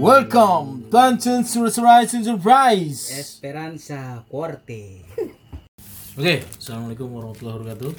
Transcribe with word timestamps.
Welcome, 0.00 0.86
Dungeon 0.86 1.42
Surprise 1.42 2.14
Surprise. 2.22 3.10
Esperanza 3.10 4.22
Corte. 4.30 5.02
Oke, 6.18 6.46
assalamualaikum 6.54 7.10
warahmatullahi 7.10 7.56
wabarakatuh. 7.58 7.92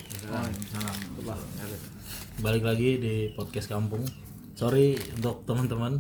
Balik 2.40 2.64
lagi 2.64 2.96
di 2.96 3.36
podcast 3.36 3.68
kampung. 3.68 4.08
Sorry 4.56 4.96
untuk 5.20 5.44
teman-teman 5.44 6.00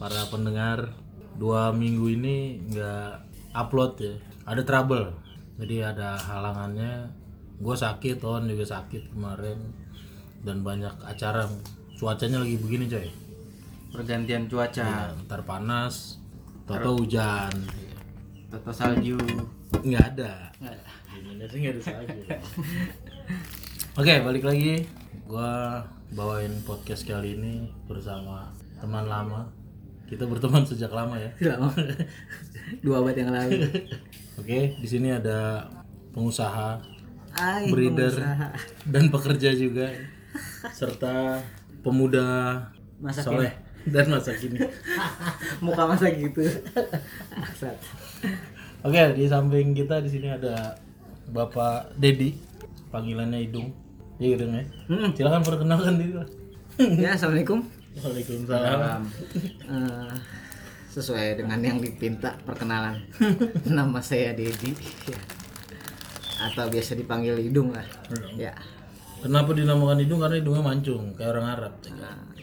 para 0.00 0.24
pendengar 0.32 0.96
dua 1.36 1.76
minggu 1.76 2.08
ini 2.08 2.64
nggak 2.72 3.12
upload 3.52 3.92
ya. 4.00 4.16
Ada 4.48 4.64
trouble, 4.64 5.12
jadi 5.60 5.92
ada 5.92 6.16
halangannya. 6.16 7.19
Gue 7.60 7.76
sakit, 7.76 8.16
Ton 8.18 8.48
juga 8.48 8.64
sakit 8.64 9.12
kemarin 9.12 9.60
dan 10.40 10.64
banyak 10.64 10.92
acara. 11.04 11.44
Cuacanya 12.00 12.40
lagi 12.40 12.56
begini 12.56 12.88
coy. 12.88 13.08
Pergantian 13.92 14.48
cuaca. 14.48 15.12
Ya, 15.12 15.12
ntar 15.28 15.44
panas, 15.44 16.16
toto 16.64 16.96
hujan. 16.96 17.52
Toto 18.48 18.72
salju. 18.72 19.20
Nggak 19.84 20.04
ada. 20.16 20.48
Di 20.56 21.20
Indonesia 21.20 21.56
nggak 21.60 21.74
ada 21.76 21.82
salju. 21.84 22.20
Oke, 24.00 24.14
balik 24.24 24.48
lagi. 24.48 24.88
Gua 25.28 25.84
bawain 26.16 26.64
podcast 26.64 27.04
kali 27.04 27.36
ini 27.36 27.68
bersama 27.84 28.48
teman 28.80 29.04
lama. 29.04 29.44
Kita 30.08 30.24
berteman 30.24 30.64
sejak 30.64 30.90
lama 30.90 31.20
ya. 31.20 31.30
Lama. 31.52 31.68
Dua 32.86 33.04
abad 33.04 33.14
yang 33.14 33.30
lalu. 33.30 33.68
Oke, 34.40 34.74
di 34.80 34.88
sini 34.88 35.12
ada 35.12 35.68
pengusaha, 36.16 36.80
Ay, 37.36 37.70
breeder, 37.70 38.14
dan 38.86 39.08
pekerja 39.08 39.54
juga, 39.54 39.90
serta 40.74 41.40
pemuda 41.80 42.26
Masa 43.00 43.24
soleh 43.24 43.52
dan 43.88 44.06
masa 44.12 44.36
kini. 44.36 44.60
Muka 45.64 45.88
masa 45.88 46.12
gitu. 46.12 46.44
Oke, 48.84 49.02
di 49.16 49.24
samping 49.24 49.72
kita 49.72 50.04
di 50.04 50.10
sini 50.12 50.28
ada 50.28 50.76
Bapak 51.30 51.96
Dedi, 51.96 52.36
panggilannya 52.92 53.40
Idung. 53.40 53.72
Iya, 54.20 54.36
Idung 54.36 54.52
ya. 54.52 54.64
Hmm. 54.90 55.08
Silakan 55.16 55.42
perkenalkan 55.44 55.96
diri 55.96 56.12
lah. 56.16 56.28
Ya, 56.80 57.16
assalamualaikum. 57.16 57.64
Waalaikumsalam. 58.00 59.02
Eh, 59.68 60.12
sesuai 60.90 61.40
dengan 61.40 61.60
yang 61.60 61.78
dipinta 61.80 62.36
perkenalan. 62.44 63.00
Nama 63.68 64.00
saya 64.00 64.32
Dedi. 64.36 64.76
Ya. 66.40 66.48
Atau 66.48 66.64
biasa 66.66 66.96
dipanggil 66.96 67.36
Hidung 67.38 67.70
lah. 67.70 67.84
Ya. 68.34 68.56
Kenapa 69.20 69.52
dinamakan 69.52 70.00
hidung? 70.00 70.16
Karena 70.16 70.40
hidungnya 70.40 70.64
mancung, 70.64 71.12
kayak 71.12 71.36
orang 71.36 71.46
Arab. 71.52 71.72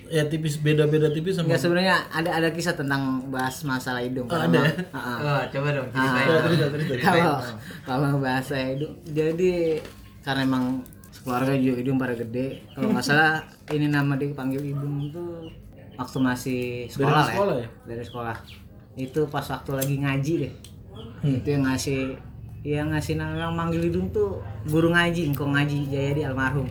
Ya 0.08 0.24
tipis 0.24 0.62
beda-beda 0.62 1.10
tipis 1.10 1.36
sama. 1.36 1.50
Enggak 1.50 1.60
sebenarnya 1.60 1.96
ada 2.08 2.30
ada 2.32 2.50
kisah 2.54 2.72
tentang 2.72 3.28
bahas 3.28 3.66
masalah 3.66 4.00
hidung. 4.00 4.30
Oh, 4.30 4.38
ada 4.38 4.56
ya? 4.56 4.72
Heeh. 4.72 5.18
Oh, 5.20 5.42
coba 5.52 5.68
dong 5.74 5.90
Ah, 5.92 6.16
ceritain. 6.16 7.02
kalau 7.02 7.36
kalau 7.84 8.10
bahasa 8.18 8.56
hidung 8.62 8.94
jadi 9.04 9.82
karena 10.22 10.46
emang 10.46 10.86
keluarga 11.26 11.58
juga 11.58 11.76
hidung 11.82 11.98
pada 11.98 12.14
gede 12.14 12.62
kalau 12.72 12.94
nggak 12.94 13.04
salah 13.04 13.44
ini 13.68 13.90
nama 13.90 14.16
dipanggil 14.16 14.64
hidung 14.64 14.96
itu 15.04 15.24
waktu 15.98 16.18
masih 16.22 16.62
sekolah, 16.88 17.12
Dari 17.18 17.28
sekolah 17.28 17.54
ya? 17.54 17.60
ya? 17.60 17.70
dari 17.84 18.04
sekolah 18.06 18.36
itu 18.96 19.20
pas 19.28 19.46
waktu 19.46 19.72
lagi 19.74 19.96
ngaji 19.98 20.34
deh 20.40 20.54
Hmm. 21.20 21.36
itu 21.36 21.48
yang 21.50 21.64
ngasih 21.66 22.16
yang 22.66 22.94
ngasih 22.94 23.20
nama 23.20 23.48
yang 23.48 23.54
manggil 23.54 23.82
hidung 23.84 24.10
tuh 24.10 24.42
guru 24.66 24.94
ngaji 24.94 25.30
engkau 25.30 25.48
ngaji 25.50 25.88
Jayadi 25.90 26.26
almarhum 26.26 26.68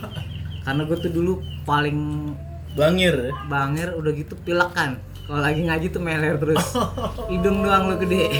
karena 0.64 0.82
gue 0.86 0.96
tuh 0.98 1.12
dulu 1.12 1.42
paling 1.66 2.32
Bangir 2.76 3.16
ya. 3.16 3.32
Bangir 3.48 3.88
udah 3.96 4.12
gitu 4.12 4.36
pilek 4.44 4.76
kan. 4.76 5.00
Kalau 5.26 5.40
lagi 5.40 5.64
ngaji 5.64 5.88
tuh 5.90 5.98
meler 6.04 6.36
terus. 6.36 6.60
Hidung 7.32 7.64
doang 7.64 7.88
lu 7.88 7.96
gede. 8.04 8.28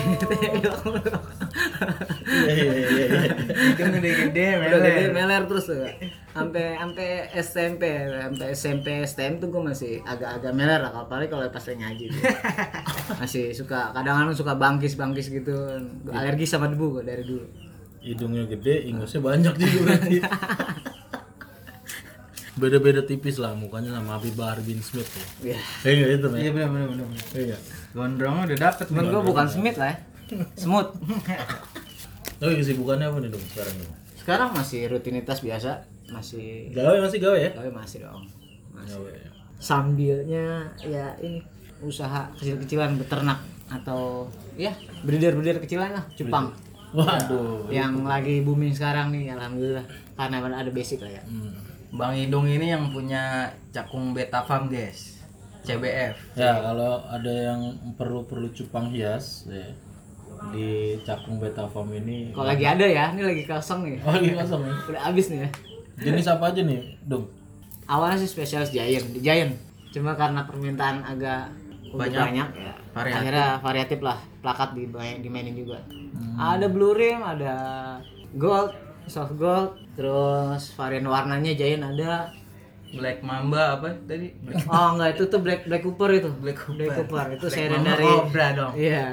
Iya 2.27 2.53
iya 2.59 2.73
iya. 2.75 2.89
iya. 3.07 3.31
Hidung 3.55 3.91
gede-gede, 4.03 4.47
udah 4.59 4.79
gede 4.83 5.05
meler 5.15 5.43
terus 5.47 5.65
tuh. 5.71 5.87
Sampai 6.35 6.75
sampai 6.75 7.09
SMP, 7.39 7.83
sampai 8.11 8.47
SMP 8.53 8.87
STM 9.07 9.39
tuh 9.39 9.49
gue 9.55 9.63
masih 9.63 10.03
agak-agak 10.03 10.53
meler 10.53 10.83
lah. 10.83 10.93
Apalagi 11.07 11.31
kalau 11.31 11.47
pas 11.47 11.63
ngaji. 11.63 12.05
tuh. 12.11 12.23
Masih 13.23 13.55
suka 13.55 13.95
kadang-kadang 13.95 14.35
suka 14.35 14.59
bangkis-bangkis 14.59 15.31
gitu. 15.31 15.55
Alergi 16.11 16.45
sama 16.45 16.67
debu 16.67 16.99
gue 16.99 17.03
dari 17.07 17.23
dulu. 17.23 17.47
Hidungnya 18.03 18.45
gede, 18.51 18.91
ingusnya 18.91 19.23
banyak 19.23 19.55
juga 19.57 19.79
berarti. 19.87 20.19
Beda-beda 22.57 23.05
tipis 23.05 23.37
lah 23.37 23.53
mukanya 23.53 23.93
sama 23.93 24.17
Habibah 24.17 24.57
bin 24.65 24.81
Smith 24.81 25.13
ya. 25.13 25.53
Iya. 25.53 25.59
Enggak 25.85 26.09
itu 26.09 26.27
Iya 26.33 26.49
ya. 26.49 26.51
benar 26.57 26.69
benar 26.73 26.87
benar. 26.89 27.07
benar. 27.07 27.25
Iya. 27.37 27.57
Gondrongnya 27.93 28.43
udah 28.49 28.59
dapet 28.59 28.85
Cuman 28.89 29.05
gue 29.13 29.23
bukan 29.23 29.47
Smith 29.47 29.77
lah 29.77 29.89
ya. 29.93 29.97
Smooth. 30.59 30.89
Tapi 32.37 32.53
kesibukannya 32.57 33.07
apa 33.09 33.19
nih 33.19 33.31
dong 33.31 33.45
sekarang 33.49 33.75
dong? 33.79 33.93
Sekarang 34.17 34.49
masih 34.53 34.81
rutinitas 34.87 35.39
biasa. 35.41 35.85
Masih 36.07 36.71
Gawe 36.71 36.97
masih 37.01 37.19
gawe 37.19 37.39
ya? 37.39 37.51
Tapi 37.51 37.71
masih 37.71 37.99
dong. 38.05 38.23
Masih. 38.73 38.97
Gawe. 38.99 39.11
ya. 39.11 39.31
sambilnya 39.57 40.69
ya 40.85 41.17
ini 41.19 41.41
usaha 41.81 42.29
kecil-kecilan 42.37 43.01
beternak 43.01 43.41
atau 43.73 44.29
ya 44.53 44.69
breeder-breeder 45.01 45.65
kecilan 45.65 45.97
lah 45.97 46.05
cupang 46.13 46.53
Waduh. 46.93 47.65
yang 47.73 48.05
lagi 48.05 48.45
booming 48.45 48.77
sekarang 48.77 49.17
nih 49.17 49.33
alhamdulillah 49.33 49.89
karena 50.13 50.61
ada 50.61 50.69
basic 50.69 51.01
lah 51.01 51.13
ya 51.17 51.23
Hmm. 51.25 51.57
Bang 51.97 52.13
Hidung 52.13 52.45
ini 52.45 52.69
yang 52.69 52.93
punya 52.93 53.49
Cakung 53.73 54.13
Beta 54.13 54.45
Farm, 54.45 54.69
guys. 54.69 55.23
CBF. 55.65 56.37
Ya 56.37 56.61
kalau 56.61 57.01
ada 57.09 57.33
yang 57.33 57.61
perlu 57.97 58.23
perlu 58.23 58.53
cupang 58.53 58.93
hias 58.93 59.49
ya 59.49 59.73
di 60.53 60.69
Cakung 61.03 61.37
Beta 61.37 61.65
Farm 61.67 61.91
ini 61.93 62.31
kalau 62.31 62.49
lagi 62.49 62.65
ada 62.65 62.85
ya 62.85 63.11
ini 63.13 63.23
lagi 63.25 63.43
kosong 63.45 63.81
nih 63.85 63.97
oh 64.03 64.13
lagi 64.13 64.31
kosong 64.33 64.63
ya. 64.63 64.75
udah 64.91 65.03
habis 65.07 65.27
nih 65.31 65.41
ya 65.45 65.51
Jenis 65.97 66.29
apa 66.29 66.53
aja 66.53 66.61
nih, 66.61 67.01
Dong? 67.09 67.25
awalnya 67.89 68.21
sih 68.21 68.29
spesialis 68.29 68.69
giant 68.69 69.07
di 69.17 69.21
giant 69.21 69.57
cuma 69.89 70.13
karena 70.13 70.45
permintaan 70.45 71.01
agak 71.03 71.49
Banyak. 71.89 72.21
banyak, 72.21 72.49
ya 72.53 72.73
Variatif. 72.93 73.17
akhirnya 73.17 73.47
variatif 73.65 73.99
lah 74.05 74.19
plakat 74.43 74.77
di 74.77 74.85
dimainin 75.25 75.57
juga 75.57 75.81
ada 76.37 76.69
blue 76.69 76.93
rim 76.93 77.25
ada 77.25 77.55
gold 78.37 78.77
soft 79.07 79.41
gold 79.41 79.79
terus 79.97 80.77
varian 80.77 81.09
warnanya 81.09 81.57
giant 81.57 81.85
ada 81.87 82.29
Black 82.87 83.19
Mamba 83.21 83.77
apa 83.77 83.93
tadi? 84.07 84.31
Black 84.41 84.63
oh 84.71 84.95
enggak 84.95 85.19
itu 85.19 85.25
tuh 85.27 85.41
black 85.43 85.67
black 85.67 85.83
cooper 85.83 86.11
itu 86.13 86.31
Black 86.39 86.55
Cooper. 86.57 86.77
black 86.79 86.95
cooper 87.03 87.27
itu 87.35 87.47
Black 87.51 87.57
seri 87.59 87.75
Mamba 87.75 87.89
dari 87.91 88.07
Cobra 88.07 88.47
dong. 88.55 88.73
iya 88.79 89.07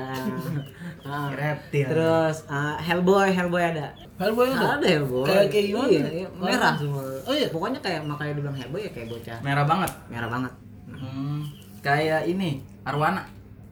Ah. 1.04 1.28
Reptil. 1.30 1.84
terus 1.86 2.48
ah, 2.48 2.76
hellboy 2.78 3.28
hellboy 3.30 3.60
ada 3.62 3.92
Hellboy 4.14 4.48
ada? 4.48 4.80
ada 4.80 4.88
hellboy 4.90 5.26
Kayak- 5.26 5.50
kayak 5.50 5.66
gimana? 5.68 5.90
iya, 5.90 6.04
iya, 6.16 6.28
merah 6.34 6.74
semua 6.74 7.04
Oh 7.22 7.34
iya? 7.34 7.48
pokoknya 7.48 7.80
kayak 7.80 8.02
makanya 8.04 8.34
dibilang 8.34 8.56
hellboy 8.56 8.80
ya 8.80 8.90
kayak 8.90 9.08
bocah 9.10 9.38
Merah 9.42 9.64
banget. 9.64 9.92
merah 10.08 10.30
banget 10.30 10.54
Hmm, 10.86 11.44
kayak 11.80 12.24
ini 12.26 12.50
Arwana. 12.82 13.24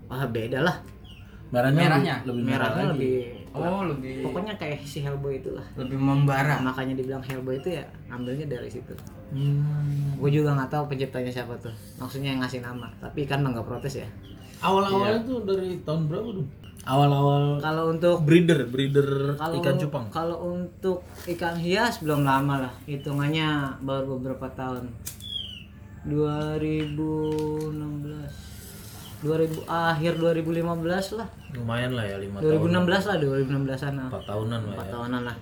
wah 0.06 0.26
beda 0.26 0.60
lah 0.62 0.76
Merahnya 1.50 1.80
Merahnya? 1.82 2.16
lebih, 2.22 2.28
lebih 2.30 2.44
merah 2.46 2.68
merahnya 2.70 2.86
lagi. 2.86 3.00
lebih 3.00 3.20
Oh, 3.52 3.84
lebih 3.84 4.24
pokoknya 4.24 4.56
kayak 4.56 4.80
si 4.82 5.00
Hellboy 5.00 5.36
itulah 5.38 5.64
lebih 5.76 5.96
membara. 5.96 6.56
makanya 6.58 6.96
dibilang 6.96 7.20
Hellboy 7.20 7.56
itu 7.58 7.70
ya 7.74 7.84
ambilnya 8.08 8.48
dari 8.50 8.68
situ 8.68 8.92
Hmm. 9.32 10.16
gue 10.16 10.30
juga 10.30 10.52
nggak 10.54 10.68
tahu 10.70 10.84
penciptanya 10.86 11.28
siapa 11.30 11.56
tuh 11.58 11.72
maksudnya 11.96 12.32
yang 12.32 12.40
ngasih 12.40 12.60
nama 12.60 12.92
tapi 12.98 13.24
kan 13.24 13.40
nggak 13.42 13.64
protes 13.64 13.96
ya 13.98 14.08
Awal-awalnya 14.60 15.24
tuh 15.24 15.42
dari 15.42 15.80
tahun 15.82 16.06
berapa 16.06 16.30
dong? 16.34 16.48
Awal-awal 16.82 17.62
kalau 17.62 17.94
untuk 17.94 18.26
breeder, 18.26 18.66
breeder 18.66 19.38
kalau 19.38 19.54
ikan 19.62 19.76
cupang. 19.78 20.06
kalau 20.10 20.38
untuk 20.50 21.06
ikan 21.30 21.54
hias 21.54 22.02
belum 22.02 22.26
lama 22.26 22.66
lah 22.66 22.74
hitungannya 22.90 23.78
baru 23.86 24.18
beberapa 24.18 24.50
tahun 24.58 24.90
2016 26.10 26.98
2000 29.22 29.70
akhir 29.70 30.18
2015 30.18 31.22
lah 31.22 31.30
Lumayan 31.54 31.94
lah 31.94 32.10
ya, 32.10 32.18
5 32.18 32.42
tahun. 32.42 32.74
2016 32.90 33.06
lah 33.06 33.18
2016an 33.22 33.94
lah 33.94 34.10
4 34.10 34.26
tahunan 34.26 34.60
lah 34.66 34.74
4 34.74 34.82
ya. 34.82 34.90
tahunan 34.98 35.22
lah 35.30 35.38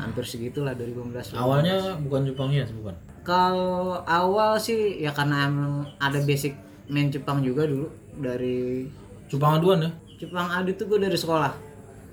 hampir 0.00 0.24
segitulah 0.24 0.72
2015 0.80 1.36
lah. 1.36 1.44
Awalnya 1.44 1.76
bukan 2.00 2.32
cupang 2.32 2.48
hias, 2.48 2.72
bukan? 2.72 2.96
Kalau 3.20 4.00
awal 4.08 4.56
sih 4.56 4.96
ya 4.96 5.12
karena 5.12 5.44
emang 5.44 5.84
ada 6.00 6.16
basic 6.24 6.56
main 6.88 7.12
Jepang 7.12 7.44
juga 7.44 7.68
dulu 7.68 7.92
dari 8.16 8.88
Cupang 9.30 9.60
aduan 9.60 9.84
ya? 9.86 9.90
Jepang 10.20 10.46
Adu 10.46 10.70
tuh 10.74 10.86
gue 10.86 10.98
dari 11.00 11.16
sekolah. 11.16 11.52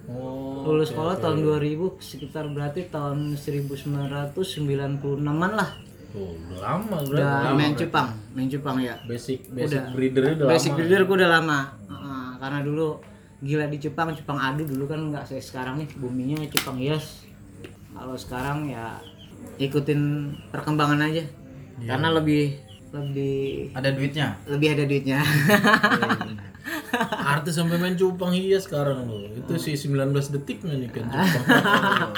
Oh. 0.08 0.64
Lulus 0.66 0.90
sekolah 0.90 1.20
tahun 1.20 1.44
2000 1.44 2.00
sekitar 2.00 2.48
berarti 2.48 2.88
tahun 2.88 3.36
1996-an 3.36 5.52
lah. 5.52 5.70
Oh, 6.16 6.32
udah 6.32 6.58
lama 6.58 6.98
berarti. 7.04 7.12
Udah 7.12 7.54
main 7.54 7.74
Jepang, 7.76 8.08
main 8.32 8.48
Jepang 8.48 8.80
ya. 8.80 8.96
Basic 9.04 9.44
basic 9.46 9.76
Udah. 9.76 9.92
breedernya 9.92 10.34
udah 10.34 10.48
Basic 10.48 10.72
lama. 10.72 10.78
breeder 10.80 11.02
gue 11.04 11.16
udah 11.20 11.30
lama. 11.30 11.60
Heeh, 11.86 12.28
karena 12.40 12.60
dulu 12.64 12.88
gila 13.38 13.66
di 13.68 13.78
Jepang, 13.78 14.08
Jepang 14.16 14.40
Adu 14.40 14.64
dulu 14.64 14.88
kan 14.88 15.00
nggak 15.12 15.28
kayak 15.28 15.44
sekarang 15.44 15.76
nih 15.78 15.88
boomingnya 15.94 16.48
Jepang 16.48 16.80
hias. 16.80 17.28
Kalau 17.92 18.16
sekarang 18.16 18.66
ya 18.66 18.98
ikutin 19.58 20.32
perkembangan 20.48 21.02
aja 21.04 21.26
karena 21.78 22.10
lebih 22.10 22.58
lebih 22.88 23.76
Ada 23.76 23.92
duitnya. 23.92 24.40
lebih 24.48 24.68
ada 24.72 24.84
duitnya 24.88 25.20
Artis 27.38 27.56
sampai 27.56 27.78
main 27.78 27.94
cupang 27.94 28.32
iya 28.32 28.58
sekarang 28.58 29.06
loh. 29.06 29.28
Itu 29.32 29.56
si 29.58 29.76
19 29.76 30.14
detik 30.34 30.64
nih 30.64 30.90
kan 30.90 31.06
cupang. 31.08 32.12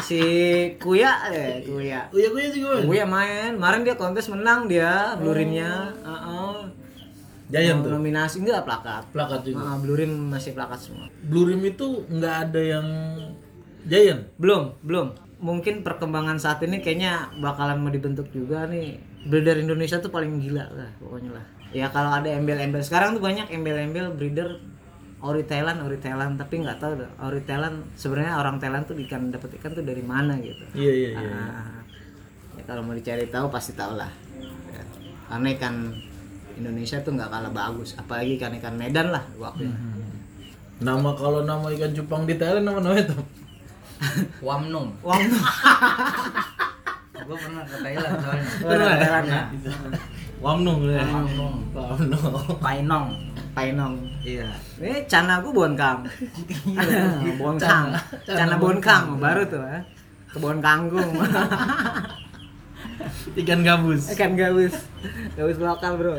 si 0.08 0.20
Kuya 0.76 1.12
eh 1.30 1.64
Kuya 1.64 2.08
Oh 2.10 2.18
iya 2.18 2.28
gue 2.30 2.42
juga 2.52 2.68
main. 2.78 2.86
Kuya 2.86 3.04
main 3.06 3.50
kemarin 3.56 3.80
dia 3.86 3.96
kontes 3.96 4.26
menang 4.28 4.66
dia 4.66 5.14
blurinnya 5.16 5.94
Heeh. 6.00 6.56
Giant 7.50 7.82
tuh. 7.82 7.90
nominasi 7.98 8.46
enggak 8.46 8.62
plakat 8.62 9.10
Plakat 9.10 9.42
juga. 9.42 9.58
Heeh, 9.58 9.76
blurin 9.82 10.12
masih 10.30 10.54
plakat 10.54 10.78
semua 10.78 11.10
Blue 11.26 11.50
Rim 11.50 11.66
itu 11.66 12.06
nggak 12.06 12.36
ada 12.46 12.60
yang 12.62 12.86
Giant. 13.82 14.22
belum 14.38 14.78
belum 14.86 15.06
mungkin 15.40 15.80
perkembangan 15.80 16.36
saat 16.36 16.60
ini 16.62 16.78
kayaknya 16.78 17.32
bakalan 17.40 17.80
mau 17.80 17.88
dibentuk 17.90 18.28
juga 18.30 18.68
nih 18.68 19.00
breeder 19.24 19.56
Indonesia 19.58 19.96
tuh 19.98 20.12
paling 20.12 20.36
gila 20.38 20.68
lah 20.68 20.90
pokoknya 21.00 21.32
lah 21.32 21.46
ya 21.70 21.86
kalau 21.88 22.10
ada 22.12 22.26
embel-embel 22.26 22.80
sekarang 22.80 23.14
tuh 23.14 23.22
banyak 23.22 23.46
embel-embel 23.48 24.10
breeder 24.12 24.58
ori 25.20 25.44
Thailand 25.44 25.80
ori 25.80 25.96
Thailand 25.96 26.34
tapi 26.34 26.60
nggak 26.60 26.78
tahu 26.78 26.92
ori 27.20 27.40
Thailand 27.42 27.84
sebenarnya 27.94 28.34
orang 28.36 28.56
Thailand 28.56 28.84
tuh 28.84 28.96
ikan 28.98 29.30
dapat 29.30 29.54
ikan 29.60 29.70
tuh 29.72 29.84
dari 29.84 30.02
mana 30.02 30.34
gitu 30.38 30.64
Iya 30.72 30.92
iya 30.92 31.10
iya. 31.14 31.30
Ah, 31.36 31.78
ya 32.56 32.62
kalau 32.64 32.82
mau 32.82 32.92
dicari 32.92 33.28
tahu 33.28 33.46
pasti 33.48 33.72
tahu 33.72 33.94
lah 33.94 34.10
Ya. 34.70 34.82
karena 35.28 35.48
ikan 35.54 35.74
Indonesia 36.56 36.98
tuh 37.00 37.12
nggak 37.14 37.28
kalah 37.28 37.50
bagus 37.50 37.94
apalagi 37.94 38.34
ikan 38.34 38.54
ikan 38.56 38.74
Medan 38.74 39.10
lah 39.10 39.22
waktu 39.36 39.66
Nama 40.80 41.10
kalau 41.12 41.44
nama 41.44 41.68
ikan 41.68 41.92
cupang 41.92 42.24
di 42.24 42.34
Thailand 42.34 42.64
nama 42.64 42.80
namanya 42.80 43.12
tuh. 43.12 43.20
Wamnung. 44.48 44.96
Wah, 45.04 45.20
Gue 47.20 47.36
pernah 47.36 47.62
ke 47.68 47.76
Thailand 47.78 48.16
soalnya. 48.16 48.48
Pernah 48.64 48.86
ke 48.88 48.96
Thailand 48.96 49.26
ya? 49.28 49.42
Wamnung 50.40 50.88
ya. 50.88 51.04
Wamnung. 51.04 51.54
Wamnung. 51.76 52.32
Painong. 52.64 53.06
Painong. 53.52 53.94
Iya. 54.24 54.48
Ini 54.80 55.04
cana 55.04 55.44
aku 55.44 55.52
bon 55.52 55.76
kang. 55.76 56.08
bon 57.40 57.56
kang. 57.60 57.92
Cana 58.24 58.56
bon 58.56 58.80
kang 58.80 59.20
baru 59.20 59.44
tuh 59.44 59.60
ya. 59.60 59.84
Kebun 60.32 60.64
kangkung. 60.64 61.10
Ikan 63.36 63.60
gabus. 63.60 64.14
Ikan 64.14 64.32
gabus. 64.38 64.74
Gabus 65.36 65.58
lokal, 65.58 65.98
Bro. 65.98 66.14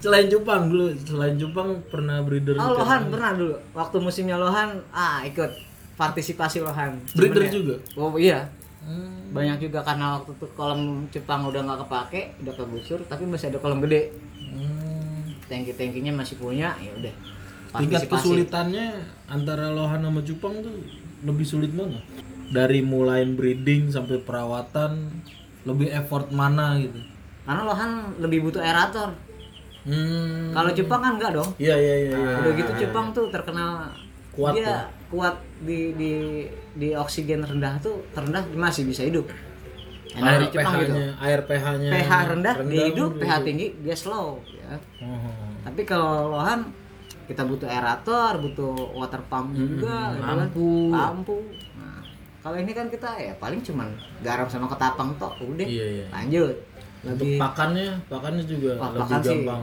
Selain 0.00 0.28
cupang 0.28 0.68
dulu, 0.68 0.92
selain 1.02 1.34
cupang 1.36 1.80
pernah 1.88 2.20
breeder 2.22 2.54
Oh, 2.56 2.76
lohan 2.76 3.08
pernah 3.08 3.32
dulu. 3.32 3.56
Waktu 3.72 3.96
musimnya 3.98 4.36
lohan, 4.36 4.76
ah 4.92 5.24
ikut 5.24 5.50
partisipasi 5.96 6.60
lohan. 6.60 7.00
Breeder 7.16 7.48
ya- 7.48 7.52
juga? 7.52 7.74
Oh 7.96 8.12
iya. 8.16 8.44
Hmm. 8.86 9.34
Banyak 9.34 9.58
juga 9.66 9.82
karena 9.82 10.22
waktu 10.22 10.38
itu 10.38 10.46
kolam 10.54 11.10
Jepang 11.10 11.42
udah 11.50 11.60
nggak 11.66 11.80
kepake, 11.86 12.20
udah 12.46 12.54
kegusur, 12.54 13.02
tapi 13.10 13.26
masih 13.26 13.50
ada 13.50 13.58
kolam 13.58 13.82
gede. 13.82 14.14
Hmm. 14.38 15.34
Tangki-tangkinya 15.50 16.14
masih 16.14 16.38
punya, 16.38 16.70
ya 16.78 16.92
udah. 16.94 17.14
Tingkat 17.76 18.06
kesulitannya 18.06 19.02
antara 19.26 19.74
lohan 19.74 20.06
sama 20.06 20.22
cupang 20.22 20.54
tuh 20.62 20.74
lebih 21.26 21.42
sulit 21.42 21.74
mana? 21.74 21.98
Dari 22.46 22.80
mulai 22.80 23.26
breeding 23.26 23.90
sampai 23.90 24.22
perawatan 24.22 25.10
lebih 25.66 25.90
effort 25.90 26.30
mana 26.30 26.78
gitu? 26.78 27.02
Karena 27.42 27.62
lohan 27.66 27.90
lebih 28.22 28.46
butuh 28.46 28.62
aerator. 28.62 29.10
Hmm. 29.86 30.54
Kalau 30.54 30.70
Jepang 30.74 31.00
kan 31.02 31.12
enggak 31.18 31.34
dong. 31.34 31.50
Iya 31.58 31.74
iya 31.74 31.94
iya. 32.06 32.14
iya. 32.14 32.34
Udah 32.42 32.52
gitu 32.54 32.70
Jepang 32.86 33.10
tuh 33.10 33.30
terkenal 33.34 33.90
Kuat 34.34 34.54
dia 34.58 34.66
ya? 34.66 34.78
Kuat 35.06 35.38
di 35.62 35.94
di 35.94 36.12
di 36.74 36.88
oksigen 36.92 37.46
rendah 37.46 37.78
tuh 37.78 38.02
terendah 38.10 38.42
masih 38.58 38.86
bisa 38.86 39.06
hidup. 39.06 39.26
Enak 40.16 40.32
Air 40.32 40.42
gitu. 40.48 40.56
pH-nya, 40.56 41.06
air 41.20 41.40
pH-nya 41.44 41.90
pH 41.92 42.10
rendah, 42.32 42.54
dia 42.64 42.84
hidup, 42.88 43.10
gitu. 43.14 43.20
pH 43.20 43.32
tinggi 43.44 43.66
dia 43.84 43.96
slow 43.96 44.40
ya. 44.48 44.72
Oh. 45.04 45.52
Tapi 45.60 45.82
kalau 45.84 46.32
lohan 46.32 46.72
kita 47.28 47.44
butuh 47.44 47.68
aerator, 47.68 48.40
butuh 48.40 48.96
water 48.96 49.20
pump 49.28 49.52
juga, 49.52 50.16
gitu 50.16 50.22
kan. 50.24 50.36
lampu. 50.40 50.72
lampu. 50.94 51.36
Nah, 51.76 52.00
kalau 52.40 52.56
ini 52.56 52.72
kan 52.72 52.88
kita 52.88 53.10
ya 53.18 53.34
paling 53.36 53.60
cuman 53.60 53.92
garam 54.24 54.48
sama 54.48 54.70
ketapang 54.72 55.10
tok, 55.20 55.36
udah. 55.42 55.66
Iya 55.68 55.86
iya. 56.00 56.06
Lanjut. 56.08 56.54
Untuk 57.04 57.22
Lebih 57.22 57.36
pakannya, 57.36 57.88
pakannya 58.08 58.44
juga 58.48 58.72
Wah, 58.80 58.90
lebih 58.96 59.02
pakan 59.04 59.20
sih. 59.20 59.28
gampang 59.44 59.62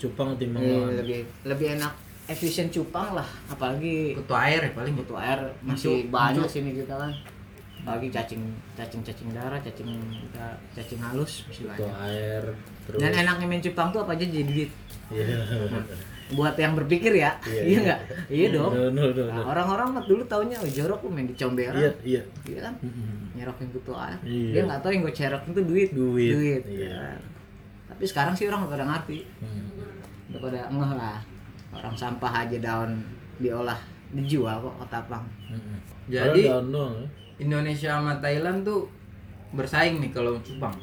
cupang 0.00 0.30
timbang 0.40 0.64
lohan. 0.64 0.96
lebih 0.96 1.20
lebih 1.44 1.66
enak 1.76 1.92
efisien 2.30 2.66
cupang 2.68 3.10
lah, 3.12 3.26
apalagi 3.46 4.14
Butuh 4.16 4.38
air 4.38 4.60
ya 4.62 4.70
paling. 4.72 4.94
butuh 4.94 5.18
air 5.18 5.38
masih 5.60 6.06
banyak 6.06 6.46
sini 6.46 6.70
kita 6.74 6.94
kan 6.94 7.10
apalagi 7.80 8.08
cacing 8.08 8.42
cacing 8.72 9.00
cacing 9.00 9.28
darah 9.30 9.56
cacing 9.58 9.88
cacing 10.70 11.00
halus 11.00 11.42
masih 11.44 11.66
Butuh 11.66 11.84
banyak 11.84 11.96
air 12.06 12.42
terus. 12.84 12.98
dan 12.98 13.10
enaknya 13.16 13.46
main 13.46 13.58
cupang 13.60 13.88
tuh 13.88 14.00
apa 14.00 14.14
aja 14.14 14.24
jadi 14.24 14.44
duit 14.44 14.70
Iya. 15.10 15.42
buat 16.30 16.54
yang 16.54 16.78
berpikir 16.78 17.10
ya 17.12 17.34
Iya, 17.42 17.50
iya 17.50 17.62
iya. 17.66 17.78
nggak 17.82 18.00
iya 18.30 18.46
dong 18.52 18.70
No, 18.70 18.82
no, 18.88 19.04
no, 19.10 19.22
Nah, 19.24 19.34
no. 19.34 19.42
orang-orang 19.44 19.86
mah 19.90 20.04
dulu 20.04 20.22
taunya 20.24 20.54
oh, 20.54 20.68
jorok 20.68 21.02
main 21.04 21.26
di 21.26 21.34
comberan 21.34 21.74
Iya 21.74 21.90
iya. 22.04 22.22
iya 22.46 22.58
kan 22.62 22.74
Mm-mm. 22.78 23.34
nyerokin 23.34 23.68
butuh 23.72 23.98
air 23.98 24.18
Iya. 24.22 24.50
dia 24.52 24.62
nggak 24.64 24.80
tahu 24.80 24.90
yang 24.92 25.02
gue 25.02 25.14
cerok 25.16 25.42
itu 25.44 25.60
duit 25.64 25.88
Duit, 25.90 26.30
duit 26.30 26.62
iya. 26.68 26.94
ya. 26.94 27.18
tapi 27.88 28.04
sekarang 28.04 28.32
sih 28.32 28.46
orang 28.46 28.62
udah 28.62 28.70
pada 28.70 28.84
ngerti 28.86 29.18
Hmm. 29.42 29.66
udah 30.30 30.40
pada 30.40 30.60
ngeh 30.68 30.92
lah 30.94 31.18
orang 31.70 31.94
sampah 31.94 32.32
aja 32.40 32.58
daun 32.58 32.98
diolah 33.36 33.78
dijual 34.10 34.58
kok 34.60 34.76
ketapang 34.80 35.24
Mm-mm. 35.48 35.76
Jadi- 36.06 36.46
daun 36.46 36.66
ya. 36.68 36.86
Indonesia 37.40 37.96
sama 37.96 38.12
Thailand 38.18 38.62
tuh 38.62 38.84
bersaing 39.50 39.96
nih 39.98 40.12
kalau 40.12 40.36
cupang. 40.40 40.76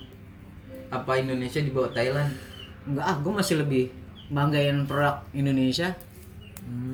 Apa 0.90 1.22
Indonesia 1.22 1.60
di 1.60 1.70
bawah 1.70 1.92
Thailand? 1.92 2.34
enggak 2.84 3.04
ah 3.04 3.16
gue 3.20 3.30
masih 3.30 3.60
lebih 3.60 3.92
banggain 4.30 4.88
produk 4.88 5.20
Indonesia 5.32 5.92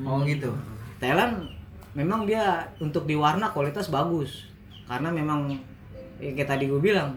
Oh 0.03 0.21
gitu. 0.23 0.49
Thailand 0.97 1.45
memang 1.93 2.25
dia 2.25 2.43
untuk 2.77 3.05
di 3.05 3.13
warna 3.13 3.49
kualitas 3.49 3.87
bagus 3.87 4.49
karena 4.83 5.09
memang 5.09 5.53
ya 6.17 6.33
kayak 6.33 6.49
tadi 6.49 6.65
gue 6.65 6.77
bilang 6.77 7.13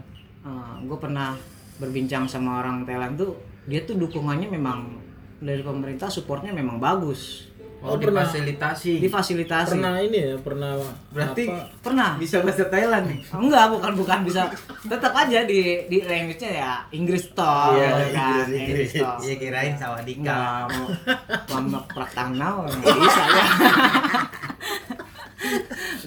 gue 0.79 0.97
pernah 0.97 1.33
berbincang 1.77 2.25
sama 2.25 2.61
orang 2.61 2.85
Thailand 2.85 3.17
tuh 3.17 3.33
dia 3.65 3.81
tuh 3.83 3.97
dukungannya 3.97 4.47
memang 4.47 4.93
dari 5.39 5.61
pemerintah 5.61 6.07
supportnya 6.07 6.49
memang 6.51 6.77
bagus 6.77 7.45
Oh, 7.77 7.93
Oh, 7.93 8.01
pernah. 8.01 8.25
difasilitasi. 8.25 8.97
difasilitasi 8.97 9.77
Pernah 9.77 10.01
ini 10.01 10.17
ya, 10.17 10.33
pernah 10.35 10.81
Berarti 11.13 11.45
apa? 11.45 11.69
pernah 11.77 12.17
bisa 12.17 12.41
bahasa 12.41 12.65
Thailand 12.65 13.05
nih. 13.05 13.21
enggak 13.29 13.65
bukan 13.69 13.91
bukan 13.93 14.19
bisa 14.25 14.49
tetap 14.81 15.13
aja 15.13 15.45
di 15.45 15.85
di 15.85 16.01
language-nya 16.01 16.51
ya 16.57 16.73
Inggris 16.89 17.29
toh 17.31 17.77
Iya, 17.77 17.89
gitu 18.01 18.09
kan 18.09 18.25
Inggris, 18.33 18.47
Inggris 18.49 18.89
toh 18.97 19.15
Iya 19.21 19.35
kirain 19.37 19.73
sawadika. 19.77 20.65
mau 20.65 20.89
lama 21.53 21.79
nggak 22.67 22.97
bisa 22.97 23.21
ya 23.29 23.45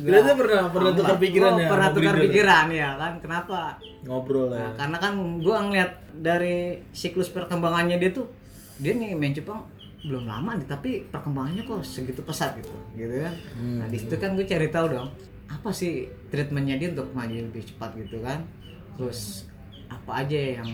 Berarti 0.00 0.30
pernah 0.34 0.64
pernah 0.68 0.92
tukar 0.92 1.16
pikiran 1.18 1.52
Oh, 1.52 1.60
ya. 1.60 1.68
pernah 1.68 1.88
tukar 1.92 2.14
breeder? 2.14 2.24
pikiran 2.26 2.66
ya 2.72 2.88
kan 2.96 3.12
kenapa 3.20 3.58
Ngobrol 4.02 4.48
Nah, 4.48 4.58
ya. 4.58 4.68
karena 4.74 4.96
kan 4.98 5.12
gua 5.38 5.56
ngeliat 5.62 5.90
dari 6.10 6.56
siklus 6.90 7.28
perkembangannya 7.28 7.94
dia 7.94 8.10
tuh 8.10 8.26
dia 8.80 8.92
nih 8.92 9.12
main 9.12 9.30
Jepang 9.30 9.60
belum 10.00 10.24
lama 10.24 10.56
nih 10.56 10.66
tapi 10.66 10.90
perkembangannya 11.06 11.62
kok 11.62 11.80
segitu 11.82 12.20
pesat 12.20 12.56
gitu 12.56 12.72
gitu 12.94 13.20
kan 13.20 13.34
nah 13.76 13.86
di 13.86 13.96
situ 13.96 14.14
kan 14.14 14.32
gue 14.32 14.44
cari 14.44 14.68
tahu 14.68 14.86
dong 14.90 15.08
apa 15.46 15.68
sih 15.70 15.92
treatmentnya 16.26 16.74
dia 16.74 16.88
untuk 16.90 17.10
maju 17.10 17.30
lebih 17.32 17.60
cepat 17.62 17.92
gitu 17.98 18.16
kan 18.18 18.40
terus 18.94 19.44
apa 19.86 20.10
aja 20.18 20.38
yang 20.56 20.68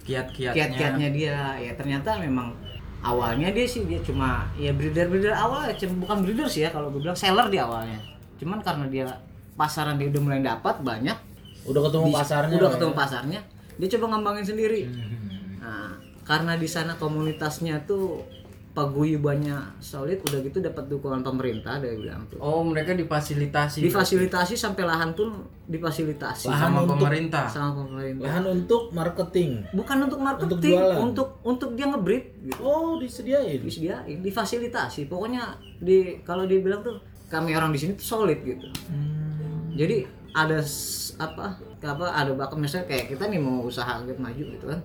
Kiat-kiatnya. 0.00 0.56
kiat-kiatnya 0.56 1.08
dia 1.10 1.36
ya 1.58 1.72
ternyata 1.74 2.16
memang 2.16 2.56
awalnya 3.00 3.50
dia 3.50 3.62
sih 3.64 3.84
dia 3.84 4.00
cuma 4.00 4.48
ya 4.54 4.70
breeder 4.70 5.06
breeder 5.06 5.30
awal 5.32 5.68
bukan 5.98 6.18
breeder 6.20 6.46
sih 6.46 6.62
ya 6.62 6.70
kalau 6.70 6.88
gue 6.88 7.00
bilang 7.00 7.14
seller 7.14 7.46
di 7.46 7.58
awalnya 7.58 8.00
cuman 8.36 8.58
karena 8.58 8.86
dia 8.86 9.06
pasaran 9.54 9.96
dia 9.96 10.08
udah 10.08 10.20
mulai 10.20 10.40
dapat 10.40 10.80
banyak 10.80 11.18
Udah 11.62 11.84
ketemu 11.84 12.06
di- 12.06 12.16
pasarnya. 12.16 12.56
udah 12.56 12.64
ya? 12.64 12.74
ketemu 12.74 12.92
pasarnya 12.94 13.40
dia 13.76 13.88
coba 13.90 14.04
ngembangin 14.08 14.44
sendiri 14.46 14.80
Hmm. 14.82 15.60
nah 15.60 15.90
karena 16.30 16.54
di 16.54 16.64
sana 16.64 16.94
komunitasnya 16.94 17.82
tuh 17.82 18.22
paguyubannya 18.70 19.58
solid 19.78 20.22
udah 20.22 20.38
gitu 20.40 20.62
dapat 20.62 20.86
dukungan 20.86 21.20
pemerintah 21.20 21.76
dia 21.76 21.90
bilang 21.92 22.22
tuh 22.24 22.38
Oh, 22.38 22.62
mereka 22.62 22.94
difasilitasi. 22.94 23.82
difasilitasi 23.82 24.54
sampai 24.54 24.86
lahan 24.86 25.10
pun 25.10 25.26
difasilitasi 25.66 26.46
Lahan 26.46 26.70
sama 26.70 26.78
untuk- 26.80 26.96
pemerintah. 26.96 27.44
sama 27.44 27.70
pemerintah 27.76 28.24
Lahan 28.24 28.44
untuk 28.48 28.82
marketing. 28.92 29.50
bukan 29.74 29.96
untuk 30.00 30.20
marketing 30.20 30.54
Untuk 30.54 30.70
jualan. 30.70 30.96
untuk 31.02 31.28
untuk 31.42 31.70
dia 31.74 31.86
ngebreed 31.88 32.24
gitu 32.44 32.60
Oh, 32.60 32.94
disediain. 32.96 33.58
disediain 33.58 34.18
difasilitasi 34.20 35.00
pokoknya 35.04 35.42
di 35.76 36.22
kalau 36.22 36.46
dia 36.46 36.62
bilang 36.62 36.78
tuh 36.80 36.94
kami 37.26 37.50
orang 37.52 37.74
di 37.74 37.78
sini 37.80 37.92
tuh 37.92 38.06
solid 38.08 38.38
gitu 38.40 38.70
Hmm. 38.86 39.74
jadi 39.74 40.06
ada 40.30 40.62
apa 41.18 41.58
apa 41.80 42.06
ada 42.08 42.30
bakat 42.32 42.54
misalnya 42.56 42.86
kayak 42.86 43.10
kita 43.10 43.26
nih 43.26 43.36
mau 43.36 43.66
usaha 43.66 43.98
gitu 44.00 44.14
maju 44.16 44.44
gitu 44.48 44.62
kan 44.64 44.78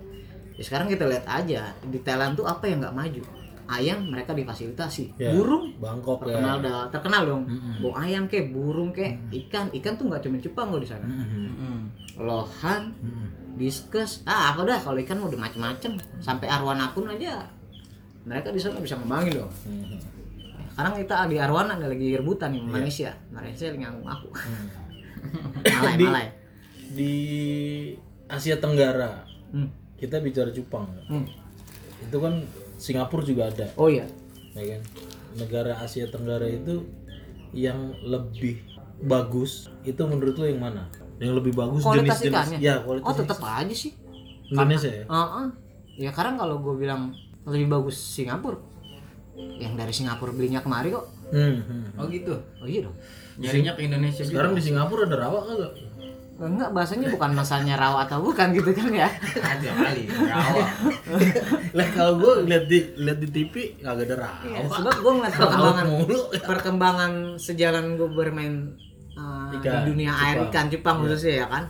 ya 0.56 0.64
sekarang 0.64 0.88
kita 0.88 1.04
lihat 1.04 1.26
aja 1.26 1.62
di 1.82 2.00
Thailand 2.00 2.34
tuh 2.34 2.44
apa 2.44 2.64
yang 2.64 2.80
nggak 2.80 2.94
maju? 2.94 3.24
Ayam 3.66 4.08
mereka 4.08 4.32
difasilitasi. 4.32 5.18
Ya. 5.18 5.34
burung? 5.34 5.74
Bangkok 5.76 6.22
ya. 6.22 6.38
Terkenal 6.38 6.56
dah 6.60 6.86
terkenal 6.88 7.22
dong. 7.26 7.44
Mm-mm. 7.46 7.82
bau 7.82 7.94
ayam 7.96 8.26
kek 8.26 8.50
burung 8.50 8.92
kek 8.92 9.18
ikan. 9.36 9.68
Ikan 9.72 9.94
tuh 9.96 10.06
nggak 10.06 10.22
cuma 10.22 10.38
cupang 10.38 10.70
loh 10.70 10.78
di 10.78 10.86
sana. 10.86 11.02
Mm. 11.04 11.90
lohan 12.16 12.94
Mm-mm. 12.96 13.58
diskus. 13.58 14.22
Ah 14.24 14.54
apa 14.54 14.64
dah? 14.64 14.78
Kalau 14.78 14.96
ikan 14.98 15.18
udah 15.18 15.40
macem-macem. 15.40 15.98
Sampai 16.20 16.46
arwana 16.46 16.94
pun 16.94 17.10
aja. 17.10 17.42
Mereka 18.24 18.50
di 18.50 18.62
sana 18.62 18.78
bisa 18.78 18.96
ngembangin 18.96 19.42
dong. 19.42 19.52
Mm-mm. 19.66 19.98
sekarang 20.70 20.94
kita 21.00 21.16
di 21.26 21.40
arwana 21.40 21.74
ada 21.74 21.88
lagi 21.88 22.14
rebutan 22.14 22.52
nih 22.52 22.62
Malaysia. 22.62 23.12
Malaysia 23.30 23.66
lagi 23.66 23.80
nganggung 23.80 24.06
aku. 24.06 24.30
Malai 25.66 25.96
Di- 25.96 26.06
malai 26.06 26.28
di 26.88 27.14
Asia 28.28 28.56
Tenggara 28.56 29.26
Hmm. 29.48 29.70
Kita 29.96 30.20
bicara 30.20 30.52
cupang 30.52 30.88
Hmm. 31.08 31.26
itu 32.04 32.18
kan 32.20 32.44
Singapura 32.76 33.24
juga 33.24 33.48
ada. 33.48 33.72
Oh 33.80 33.88
iya. 33.88 34.04
Ya 34.52 34.76
kan? 34.76 34.82
Negara 35.40 35.80
Asia 35.80 36.08
Tenggara 36.12 36.44
itu 36.48 36.84
yang 37.56 37.96
lebih 38.04 38.60
bagus 39.00 39.72
itu 39.88 40.00
menurut 40.04 40.36
lo 40.36 40.46
yang 40.48 40.60
mana? 40.60 40.92
Yang 41.20 41.40
lebih 41.40 41.54
bagus 41.56 41.82
kualitas 41.84 42.20
jenis-jenis 42.20 42.36
ikannya? 42.36 42.58
Ya 42.60 42.76
kualitas 42.84 43.08
oh 43.08 43.16
tetap 43.16 43.40
aja 43.40 43.76
sih. 43.76 43.92
Indonesia 44.52 44.92
ya? 44.92 45.06
Heeh. 45.08 45.48
ya 45.96 46.12
karena 46.12 46.36
kalau 46.36 46.60
gue 46.60 46.76
bilang 46.76 47.16
lebih 47.48 47.72
bagus 47.72 47.96
Singapura 47.96 48.60
yang 49.56 49.80
dari 49.80 49.96
Singapura 49.96 50.36
belinya 50.36 50.60
kemari 50.60 50.92
kok. 50.92 51.08
Hmm, 51.32 51.64
hmm. 51.64 51.86
Oh 52.00 52.06
gitu. 52.12 52.36
oh 52.60 52.68
iya 52.68 52.84
dong. 52.84 52.96
Nyarinya 53.40 53.72
ke 53.76 53.82
Indonesia 53.88 54.24
juga. 54.24 54.32
sekarang 54.32 54.52
di 54.56 54.64
Singapura 54.64 55.08
ada 55.08 55.18
rawa 55.20 55.40
kagak 55.48 55.72
enggak 56.36 56.76
bahasanya 56.76 57.08
bukan 57.16 57.32
masalahnya 57.32 57.80
rawa 57.80 58.04
atau 58.04 58.20
bukan 58.20 58.52
gitu 58.52 58.76
kan 58.76 58.92
ya? 58.92 59.08
Ada 59.40 59.72
kali. 59.72 60.04
Rawa. 60.12 60.66
lah 61.72 61.88
kalau 61.96 62.14
gue 62.20 62.34
lihat 62.52 62.66
di 62.68 62.80
lihat 63.00 63.20
di 63.24 63.30
TV 63.32 63.80
kagak 63.80 64.12
ada 64.12 64.16
rawa. 64.28 64.40
Iya, 64.44 64.60
sebab 64.68 64.96
gue 65.00 65.12
ngeliat 65.16 65.36
perkembangan 65.40 65.86
mulu. 65.88 66.20
perkembangan 66.44 67.12
sejalan 67.40 67.96
gue 67.96 68.10
bermain 68.12 68.76
uh, 69.16 69.48
di 69.56 69.58
Ikan, 69.64 69.88
dunia 69.88 70.12
air 70.12 70.44
Jepang. 70.44 70.52
ikan 70.52 70.66
Jepang 70.68 70.96
khususnya 71.08 71.34
ya 71.40 71.48
kan? 71.48 71.64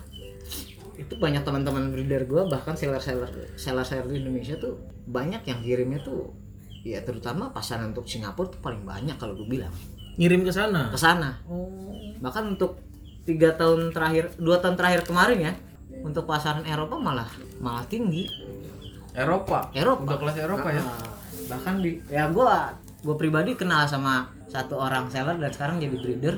Itu 0.98 1.14
banyak 1.22 1.46
teman-teman 1.46 1.94
breeder 1.94 2.26
gue 2.26 2.42
bahkan 2.50 2.74
seller-seller 2.74 3.30
seller-seller 3.54 4.10
di 4.10 4.18
Indonesia 4.18 4.58
tuh 4.58 4.82
banyak 5.06 5.46
yang 5.46 5.62
kirimnya 5.62 6.02
tuh 6.02 6.34
ya 6.82 7.06
terutama 7.06 7.54
pasaran 7.54 7.94
untuk 7.94 8.10
Singapura 8.10 8.50
tuh 8.50 8.62
paling 8.66 8.82
banyak 8.82 9.14
kalau 9.22 9.38
gue 9.38 9.46
bilang. 9.46 9.74
Ngirim 10.18 10.42
ke 10.42 10.50
sana? 10.50 10.90
Ke 10.90 10.98
sana. 10.98 11.38
Bahkan 12.24 12.58
untuk 12.58 12.85
tiga 13.26 13.50
tahun 13.52 13.90
terakhir 13.90 14.32
dua 14.38 14.58
tahun 14.58 14.76
terakhir 14.76 15.02
kemarin 15.04 15.40
ya 15.42 15.54
untuk 16.00 16.24
pasaran 16.24 16.62
Eropa 16.64 16.96
malah 16.96 17.26
malah 17.58 17.86
tinggi 17.86 18.30
Eropa. 19.12 19.72
Eropa. 19.72 20.04
Udah 20.06 20.18
kelas 20.20 20.38
Eropa 20.38 20.68
ya. 20.70 20.82
Nah, 20.82 21.00
bahkan 21.48 21.80
di 21.80 21.98
ya 22.06 22.28
gua 22.28 22.68
gua 23.00 23.16
pribadi 23.16 23.56
kenal 23.56 23.88
sama 23.88 24.28
satu 24.46 24.76
orang 24.76 25.08
seller 25.08 25.36
dan 25.36 25.50
sekarang 25.50 25.80
jadi 25.80 25.96
breeder 25.96 26.36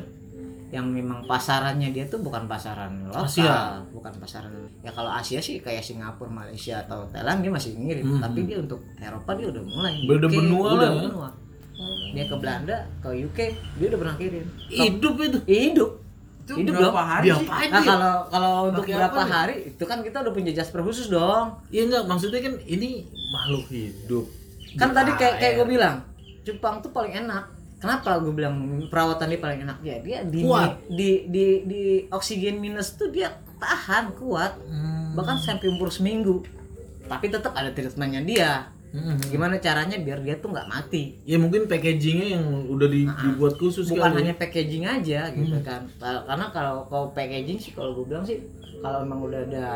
yang 0.68 0.84
memang 0.86 1.24
pasarannya 1.24 1.90
dia 1.90 2.04
tuh 2.06 2.20
bukan 2.20 2.44
pasaran 2.44 3.08
lokal, 3.08 3.24
Asia. 3.24 3.80
bukan 3.88 4.12
pasaran 4.20 4.52
ya 4.84 4.92
kalau 4.92 5.08
Asia 5.08 5.40
sih 5.40 5.58
kayak 5.58 5.80
Singapura, 5.80 6.28
Malaysia 6.28 6.78
atau 6.78 7.08
Thailand 7.08 7.40
dia 7.40 7.48
masih 7.50 7.72
ngirim, 7.74 8.04
Hmm. 8.06 8.20
tapi 8.20 8.44
dia 8.44 8.60
untuk 8.60 8.84
Eropa 9.00 9.32
dia 9.34 9.48
udah 9.48 9.64
mulai. 9.64 9.96
Udah 10.04 10.28
benua 10.30 10.68
udah 10.68 10.76
lah 10.78 10.90
ya. 10.92 11.02
benua. 11.08 11.30
Dia 12.12 12.24
ke 12.26 12.36
Belanda, 12.36 12.78
ke 13.00 13.10
UK, 13.16 13.40
dia 13.80 13.86
udah 13.88 14.00
pernah 14.02 14.16
kirim. 14.18 14.46
hidup 14.68 15.14
itu 15.18 15.38
Hidup. 15.48 15.92
Itu 16.48 16.54
Hidup 16.58 16.74
berapa 16.74 16.96
dong. 16.96 17.10
hari 17.10 17.26
sih? 17.28 17.34
Diapain 17.38 17.70
Nah 17.70 17.82
kalau 17.84 18.14
kalau 18.26 18.52
untuk 18.66 18.84
berapa 18.86 19.12
apa 19.12 19.24
hari 19.28 19.56
itu 19.68 19.84
kan 19.84 20.00
kita 20.00 20.18
udah 20.22 20.32
punya 20.32 20.52
jasper 20.54 20.80
khusus 20.80 21.08
dong. 21.08 21.60
Iya 21.68 21.82
enggak 21.86 22.04
maksudnya 22.06 22.40
kan 22.40 22.56
ini 22.62 23.04
makhluk 23.28 23.68
hidup 23.68 24.26
kan 24.74 24.90
Di 24.90 24.96
tadi 24.96 25.12
kayak 25.14 25.36
kayak 25.38 25.52
air. 25.52 25.58
gue 25.58 25.68
bilang 25.70 25.96
Jepang 26.42 26.80
tuh 26.80 26.90
paling 26.90 27.12
enak 27.18 27.44
kenapa 27.78 28.16
gue 28.18 28.32
bilang 28.32 28.56
perawatan 28.86 29.28
dia 29.28 29.38
paling 29.38 29.60
enak 29.62 29.78
ya 29.82 29.96
dia 30.00 30.18
di 30.24 30.40
Kuat. 30.42 30.80
di 30.88 31.10
di 31.28 31.46
di 31.64 31.82
oksigen 32.08 32.58
minus 32.58 32.94
tuh 32.94 33.08
dia 33.08 33.28
tahan 33.58 34.14
kuat 34.14 34.56
Hmm. 34.64 35.12
bahkan 35.14 35.36
sampai 35.36 35.68
umur 35.68 35.90
seminggu 35.90 36.46
tapi 37.04 37.28
tetap 37.28 37.52
ada 37.52 37.70
treatmentnya 37.70 38.22
dia 38.22 38.52
Hmm. 38.90 39.20
gimana 39.22 39.56
caranya 39.58 39.96
biar 39.96 40.20
dia 40.20 40.36
tuh 40.36 40.50
nggak 40.50 40.66
mati 40.66 41.20
Ya 41.24 41.36
mungkin 41.36 41.66
packagingnya 41.66 42.28
yang 42.34 42.46
udah 42.68 42.88
di- 42.88 43.04
dibuat 43.06 43.56
khusus 43.56 43.84
bukan 43.86 44.10
kali. 44.10 44.18
hanya 44.22 44.34
packaging 44.34 44.84
aja 44.84 45.28
gitu 45.30 45.54
Hmm. 45.54 45.66
kan 45.66 45.82
karena 46.00 46.46
kalau 46.50 46.76
kalau 46.86 47.08
packaging 47.10 47.58
sih 47.58 47.72
kalau 47.72 47.92
gue 47.94 48.06
bilang 48.06 48.24
sih 48.24 48.40
kalau 48.78 49.02
emang 49.02 49.20
udah 49.22 49.42
ada 49.44 49.68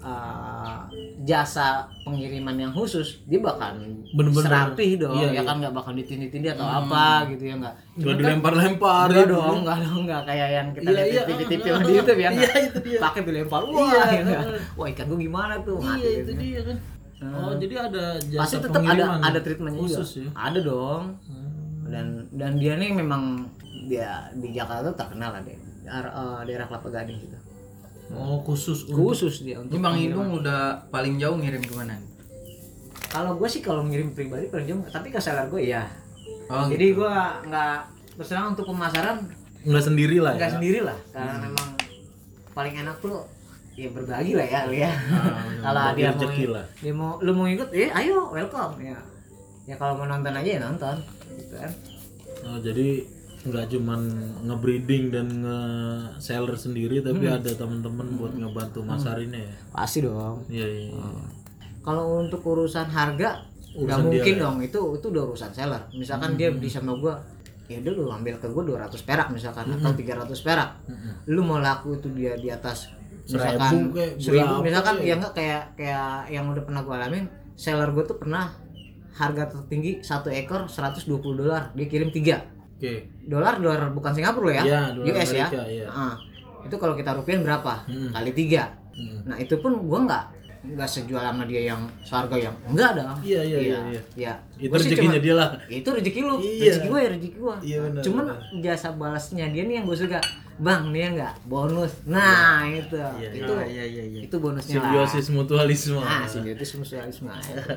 uh, 0.00 0.78
jasa 1.20 1.66
pengiriman 2.02 2.54
yang 2.56 2.72
khusus 2.72 3.22
dia 3.24 3.38
bakal 3.38 3.72
Bener-bener. 4.10 4.44
serapih 4.44 4.90
dong 4.96 5.14
Iya, 5.14 5.28
ya 5.28 5.32
iya. 5.32 5.42
kan 5.42 5.56
nggak 5.58 5.74
bakal 5.74 5.92
ditindih-tindih 5.94 6.50
atau 6.52 6.66
apa 6.66 7.06
gitu 7.28 7.44
ya 7.44 7.54
nggak 7.56 7.74
Nggak 7.96 8.06
kan- 8.06 8.18
dilempar-lempar 8.20 9.06
gitu. 9.10 9.26
dong, 9.32 9.56
enggak 9.60 9.78
dong, 9.80 9.98
enggak 10.04 10.22
kayak 10.24 10.48
yang 10.50 10.68
kita 10.70 10.82
Iya, 10.84 10.92
lihat 10.92 11.06
iya, 11.08 11.22
di 11.24 11.32
TV-TV 11.40 11.66
ah, 11.68 11.80
di 11.80 11.92
YouTube 11.92 12.20
ya. 12.20 12.30
iya, 12.32 12.50
itu 12.60 12.78
dia. 12.80 12.98
Pakai 13.00 13.20
dilempar, 13.22 13.60
wah, 13.64 13.74
Iya, 13.80 14.02
ya 14.12 14.22
ah. 14.28 14.44
Wah, 14.74 14.86
ikan 14.88 15.04
gua 15.06 15.18
gimana 15.18 15.54
tuh? 15.60 15.76
Mati 15.76 15.98
Iya 15.98 16.08
itu 16.16 16.22
gitu. 16.28 16.32
dia 16.36 16.60
kan. 16.62 16.76
Oh 17.18 17.50
jadi 17.54 17.74
ada 17.90 18.04
jasa 18.22 18.40
Pasti 18.40 18.56
tetap 18.58 18.70
ada 18.70 18.86
pengiriman 18.86 19.18
ada 19.20 19.38
treatmentnya 19.42 19.74
juga. 19.76 19.88
khusus 19.98 20.10
ya. 20.22 20.28
Ada 20.32 20.58
dong. 20.62 21.04
Hmm. 21.26 21.50
Dan 21.88 22.06
dan 22.30 22.52
dia 22.56 22.74
nih 22.74 22.90
memang 22.94 23.22
dia 23.86 24.30
di 24.32 24.52
Jakarta 24.52 24.92
tuh 24.92 24.96
terkenal 24.96 25.34
lah 25.34 25.42
deh. 25.42 25.58
Daerah, 25.82 26.12
eh, 26.12 26.40
daerah 26.46 26.66
Kelapa 26.68 26.88
Gading 26.88 27.18
gitu. 27.18 27.38
Oh 28.08 28.40
khusus 28.40 28.86
untuk 28.86 29.12
Khusus 29.12 29.42
dia 29.42 29.58
untuk 29.58 29.80
Bang. 29.80 29.98
Idung 29.98 30.32
udah 30.32 30.88
paling 30.88 31.18
jauh 31.18 31.36
ngirim 31.36 31.60
ke 31.60 31.74
mana? 31.74 31.98
Kalau 33.08 33.36
gue 33.36 33.48
sih 33.48 33.60
kalau 33.60 33.84
ngirim 33.84 34.12
pribadi 34.12 34.48
paling 34.48 34.68
jauh, 34.68 34.80
tapi 34.88 35.08
ke 35.08 35.16
seller 35.16 35.48
gue 35.48 35.64
ya. 35.64 35.88
Oh, 36.48 36.64
Jadi 36.68 36.96
gua 36.96 37.40
nggak 37.44 37.76
terus 38.16 38.28
terang 38.28 38.56
untuk 38.56 38.64
pemasaran 38.66 39.20
nggak 39.58 39.84
sendiri 39.84 40.16
lah 40.18 40.32
ya. 40.32 40.38
nggak 40.40 40.52
sendiri 40.56 40.80
lah 40.80 40.98
karena 41.12 41.34
memang 41.38 41.68
paling 42.50 42.74
enak 42.78 42.96
tuh 42.98 43.20
ya 43.78 43.88
berbagi 43.94 44.34
lah 44.34 44.42
ya 44.42 44.60
lu 44.66 44.74
ya 44.74 44.90
kalau 45.62 45.94
dia 45.94 46.10
mau 46.10 46.26
dia 46.82 46.92
mau 46.92 47.10
lu 47.22 47.30
mau 47.30 47.46
ikut 47.46 47.70
ya 47.70 47.94
ayo 47.94 48.26
welcome. 48.34 48.74
Ya. 48.82 48.98
Ya 49.70 49.74
kalau 49.78 49.94
mau 49.94 50.10
nonton 50.10 50.34
aja 50.34 50.50
ya 50.50 50.60
nonton 50.60 50.96
gitu 51.38 51.54
kan. 51.54 51.70
Oh, 52.42 52.58
jadi 52.58 53.06
nggak 53.38 53.70
cuman 53.70 54.00
ngebreeding 54.50 55.14
dan 55.14 55.30
nge-seller 55.30 56.58
sendiri 56.58 56.98
tapi 56.98 57.22
Hmm. 57.22 57.38
ada 57.38 57.50
teman-teman 57.54 58.18
buat 58.18 58.34
ngebantu 58.34 58.82
masarinnya 58.82 59.46
ya. 59.46 59.54
pasti 59.70 60.02
dong. 60.02 60.42
Iya 60.50 60.66
iya. 60.66 60.82
iya. 60.90 61.26
kalau 61.78 62.20
untuk 62.20 62.42
urusan 62.42 62.84
harga 62.90 63.46
nggak 63.78 63.96
dia 63.96 64.02
mungkin 64.02 64.34
lah 64.34 64.40
ya. 64.40 64.42
dong. 64.42 64.56
Itu 64.66 64.80
itu 64.98 65.06
udah 65.06 65.22
urusan 65.30 65.52
seller. 65.54 65.82
Misalkan 65.94 66.34
dia 66.34 66.50
beli 66.50 66.66
sama 66.66 66.98
gua 66.98 67.14
ya 67.70 67.78
udah 67.78 67.92
lu 67.94 68.10
ambil 68.10 68.34
ke 68.42 68.48
gua 68.50 68.64
200 68.64 69.06
perak 69.06 69.28
misalkan 69.30 69.70
atau 69.70 69.92
300 69.94 70.34
perak. 70.42 70.70
Lu 71.30 71.46
mau 71.46 71.62
laku 71.62 71.94
itu 71.94 72.10
dia 72.10 72.34
di 72.34 72.50
atas 72.50 72.97
misalkan 73.28 73.72
Seribu 74.16 74.54
misalkan 74.60 74.94
kek. 74.96 75.04
ya 75.04 75.14
enggak 75.14 75.34
kayak 75.34 75.62
kayak 75.74 76.12
yang 76.28 76.44
udah 76.46 76.62
pernah 76.62 76.80
gua 76.80 76.94
alamin 76.98 77.24
seller 77.54 77.90
gua 77.90 78.04
tuh 78.04 78.16
pernah 78.16 78.48
harga 79.12 79.44
tertinggi 79.48 80.00
satu 80.00 80.28
ekor 80.28 80.64
120 80.64 81.04
dolar 81.34 81.70
dia 81.72 81.86
kirim 81.86 82.08
tiga 82.08 82.46
Oke. 82.74 83.10
dolar 83.20 83.58
dolar 83.58 83.90
bukan 83.90 84.12
Singapura 84.12 84.50
ya, 84.52 84.62
Iya, 84.62 84.80
dolar 84.94 85.10
US 85.12 85.28
ya 85.28 85.46
Amerika, 85.46 85.62
iya. 85.66 85.86
Ah, 85.88 86.14
itu 86.60 86.74
kalau 86.74 86.94
kita 86.94 87.10
rupiah 87.12 87.38
berapa 87.38 87.74
Hmm. 87.84 88.10
kali 88.12 88.30
tiga 88.32 88.64
Hmm. 88.90 89.22
nah 89.24 89.36
itu 89.36 89.54
pun 89.56 89.76
gua 89.80 89.98
nggak 90.04 90.24
nggak 90.70 90.84
sejual 90.86 91.22
sama 91.22 91.42
dia 91.42 91.62
yang 91.66 91.80
seharga 92.00 92.36
yang 92.38 92.54
enggak 92.64 92.90
dong 92.94 93.16
Iya, 93.20 93.40
iya, 93.42 93.58
iya, 93.58 93.78
iya. 93.88 94.02
ya 94.14 94.32
Itu 94.56 94.68
Gua 94.68 94.76
sih 94.76 94.90
rezekinya 94.90 95.18
dia 95.18 95.34
lah. 95.34 95.48
itu 95.66 95.88
rezeki 95.88 96.20
lu 96.20 96.34
Iya. 96.36 96.64
rezeki 96.68 96.86
gua 96.86 96.98
ya 96.98 97.08
rezeki 97.10 97.36
gua 97.36 97.54
Iya, 97.60 97.78
benar, 97.80 98.02
cuman 98.02 98.24
benar. 98.26 98.38
jasa 98.60 98.88
balasnya 98.92 99.46
dia 99.46 99.62
nih 99.62 99.74
yang 99.74 99.84
gue 99.84 99.98
suka 99.98 100.18
bang 100.58 100.82
nih 100.88 101.02
enggak 101.08 101.34
bonus 101.44 101.92
nah 102.04 102.66
itu 102.66 102.98
Iya, 102.98 103.28
itu 103.32 103.52
iya 103.64 103.84
iya 103.86 104.02
iya. 104.04 104.20
itu 104.20 104.36
bonusnya 104.36 104.74
lah 104.74 104.90
Simbiosis 105.06 105.26
mutualisme. 105.30 105.96
nah 105.96 106.24
simbiosis 106.24 106.70
mutualisme 106.74 107.30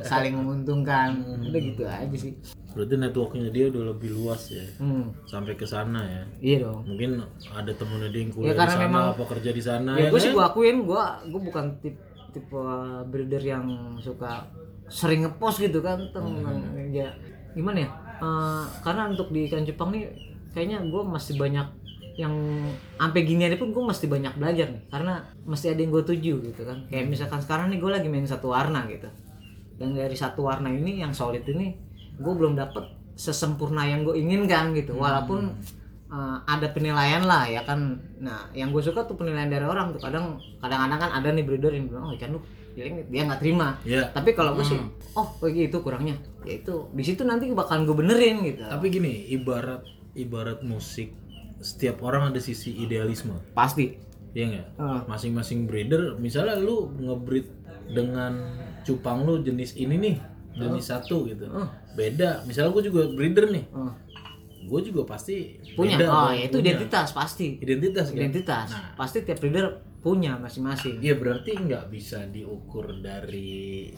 saling 0.04 0.34
menguntungkan 0.34 1.10
Hmm. 1.14 1.46
udah 1.46 1.62
gitu 1.62 1.84
aja 1.84 2.18
sih 2.18 2.34
Berarti 2.72 2.96
networknya 2.96 3.50
dia 3.50 3.68
udah 3.68 3.84
lebih 3.90 4.16
luas 4.16 4.48
ya. 4.48 4.64
hmm. 4.78 5.12
Sampai 5.26 5.54
ke 5.54 5.64
sana 5.64 6.00
ya. 6.02 6.24
iya 6.42 6.58
dong 6.64 6.88
Mungkin 6.88 7.20
ada 7.46 7.68
temennya 7.70 8.08
dia 8.08 8.22
yang 8.22 8.32
kuliah 8.32 8.48
Ya, 8.50 8.56
di 8.58 8.64
sana 8.66 8.82
memang- 8.82 9.12
apa 9.12 9.24
kerja 9.28 9.52
di 9.52 9.60
sana 9.62 9.92
ya 9.94 10.08
gue 10.08 10.16
sih 10.18 10.30
kan? 10.30 10.34
gue 10.34 10.46
akuin 10.48 10.78
gue 10.82 11.04
gue 11.28 11.42
bukan 11.44 11.66
tipe 11.78 12.00
tipe 12.32 12.64
breeder 13.12 13.44
yang 13.44 13.96
suka 14.00 14.48
sering 14.92 15.24
ngepost 15.24 15.64
gitu 15.64 15.80
kan 15.80 16.00
tentang 16.12 16.36
ya. 16.92 17.12
Gimana 17.56 17.88
ya? 17.88 17.90
Eh, 18.22 18.66
karena 18.84 19.12
untuk 19.12 19.32
di 19.32 19.48
ikan 19.50 19.64
Jepang 19.64 19.90
nih 19.96 20.08
kayaknya 20.52 20.84
gue 20.84 21.02
masih 21.04 21.40
banyak 21.40 21.68
yang 22.20 22.36
sampai 23.00 23.24
gini 23.24 23.48
aja 23.48 23.56
pun 23.56 23.72
gue 23.72 23.82
mesti 23.82 24.06
banyak 24.06 24.36
belajar 24.36 24.68
nih 24.68 24.84
karena 24.92 25.24
mesti 25.48 25.72
ada 25.72 25.80
yang 25.80 25.92
gue 25.96 26.04
tuju 26.06 26.34
gitu 26.44 26.62
kan. 26.68 26.86
Kayak 26.92 27.08
misalkan 27.10 27.40
sekarang 27.42 27.72
nih 27.72 27.80
gue 27.80 27.92
lagi 27.92 28.08
main 28.12 28.28
satu 28.28 28.52
warna 28.52 28.86
gitu. 28.92 29.08
Dan 29.80 29.98
dari 29.98 30.14
satu 30.14 30.46
warna 30.46 30.70
ini 30.70 31.02
yang 31.02 31.16
solid 31.16 31.42
ini 31.48 31.74
gue 32.22 32.34
belum 32.36 32.54
dapet 32.54 32.86
sesempurna 33.18 33.88
yang 33.88 34.06
gue 34.06 34.14
inginkan 34.20 34.76
gitu. 34.78 34.94
Walaupun 35.00 35.56
eh, 36.12 36.38
ada 36.46 36.68
penilaian 36.76 37.24
lah 37.24 37.48
ya 37.48 37.64
kan. 37.64 38.00
Nah 38.20 38.52
yang 38.52 38.76
gue 38.76 38.84
suka 38.84 39.08
tuh 39.08 39.16
penilaian 39.16 39.48
dari 39.48 39.64
orang 39.64 39.96
tuh. 39.96 40.02
Kadang 40.04 40.38
kadang-kadang 40.60 41.00
kan 41.00 41.12
ada 41.16 41.28
nih 41.32 41.44
breeder 41.48 41.72
yang 41.72 41.88
bilang 41.88 42.12
oh 42.12 42.14
ikan 42.20 42.36
lu 42.36 42.40
jelek 42.76 42.92
nih." 43.00 43.06
dia 43.08 43.22
nggak 43.28 43.42
terima. 43.42 43.68
Ya 43.88 44.12
tapi 44.12 44.36
kalau 44.36 44.54
gue 44.60 44.66
sih 44.68 44.80
oh 45.16 45.28
begitu 45.40 45.80
kurangnya. 45.80 46.20
Ya 46.44 46.60
itu 46.60 46.92
di 46.92 47.04
situ 47.08 47.24
nanti 47.24 47.48
bakalan 47.52 47.88
gue 47.88 47.96
benerin 47.96 48.44
gitu. 48.44 48.68
Tapi 48.68 48.86
gini 48.92 49.32
ibarat 49.32 49.88
ibarat 50.14 50.60
musik 50.62 51.16
setiap 51.62 52.04
orang 52.04 52.36
ada 52.36 52.42
sisi 52.44 52.76
idealisme. 52.78 53.38
Pasti. 53.56 53.96
Ya 54.32 54.48
nggak? 54.48 54.68
Heeh. 54.80 55.02
masing-masing 55.12 55.68
breeder 55.68 56.16
misalnya 56.16 56.56
lu 56.56 56.88
ngebreed 56.96 57.52
dengan 57.92 58.40
cupang 58.88 59.28
lu 59.28 59.44
jenis 59.44 59.76
ini 59.76 59.96
nih 60.00 60.16
jenis 60.56 60.86
satu 60.92 61.28
gitu. 61.28 61.48
Beda. 61.96 62.44
Misalnya 62.48 62.72
gue 62.76 62.84
juga 62.92 63.02
breeder 63.12 63.52
nih. 63.52 63.64
Eh, 63.68 63.92
gue 64.64 64.80
juga 64.84 65.02
pasti 65.08 65.36
punya 65.72 65.96
beda 65.96 66.06
oh 66.06 66.14
dong, 66.24 66.32
ya 66.32 66.44
itu 66.44 66.56
punya. 66.56 66.66
identitas 66.72 67.08
pasti 67.12 67.48
identitas 67.58 68.06
kan? 68.08 68.16
identitas 68.16 68.68
pasti 68.94 69.18
tiap 69.22 69.38
breeder 69.38 69.68
punya 69.98 70.34
masing-masing 70.36 70.98
Iya 70.98 71.14
berarti 71.14 71.52
nggak 71.56 71.86
bisa 71.88 72.26
diukur 72.26 72.98
dari 72.98 73.90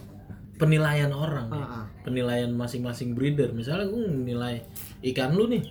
penilaian 0.53 1.09
orang 1.09 1.47
ya. 1.47 1.57
Heeh. 1.57 1.83
penilaian 2.01 2.51
masing-masing 2.51 3.11
breeder 3.11 3.51
misalnya 3.51 3.85
gue 3.85 4.01
nilai 4.05 4.61
ikan 5.05 5.31
lu 5.31 5.47
nih 5.47 5.63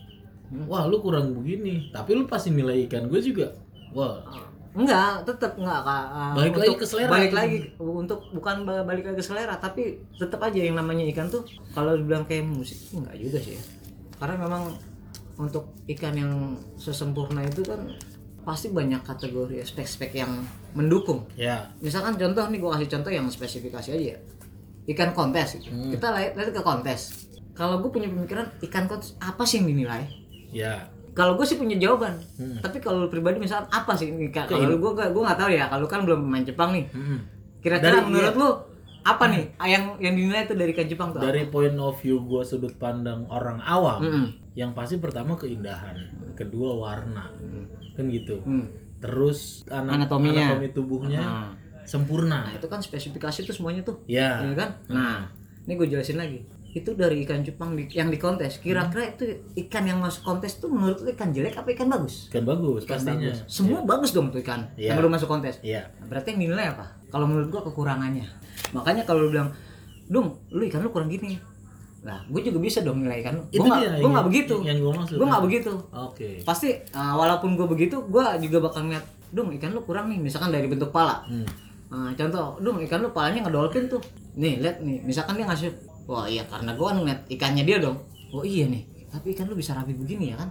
wah 0.64 0.84
lu 0.84 0.98
kurang 0.98 1.32
begini 1.34 1.88
tapi 1.88 2.12
lu 2.12 2.24
pasti 2.24 2.50
nilai 2.50 2.84
ikan 2.86 3.06
gue 3.06 3.20
juga 3.20 3.52
wah 3.90 4.20
Enggak, 4.72 5.28
tetap 5.28 5.52
enggak 5.52 5.84
Kak. 5.84 6.04
Uh, 6.08 6.32
Balik 6.32 6.54
lagi 6.56 6.64
untuk- 6.66 6.80
ke 6.80 6.86
selera. 6.88 7.10
Balik 7.12 7.32
lagi 7.36 7.56
untuk 7.76 8.24
bukan 8.32 8.64
ba- 8.64 8.80
balik 8.80 9.04
lagi 9.04 9.20
ke 9.20 9.26
selera, 9.28 9.60
tapi 9.60 10.00
tetap 10.16 10.40
aja 10.40 10.56
yang 10.56 10.72
namanya 10.72 11.04
ikan 11.12 11.28
tuh 11.28 11.44
kalau 11.76 11.92
dibilang 11.92 12.24
kayak 12.24 12.48
musik 12.48 12.80
enggak 12.88 13.20
juga 13.20 13.36
sih 13.38 13.52
ya. 13.52 13.62
Karena 14.22 14.38
memang 14.38 14.70
untuk 15.34 15.74
ikan 15.90 16.14
yang 16.14 16.32
sesempurna 16.78 17.42
itu 17.42 17.66
kan 17.66 17.90
pasti 18.42 18.70
banyak 18.70 19.02
kategori 19.02 19.66
spek-spek 19.66 20.14
yang 20.14 20.30
mendukung. 20.72 21.26
ya 21.34 21.66
Misalkan 21.82 22.14
contoh 22.14 22.46
nih 22.46 22.58
gua 22.58 22.78
kasih 22.78 22.86
contoh 22.88 23.10
yang 23.10 23.26
spesifikasi 23.26 23.88
aja 23.90 24.04
ya. 24.14 24.18
Ikan 24.86 25.10
kontes 25.10 25.58
gitu. 25.58 25.68
Hmm. 25.68 25.90
Kita 25.90 26.14
lihat 26.14 26.38
lihat 26.38 26.54
ke 26.54 26.62
kontes. 26.62 27.26
Kalau 27.52 27.78
gue 27.78 27.90
punya 27.90 28.06
pemikiran 28.06 28.46
ikan 28.62 28.86
kontes 28.86 29.18
apa 29.18 29.42
sih 29.42 29.58
yang 29.58 29.68
dinilai? 29.68 30.06
ya 30.52 30.84
kalau 31.12 31.32
gue 31.32 31.44
sih 31.44 31.56
punya 31.56 31.76
jawaban 31.76 32.12
Hmm. 32.36 32.60
tapi 32.60 32.76
kalau 32.76 33.08
pribadi 33.08 33.40
misalnya 33.40 33.64
apa 33.68 33.96
sih 33.96 34.08
ini 34.08 34.28
Kak? 34.28 34.48
kalau 34.48 34.68
gue 34.68 34.92
gue 34.92 35.22
nggak 35.24 35.40
tahu 35.40 35.48
ya 35.48 35.64
kalau 35.66 35.88
kan 35.88 36.04
belum 36.04 36.20
main 36.22 36.44
Jepang 36.44 36.76
nih 36.76 36.84
Mm-mm. 36.88 37.18
kira-kira 37.60 38.04
menurut 38.04 38.34
lu 38.36 38.48
apa 39.02 39.24
nih 39.26 39.44
yang 39.60 39.98
yang 39.98 40.14
dinilai 40.14 40.44
itu 40.44 40.54
dari 40.54 40.70
ikan 40.70 40.86
Jepang 40.86 41.08
tuh 41.10 41.18
dari 41.18 41.44
point 41.44 41.74
of 41.76 41.98
view 41.98 42.20
gue 42.20 42.42
sudut 42.42 42.74
pandang 42.74 43.26
orang 43.26 43.58
awam 43.60 43.98
Mm-mm. 43.98 44.26
yang 44.52 44.70
pasti 44.70 44.96
pertama 44.96 45.34
keindahan 45.34 45.98
kedua 46.32 46.70
warna 46.76 47.28
kan 47.92 48.04
gitu 48.06 48.38
Hmm. 48.40 48.70
terus 48.98 49.66
ana- 49.66 49.98
Anatominya. 49.98 50.52
anatomi 50.52 50.68
tubuhnya 50.70 51.20
Nah. 51.20 51.50
sempurna 51.82 52.46
nah 52.46 52.52
itu 52.52 52.64
kan 52.64 52.78
spesifikasi 52.78 53.42
tuh 53.42 53.50
semuanya 53.52 53.82
tuh 53.82 53.98
ya 54.06 54.38
ya 54.40 54.54
kan 54.54 54.70
nah 54.88 55.26
ini 55.60 55.74
gue 55.74 55.88
jelasin 55.88 56.16
lagi 56.16 56.42
itu 56.72 56.88
dari 56.92 57.20
ikan 57.20 57.42
Jepang 57.42 57.74
di- 57.74 57.90
yang 57.90 58.08
di 58.08 58.16
kontes 58.16 58.56
kira-kira 58.56 59.12
itu 59.12 59.24
ikan 59.60 59.84
yang 59.84 59.98
masuk 59.98 60.24
kontes 60.24 60.56
tuh 60.56 60.66
menurut 60.66 61.00
lu 61.00 61.10
ikan 61.10 61.28
jelek 61.28 61.52
apa 61.54 61.68
ikan 61.72 61.84
bagus 61.86 62.28
kan 62.28 62.40
bagus 62.42 62.86
pastinya 62.86 63.28
Bagus. 63.28 63.44
semua 63.46 63.82
bagus 63.82 64.10
dong 64.10 64.30
tuh 64.30 64.40
ikan 64.40 64.70
Iya. 64.72 64.88
yang 64.88 64.96
belum 64.96 65.12
masuk 65.12 65.28
kontes 65.28 65.60
Iya. 65.60 65.90
Nah, 65.92 66.06
berarti 66.06 66.32
yang 66.32 66.40
dinilai 66.40 66.66
apa? 66.70 66.86
Kalau 67.12 67.28
menurut 67.28 67.52
gua 67.52 67.62
kekurangannya. 67.68 68.24
Makanya 68.72 69.04
kalau 69.04 69.28
lu 69.28 69.36
bilang, 69.36 69.52
"Dung, 70.08 70.32
lu 70.48 70.64
ikan 70.66 70.80
lu 70.80 70.88
kurang 70.88 71.12
gini." 71.12 71.36
Lah, 72.02 72.18
gue 72.26 72.42
juga 72.42 72.58
bisa 72.58 72.82
dong 72.82 73.06
nilai 73.06 73.22
ikan 73.22 73.38
Gua 73.46 73.62
nggak 73.62 74.02
gua 74.02 74.10
nggak 74.10 74.26
begitu. 74.26 74.54
yang 74.66 74.78
gua 74.82 74.92
maksud. 74.98 75.16
Gua 75.20 75.26
nggak 75.30 75.44
begitu. 75.46 75.72
Oke. 75.94 76.28
Pasti 76.42 76.74
uh, 76.96 77.14
walaupun 77.14 77.54
gua 77.54 77.68
begitu, 77.70 78.02
gua 78.10 78.34
juga 78.42 78.58
bakal 78.58 78.90
ngeliat, 78.90 79.06
"Dung, 79.30 79.54
ikan 79.60 79.70
lu 79.70 79.84
kurang 79.86 80.10
nih." 80.10 80.18
Misalkan 80.18 80.50
dari 80.50 80.66
bentuk 80.66 80.90
pala. 80.90 81.22
Hmm. 81.30 81.46
Nah, 81.92 82.10
contoh, 82.16 82.58
"Dung, 82.58 82.82
ikan 82.88 83.04
lu 83.04 83.14
palanya 83.14 83.46
ngedolphin 83.46 83.86
tuh." 83.86 84.02
Nih, 84.34 84.58
lihat 84.58 84.82
nih. 84.82 85.04
Misalkan 85.04 85.38
dia 85.38 85.46
ngasih, 85.46 85.70
"Wah, 86.08 86.26
iya 86.26 86.42
karena 86.48 86.74
gua 86.74 86.90
kan 86.90 87.04
ngeliat 87.04 87.20
ikannya 87.30 87.62
dia 87.62 87.78
dong." 87.78 88.00
Oh 88.32 88.42
iya 88.42 88.64
nih. 88.66 88.82
Tapi 89.12 89.36
ikan 89.36 89.46
lu 89.46 89.54
bisa 89.54 89.76
rapi 89.76 89.92
begini 89.92 90.32
ya 90.32 90.40
kan? 90.40 90.48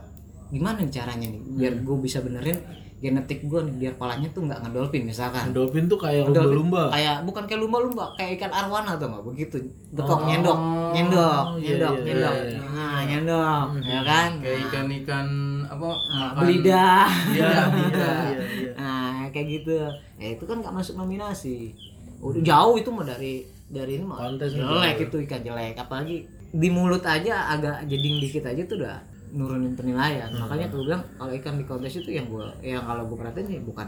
Gimana 0.54 0.86
caranya 0.88 1.28
nih 1.28 1.42
biar 1.58 1.74
gua 1.82 1.98
bisa 1.98 2.22
benerin 2.22 2.60
genetik 3.02 3.50
gua 3.50 3.66
nih 3.66 3.74
biar 3.76 3.94
palanya 3.98 4.30
tuh 4.30 4.46
nggak 4.46 4.62
ngedolphin 4.62 5.04
misalkan. 5.04 5.50
Dolphin 5.50 5.90
tuh 5.90 5.98
kayak 5.98 6.30
lumba-lumba. 6.30 6.94
kayak 6.94 7.26
bukan 7.26 7.44
kayak 7.50 7.60
lumba-lumba 7.60 8.06
kayak 8.14 8.38
ikan 8.38 8.54
arwana 8.54 8.94
tuh 8.96 9.10
nggak? 9.10 9.24
Begitu 9.26 9.58
bekok 9.92 10.22
Oh, 10.22 10.28
nyendok 10.30 10.58
nyendok 10.94 11.46
iya, 11.58 11.66
nyendok 11.74 11.94
iya, 11.98 12.06
nyendok. 12.06 12.34
iya, 12.38 12.46
iya. 12.46 12.60
nah 12.70 13.00
nyendok 13.02 13.68
ya 13.82 14.00
kan? 14.06 14.30
Kayak 14.38 14.60
ikan-ikan 14.70 15.28
apa? 15.66 15.90
Nah, 16.14 16.30
belida 16.38 16.88
Iya, 17.34 17.50
iya, 17.50 17.52
iya, 17.90 18.12
iya. 18.38 18.72
nah 18.78 19.26
kayak 19.34 19.48
gitu. 19.50 19.74
Ya 20.16 20.28
itu 20.32 20.44
kan 20.46 20.62
nggak 20.62 20.72
masuk 20.72 20.94
nominasi. 20.96 21.74
Udah 22.22 22.38
jauh 22.40 22.78
itu 22.78 22.90
mah 22.94 23.02
dari 23.04 23.42
dari 23.66 23.98
ini 23.98 24.06
mah 24.06 24.30
Kontes 24.30 24.54
jelek 24.54 25.10
itu 25.10 25.18
ikan 25.26 25.42
jelek. 25.42 25.74
Apalagi 25.74 26.22
di 26.52 26.70
mulut 26.70 27.02
aja 27.02 27.50
agak 27.50 27.90
jeding 27.90 28.22
dikit 28.22 28.46
aja 28.46 28.62
tuh 28.62 28.78
udah 28.78 29.00
nurunin 29.32 29.74
penilaian 29.74 30.28
Hmm. 30.28 30.42
makanya 30.42 30.68
gue 30.68 30.82
bilang 30.84 31.04
kalau 31.16 31.32
ikan 31.34 31.56
di 31.56 31.64
kontes 31.64 31.94
itu 31.96 32.10
yang 32.10 32.26
gua 32.26 32.52
yang 32.60 32.82
kalau 32.82 33.04
gue 33.04 33.16
perhatiin 33.16 33.48
sih 33.48 33.60
bukan 33.60 33.88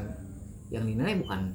yang 0.68 0.84
dinilai 0.84 1.16
bukan 1.18 1.52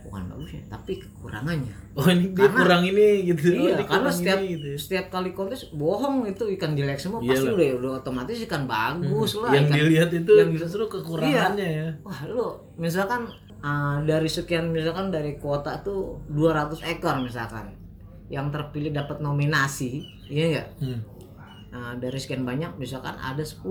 bukan 0.00 0.22
bagusnya 0.26 0.62
tapi 0.66 0.96
kekurangannya 0.96 1.76
Oh 1.92 2.06
ini 2.06 2.30
dia 2.30 2.46
Karena- 2.46 2.56
kurang 2.56 2.82
ini 2.84 3.06
gitu. 3.26 3.46
Oh, 3.48 3.60
iya 3.60 3.74
ini 3.74 3.84
karena 3.84 4.08
setiap 4.08 4.38
ini, 4.38 4.48
gitu. 4.50 4.66
ya. 4.66 4.76
setiap 4.76 5.06
kali 5.10 5.30
kontes 5.30 5.60
bohong 5.70 6.24
itu 6.24 6.44
ikan 6.50 6.72
jelek 6.72 6.96
semua 6.96 7.20
pasti 7.20 7.36
Iyalah. 7.36 7.52
udah 7.52 7.68
udah 7.76 7.90
otomatis 7.98 8.36
ikan 8.40 8.62
bagus 8.64 9.30
lah 9.36 9.50
yang 9.50 9.66
ikan 9.66 9.76
dilihat 9.76 10.10
itu 10.14 10.32
yang 10.32 10.50
justru 10.52 10.84
kekurangannya 10.86 11.68
ya. 11.68 11.88
wah 12.00 12.20
lu 12.26 12.46
misalkan 12.76 13.28
ah, 13.60 14.00
dari 14.00 14.26
sekian 14.26 14.70
misalkan 14.70 15.08
dari 15.08 15.36
kuota 15.36 15.76
tuh 15.78 16.24
200 16.28 16.80
ekor 16.88 17.20
misalkan 17.20 17.76
yang 18.28 18.48
terpilih 18.48 18.90
dapat 18.90 19.20
nominasi 19.20 20.00
iya 20.26 20.46
enggak 20.48 20.68
Hmm. 20.80 21.00
Nah, 21.70 21.94
dari 21.96 22.18
sekian 22.18 22.42
banyak 22.42 22.76
misalkan 22.76 23.14
ada 23.18 23.42
10 23.42 23.64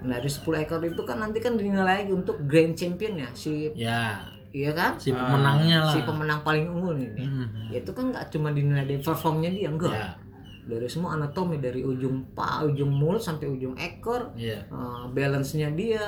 Nah, 0.00 0.16
dari 0.16 0.32
10 0.32 0.64
ekor 0.64 0.80
itu 0.80 1.02
kan 1.04 1.20
nanti 1.20 1.44
kan 1.44 1.60
dinilai 1.60 2.08
lagi 2.08 2.12
untuk 2.16 2.40
grand 2.48 2.72
champion 2.72 3.20
ya 3.20 3.28
si 3.36 3.68
Ya, 3.76 4.24
iya 4.48 4.72
kan? 4.72 4.96
Si 4.96 5.12
pemenangnya 5.12 5.84
lah. 5.84 5.92
si 5.92 6.00
pemenang 6.00 6.40
paling 6.40 6.72
unggul 6.72 6.96
ini. 6.96 7.20
Hmm. 7.20 7.68
Ya, 7.68 7.84
itu 7.84 7.92
kan 7.92 8.08
nggak 8.08 8.32
cuma 8.32 8.48
dinilai 8.48 8.88
dari 8.88 8.96
performnya 8.96 9.52
dia 9.52 9.68
enggak. 9.68 9.92
Ya, 9.92 10.16
dari 10.64 10.88
semua 10.88 11.18
anatomi 11.18 11.58
dari 11.58 11.82
ujung 11.82 12.32
pa 12.32 12.62
ujung 12.62 12.88
mulut 12.94 13.18
sampai 13.18 13.50
ujung 13.50 13.74
ekor 13.74 14.30
iya. 14.38 14.62
uh, 14.70 15.10
balance-nya 15.10 15.72
dia 15.74 16.04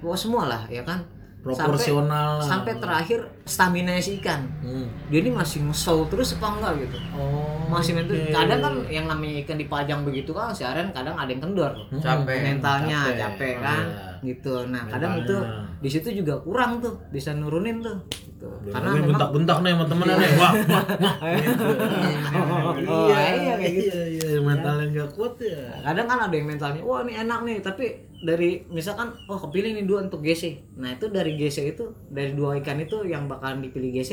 uh, 0.00 0.16
semua 0.16 0.48
lah 0.48 0.62
ya 0.72 0.80
kan 0.86 1.04
Proporsional. 1.42 2.38
lah. 2.38 2.46
sampai 2.46 2.72
terakhir 2.76 3.18
stamina 3.42 3.98
si 3.98 4.16
ikan 4.16 4.46
Hmm. 4.62 4.86
dia 5.10 5.18
ini 5.18 5.30
masih 5.30 5.62
ngesel 5.62 6.06
terus 6.06 6.34
apa 6.34 6.46
enggak 6.52 6.72
gitu 6.80 6.98
Oh. 7.12 7.66
masih 7.68 7.92
mental 7.92 8.14
oke. 8.14 8.30
kadang 8.30 8.60
kan 8.60 8.74
yang 8.88 9.06
namanya 9.06 9.42
ikan 9.42 9.58
dipajang 9.58 10.00
begitu 10.02 10.30
kan 10.30 10.50
seharian 10.50 10.88
kadang 10.88 11.12
ada 11.12 11.26
yang 11.26 11.42
kendor 11.42 11.72
capek 11.94 12.38
mentalnya 12.48 13.00
capek. 13.04 13.18
capek, 13.18 13.54
kan 13.58 13.84
Iya. 13.84 14.06
gitu 14.24 14.54
nah 14.66 14.82
kadang 14.86 15.12
itu 15.18 15.34
Mentalnya. 15.34 15.66
di 15.76 15.88
situ 15.88 16.08
juga 16.14 16.34
kurang 16.38 16.78
tuh 16.78 16.94
bisa 17.10 17.30
nurunin 17.32 17.82
tuh 17.82 17.98
gitu. 18.42 18.68
karena 18.74 18.74
Karena 18.74 18.90
memang 18.98 19.08
bentak-bentak 19.14 19.58
nih 19.62 19.70
sama 19.72 19.84
temennya 19.86 20.16
nih. 20.18 20.30
Wah, 20.34 20.52
wah, 20.52 20.84
wah. 20.98 22.74
Oh, 22.82 23.08
iya, 23.38 23.54
kayak 23.54 23.72
gitu. 23.78 23.88
Iya, 23.94 24.26
iya, 24.34 24.40
mentalnya 24.42 24.86
nggak 24.90 25.10
kuat 25.14 25.34
ya. 25.38 25.62
kadang 25.86 26.06
kan 26.10 26.18
ada 26.26 26.34
yang 26.34 26.46
mentalnya 26.50 26.82
wah 26.82 27.00
ini 27.06 27.12
enak 27.16 27.38
nih 27.46 27.56
tapi 27.62 27.84
dari 28.22 28.62
misalkan 28.70 29.14
oh 29.26 29.38
kepilih 29.38 29.74
nih 29.74 29.84
dua 29.86 30.06
untuk 30.06 30.22
GC 30.22 30.74
nah 30.78 30.94
itu 30.94 31.10
dari 31.10 31.34
GC 31.34 31.74
itu 31.74 31.84
dari 32.10 32.32
dua 32.32 32.58
ikan 32.62 32.78
itu 32.78 33.02
yang 33.06 33.26
bakalan 33.26 33.62
dipilih 33.62 33.90
GC 33.98 34.12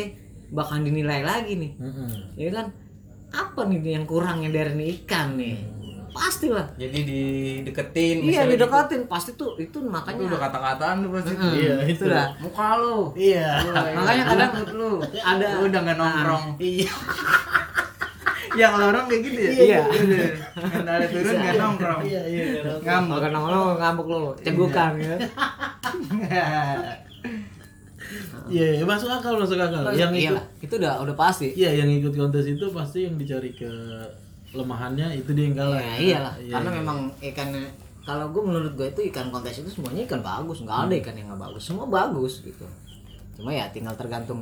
bakalan 0.50 0.90
dinilai 0.90 1.22
lagi 1.22 1.54
nih 1.58 1.72
Mm-mm. 1.78 2.10
ya 2.36 2.50
kan 2.50 2.74
apa 3.30 3.62
nih 3.70 4.02
yang 4.02 4.06
kurangnya 4.10 4.50
dari 4.50 4.74
nih 4.74 4.88
ikan 5.06 5.38
nih 5.38 5.56
pastilah 6.10 6.68
jadi 6.76 7.00
dideketin 7.06 8.16
iya 8.26 8.44
misalnya 8.44 8.54
didekatin 8.58 9.02
pasti 9.06 9.32
tuh 9.38 9.56
itu 9.56 9.70
gitu. 9.70 9.86
itu 9.86 9.92
makanya 9.92 10.22
udah 10.30 10.40
kata-kataan 10.50 10.96
tuh 11.06 11.10
pasti. 11.14 11.34
Mm, 11.36 11.54
Iya, 11.56 11.76
itu. 11.88 12.04
dah. 12.10 12.28
Muka 12.42 12.68
lu. 12.82 12.98
Iya. 13.16 13.50
makanya 13.96 14.24
kadang 14.28 14.52
lu 14.76 14.92
ada 15.02 15.46
lu 15.60 15.62
udah 15.70 15.82
nggak 15.86 15.98
nongkrong. 15.98 16.46
Iya. 16.60 16.92
ya 18.58 18.66
kalau 18.74 18.86
orang 18.90 19.06
kayak 19.06 19.22
gitu 19.30 19.40
ya? 19.40 19.52
Iya. 19.54 19.82
mentalnya 20.58 21.08
turun 21.14 21.36
nggak 21.38 21.58
nongkrong. 21.62 22.02
Iya, 22.04 22.22
iya. 22.26 22.44
ngambek 22.82 23.18
makan 23.22 23.32
lo 23.46 23.62
ngambek 23.78 24.08
lo 24.10 24.22
cegukan 24.42 24.92
ya. 24.98 25.16
Iya, 28.50 28.82
iya, 28.82 28.86
masuk 28.86 29.06
akal, 29.06 29.38
masuk 29.38 29.62
akal. 29.62 29.86
Yang 29.94 30.12
iya 30.18 30.30
ikut 30.34 30.36
lah, 30.42 30.46
itu 30.66 30.74
udah 30.82 30.94
udah 31.06 31.16
pasti. 31.16 31.54
Iya, 31.54 31.86
yang 31.86 31.90
ikut 32.02 32.14
kontes 32.18 32.50
itu 32.50 32.66
pasti 32.74 33.06
yang 33.06 33.14
dicari 33.22 33.54
ke 33.54 33.70
lemahannya 34.54 35.08
itu 35.14 35.30
dia 35.38 35.46
yang 35.50 35.58
kalah. 35.58 35.78
ya 35.78 35.94
iyalah. 35.98 36.34
Iya, 36.42 36.52
karena 36.58 36.70
iya. 36.74 36.78
memang 36.82 36.98
ikan 37.34 37.50
kalau 38.02 38.26
gue 38.34 38.42
menurut 38.42 38.74
gue 38.74 38.88
itu 38.90 39.02
ikan 39.14 39.30
kontes 39.30 39.62
itu 39.62 39.70
semuanya 39.70 40.02
ikan 40.10 40.22
bagus. 40.26 40.66
Nggak 40.66 40.78
ada 40.90 40.94
ikan 40.98 41.14
yang 41.14 41.28
nggak 41.30 41.42
bagus. 41.46 41.62
Semua 41.62 41.86
bagus 41.86 42.42
gitu. 42.42 42.66
Cuma 43.38 43.54
ya 43.54 43.70
tinggal 43.70 43.94
tergantung. 43.94 44.42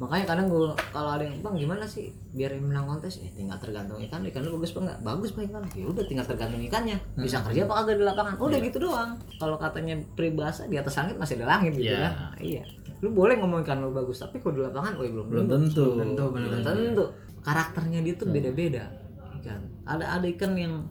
Makanya 0.00 0.24
kadang 0.24 0.48
gue 0.48 0.72
kalau 0.90 1.14
ada 1.14 1.22
yang 1.22 1.36
bang 1.44 1.54
gimana 1.54 1.84
sih 1.84 2.08
biar 2.32 2.56
yang 2.56 2.64
menang 2.64 2.88
kontes? 2.88 3.20
Eh 3.20 3.28
tinggal 3.36 3.60
tergantung 3.60 4.00
ikan 4.08 4.24
ikan 4.24 4.40
lu 4.40 4.56
bagus 4.56 4.72
apa 4.72 4.80
enggak 4.88 4.98
bagus 5.04 5.28
pak 5.36 5.42
ikan 5.52 5.62
ya 5.76 5.84
udah 5.84 6.04
tinggal 6.08 6.26
tergantung 6.26 6.62
ikannya. 6.64 6.96
Bisa 7.20 7.44
kerja 7.44 7.68
apa 7.68 7.72
kagak 7.84 7.96
di 8.00 8.04
lapangan? 8.08 8.34
Udah 8.40 8.58
gitu 8.64 8.78
doang. 8.80 9.10
Kalau 9.36 9.56
katanya 9.60 9.94
peribahasa 10.16 10.64
di 10.64 10.80
atas 10.80 10.96
langit 10.96 11.20
masih 11.20 11.36
ada 11.44 11.46
langit 11.60 11.76
gitu 11.76 11.92
Iya. 11.92 12.00
kan. 12.08 12.12
Iya. 12.40 12.62
Lu 13.04 13.12
boleh 13.12 13.36
ngomong 13.36 13.60
ikan 13.68 13.84
lu 13.84 13.92
bagus 13.92 14.24
tapi 14.24 14.40
kalau 14.40 14.56
di 14.56 14.62
lapangan 14.64 14.96
oh 14.96 15.04
belum 15.04 15.26
belum 15.28 15.46
tentu. 15.46 15.86
Tentu 16.00 16.24
bener. 16.32 16.48
belum 16.48 16.60
tentu. 16.64 17.04
Karakternya 17.42 18.00
dia 18.00 18.14
tuh 18.16 18.30
beda-beda 18.32 19.01
ikan. 19.42 19.60
Ada 19.82 20.04
ada 20.22 20.26
ikan 20.30 20.54
yang 20.54 20.86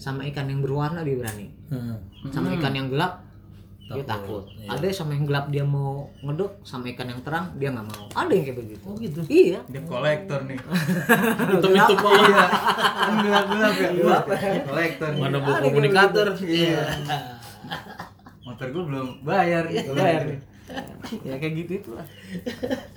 sama 0.00 0.24
ikan 0.28 0.48
yang 0.48 0.60
berwarna 0.60 1.00
dia 1.04 1.16
berani. 1.16 1.48
Hmm. 1.70 1.96
sama 2.34 2.50
ikan 2.58 2.74
yang 2.74 2.90
gelap 2.90 3.22
dia 3.90 4.06
takut 4.06 4.46
iya. 4.54 4.70
ada 4.70 4.86
sama 4.94 5.18
yang 5.18 5.26
gelap 5.26 5.50
dia 5.50 5.66
mau 5.66 6.06
ngedok 6.22 6.62
sama 6.62 6.86
ikan 6.94 7.10
yang 7.10 7.20
terang 7.26 7.50
dia 7.58 7.74
nggak 7.74 7.86
mau. 7.90 8.06
Ada 8.14 8.32
yang 8.38 8.44
kayak 8.46 8.58
begitu. 8.62 8.84
Oh 8.86 8.94
gitu? 8.94 9.20
Iya. 9.26 9.60
Dia 9.66 9.82
kolektor 9.82 10.40
nih. 10.46 10.58
Hitam 11.50 11.72
hitam 11.74 11.98
Iya. 11.98 12.46
kan 13.02 13.14
gelap 13.18 13.44
gelap 13.50 13.74
ya? 13.74 13.88
Gelap. 13.98 14.24
Kolektor 14.70 15.10
mana 15.18 15.38
bu 15.42 15.50
komunikator. 15.58 16.26
iya. 16.46 16.82
Motor 18.46 18.66
gue 18.70 18.84
belum 18.94 19.06
bayar 19.26 19.62
gitu 19.66 19.90
bayar. 19.98 20.38
Ya 21.26 21.34
kayak 21.42 21.54
gitu 21.66 21.72
itulah. 21.82 22.06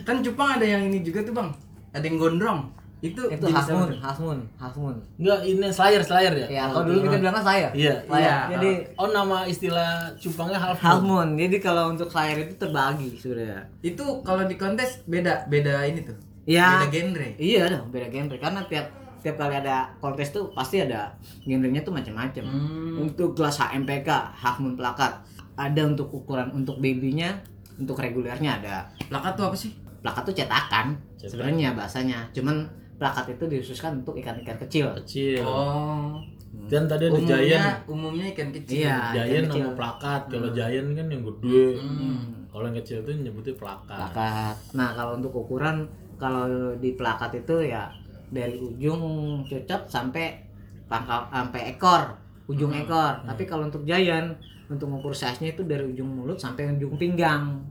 Kan 0.06 0.22
Jepang 0.22 0.62
ada 0.62 0.66
yang 0.66 0.86
ini 0.86 1.02
juga 1.02 1.26
tuh 1.26 1.34
bang. 1.34 1.50
Ada 1.90 2.06
yang 2.06 2.18
gondrong 2.22 2.83
itu 3.04 3.20
itu 3.28 3.44
moon 3.44 3.92
moon 4.16 4.40
half 4.56 4.76
moon 4.80 4.96
enggak 5.20 5.44
ini 5.44 5.68
slayer 5.68 6.00
slayer 6.00 6.32
ya? 6.32 6.48
Ya 6.48 6.64
kalau 6.66 6.88
dulu 6.88 7.04
kita 7.04 7.20
bilangnya 7.20 7.44
saya 7.44 7.68
Iya. 7.76 7.96
Slayer. 8.08 8.40
jadi 8.56 8.72
oh 8.96 9.10
nama 9.10 9.44
istilah 9.44 9.92
cupangnya 10.16 10.56
half 10.56 10.80
half 10.80 11.04
moon 11.04 11.28
moon 11.28 11.28
jadi 11.36 11.60
kalau 11.60 11.92
untuk 11.92 12.08
saya 12.08 12.32
itu 12.34 12.56
terbagi 12.56 13.20
sebenarnya. 13.20 13.68
Itu 13.82 14.24
kalau 14.24 14.48
di 14.48 14.56
kontes 14.56 15.04
beda 15.04 15.46
beda 15.46 15.84
ini 15.84 16.00
tuh. 16.02 16.16
Ya 16.48 16.80
beda 16.80 16.88
genre. 16.90 17.30
Iya 17.36 17.62
dong 17.68 17.92
beda 17.92 18.08
genre. 18.08 18.36
Karena 18.40 18.64
tiap 18.66 18.88
tiap 19.20 19.36
kali 19.36 19.56
ada 19.56 19.92
kontes 20.00 20.32
tuh 20.32 20.52
pasti 20.52 20.80
ada 20.80 21.12
genrenya 21.44 21.84
tuh 21.84 21.92
macam-macam. 21.92 22.44
Hmm. 22.44 23.04
untuk 23.04 23.36
kelas 23.36 23.60
HMPK 23.60 24.08
half 24.34 24.64
moon 24.64 24.80
plakat. 24.80 25.20
Ada 25.54 25.86
untuk 25.86 26.08
ukuran 26.10 26.50
untuk 26.50 26.80
babynya 26.80 27.36
untuk 27.76 28.00
regulernya 28.00 28.64
ada. 28.64 28.76
Plakat 29.06 29.36
tuh 29.36 29.46
apa 29.46 29.58
sih? 29.60 29.76
Plakat 30.00 30.24
tuh 30.24 30.34
cetakan 30.34 30.96
Cetakan. 31.16 31.28
sebenarnya 31.28 31.70
bahasanya. 31.74 32.20
Cuman 32.32 32.64
plakat 32.98 33.26
itu 33.36 33.44
dikhususkan 33.50 34.02
untuk 34.02 34.16
ikan-ikan 34.20 34.58
kecil. 34.62 34.94
Kecil. 35.04 35.44
Oh. 35.44 36.22
Dan 36.70 36.86
tadi 36.86 37.10
ada 37.10 37.18
umumnya 37.18 37.38
giant. 37.42 37.78
umumnya 37.90 38.26
ikan 38.32 38.50
kecil. 38.54 38.86
Iya 38.86 38.98
giant 39.12 39.28
ikan 39.28 39.46
kecil. 39.50 39.66
nama 39.66 39.78
plakat. 39.78 40.22
Kalau 40.30 40.50
giant 40.54 40.90
kan 40.94 41.06
yang 41.10 41.24
gede. 41.26 41.64
Hmm. 41.82 42.20
kalau 42.54 42.70
yang 42.70 42.78
kecil 42.78 43.02
tuh 43.02 43.14
nyebutnya 43.18 43.58
plakat. 43.58 43.98
Plakat. 43.98 44.56
Nah 44.78 44.90
kalau 44.94 45.18
untuk 45.18 45.34
ukuran 45.34 45.90
kalau 46.22 46.78
di 46.78 46.94
plakat 46.94 47.42
itu 47.42 47.66
ya 47.66 47.90
dari 48.30 48.62
ujung 48.62 49.02
cocok 49.50 49.90
sampai 49.90 50.38
pangkal 50.86 51.26
sampai 51.34 51.74
ekor 51.74 52.14
ujung 52.46 52.70
ekor. 52.78 53.26
Tapi 53.26 53.44
kalau 53.50 53.66
untuk 53.68 53.82
giant 53.90 54.38
untuk 54.70 54.88
mengukur 54.88 55.18
size 55.18 55.42
nya 55.42 55.50
itu 55.58 55.66
dari 55.66 55.84
ujung 55.90 56.08
mulut 56.08 56.38
sampai 56.38 56.70
ujung 56.78 56.96
pinggang. 56.96 57.66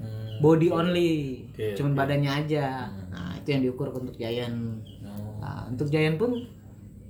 Hmm. 0.00 0.40
body 0.40 0.72
only. 0.72 1.44
Oke, 1.52 1.76
cuman 1.76 1.92
oke. 1.92 1.98
badannya 1.98 2.30
aja. 2.32 2.88
Nah 3.12 3.29
itu 3.50 3.58
yang 3.58 3.66
diukur 3.66 3.90
untuk 3.90 4.14
giant 4.14 4.78
Oh. 5.02 5.42
Nah, 5.42 5.66
untuk 5.66 5.90
Giant 5.90 6.14
pun 6.14 6.38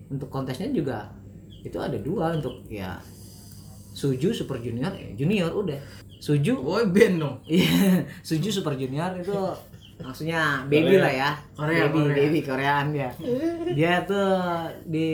untuk 0.09 0.33
kontesnya 0.33 0.72
juga 0.72 1.12
itu 1.61 1.76
ada 1.76 2.00
dua 2.00 2.33
untuk 2.33 2.64
ya 2.72 2.96
Suju 3.92 4.33
Super 4.33 4.57
Junior, 4.62 4.88
eh, 4.96 5.12
Junior 5.18 5.53
udah. 5.53 5.76
Suju, 6.16 6.64
boy 6.64 6.88
band 6.88 7.20
dong 7.20 7.37
iya, 7.50 8.00
Suju 8.24 8.48
Super 8.48 8.79
Junior 8.79 9.12
itu 9.20 9.37
maksudnya 10.00 10.64
baby 10.64 10.96
Korea. 10.96 11.05
lah 11.05 11.12
ya. 11.12 11.31
Korea, 11.53 11.85
baby, 11.90 12.00
Korea. 12.00 12.16
baby 12.16 12.40
Koreaan 12.40 12.87
dia. 12.96 13.11
Dia 13.76 13.94
tuh 14.09 14.33
di 14.88 15.09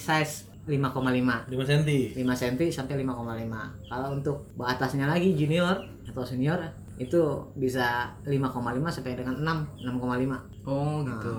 size 0.00 0.48
5,5 0.64 1.50
5 1.50 1.50
cm 1.50 1.82
5 2.16 2.40
cm 2.40 2.54
sampai 2.72 2.94
5,5 3.02 3.90
kalau 3.90 4.08
untuk 4.14 4.46
atasnya 4.56 5.10
lagi 5.10 5.34
junior 5.34 5.76
atau 6.06 6.22
senior 6.22 6.62
itu 7.00 7.20
bisa 7.56 8.12
5,5 8.28 8.36
sampai 8.92 9.16
dengan 9.16 9.40
6 9.40 9.88
6,5 9.88 10.68
oh 10.68 11.00
gitu. 11.08 11.32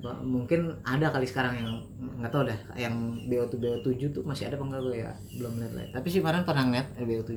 Ba- 0.00 0.22
mungkin 0.22 0.72
ada 0.80 1.10
kali 1.10 1.26
sekarang 1.26 1.58
yang 1.58 1.68
nggak 2.22 2.30
tahu 2.30 2.46
dah 2.46 2.56
yang 2.78 2.94
BO2 3.26 3.58
BO7 3.58 4.14
tuh 4.14 4.22
masih 4.22 4.46
ada 4.46 4.54
apa 4.54 4.64
enggak 4.70 4.80
gue 4.86 4.96
ya 5.02 5.12
belum 5.36 5.52
lihat 5.58 5.72
lah 5.74 5.84
tapi 5.98 6.06
sih 6.08 6.22
kemarin 6.22 6.46
pernah 6.46 6.64
ngeliat 6.70 6.88
BO7 6.96 7.32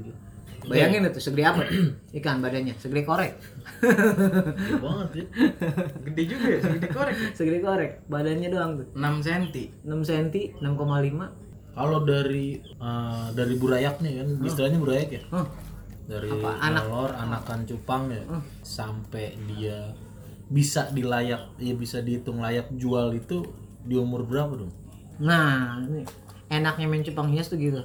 bayangin 0.64 1.04
itu 1.04 1.20
segede 1.20 1.44
apa? 1.44 1.68
Ikan 2.24 2.40
badannya 2.40 2.72
segede 2.80 3.04
korek. 3.04 3.36
Gede 3.84 4.80
banget 4.80 5.10
ya 5.12 5.26
gede 6.08 6.24
juga 6.24 6.48
ya 6.48 6.60
segede 6.64 6.88
korek 6.88 7.16
segede 7.38 7.60
korek 7.60 7.92
badannya 8.08 8.48
doang 8.48 8.72
tuh. 8.80 8.88
6 8.96 9.26
cm 9.28 9.44
6 9.84 10.08
cm 10.08 10.28
6,5 10.64 11.76
kalau 11.76 12.00
dari 12.06 12.64
eh, 12.64 13.26
dari 13.34 13.56
burayaknya 13.60 14.10
kan 14.24 14.28
istilahnya 14.46 14.78
burayak 14.80 15.10
ya? 15.10 15.22
Oh, 15.34 15.44
dari 16.04 16.28
Apa? 16.30 16.50
Anak. 16.60 16.84
telur 16.84 17.12
anakan 17.12 17.60
cupang 17.64 18.04
ya 18.08 18.22
Hmm. 18.24 18.42
sampai 18.60 19.34
dia 19.46 19.96
bisa 20.46 20.90
dilayak 20.90 21.56
ya 21.58 21.74
bisa 21.74 22.00
dihitung 22.00 22.38
layak 22.38 22.68
jual 22.74 23.10
itu 23.12 23.42
di 23.82 23.96
umur 23.96 24.24
berapa 24.24 24.54
dong 24.54 24.74
nah 25.16 25.80
ini 25.80 26.04
enaknya 26.50 26.86
main 26.86 27.02
cupang 27.02 27.28
hias 27.28 27.48
tuh 27.48 27.58
gitu 27.58 27.80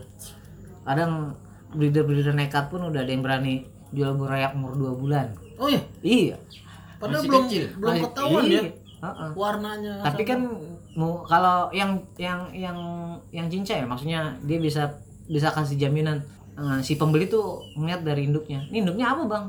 kadang 0.83 1.37
breeder-breeder 1.71 2.33
nekat 2.33 2.67
pun 2.67 2.83
udah 2.83 2.99
ada 2.99 3.09
yang 3.09 3.21
berani 3.21 3.63
jual 3.89 4.13
burayak 4.13 4.53
umur 4.53 4.75
2 4.75 4.95
bulan 4.97 5.27
oh 5.57 5.67
ya 5.67 5.81
iya 6.01 6.37
padahal 6.99 7.21
Masih 7.21 7.29
belum 7.29 7.45
kecil. 7.47 7.65
belum 7.77 7.95
ketahuan 8.03 8.45
iya. 8.45 8.59
ya 8.59 8.63
Heeh. 8.99 9.31
warnanya 9.33 9.95
tapi 10.03 10.23
kan 10.25 10.41
mau 10.93 11.23
kalau 11.23 11.71
yang 11.71 11.95
yang 12.17 12.51
yang 12.51 12.75
yang 13.31 13.47
cincai 13.47 13.87
maksudnya 13.87 14.35
dia 14.43 14.59
bisa 14.59 14.91
bisa 15.25 15.49
kasih 15.49 15.79
jaminan 15.79 16.19
eh, 16.59 16.79
si 16.83 16.99
pembeli 16.99 17.31
tuh 17.31 17.62
ngeliat 17.79 18.03
dari 18.03 18.27
induknya. 18.27 18.66
Ini 18.68 18.83
induknya 18.83 19.14
apa 19.14 19.23
bang? 19.25 19.44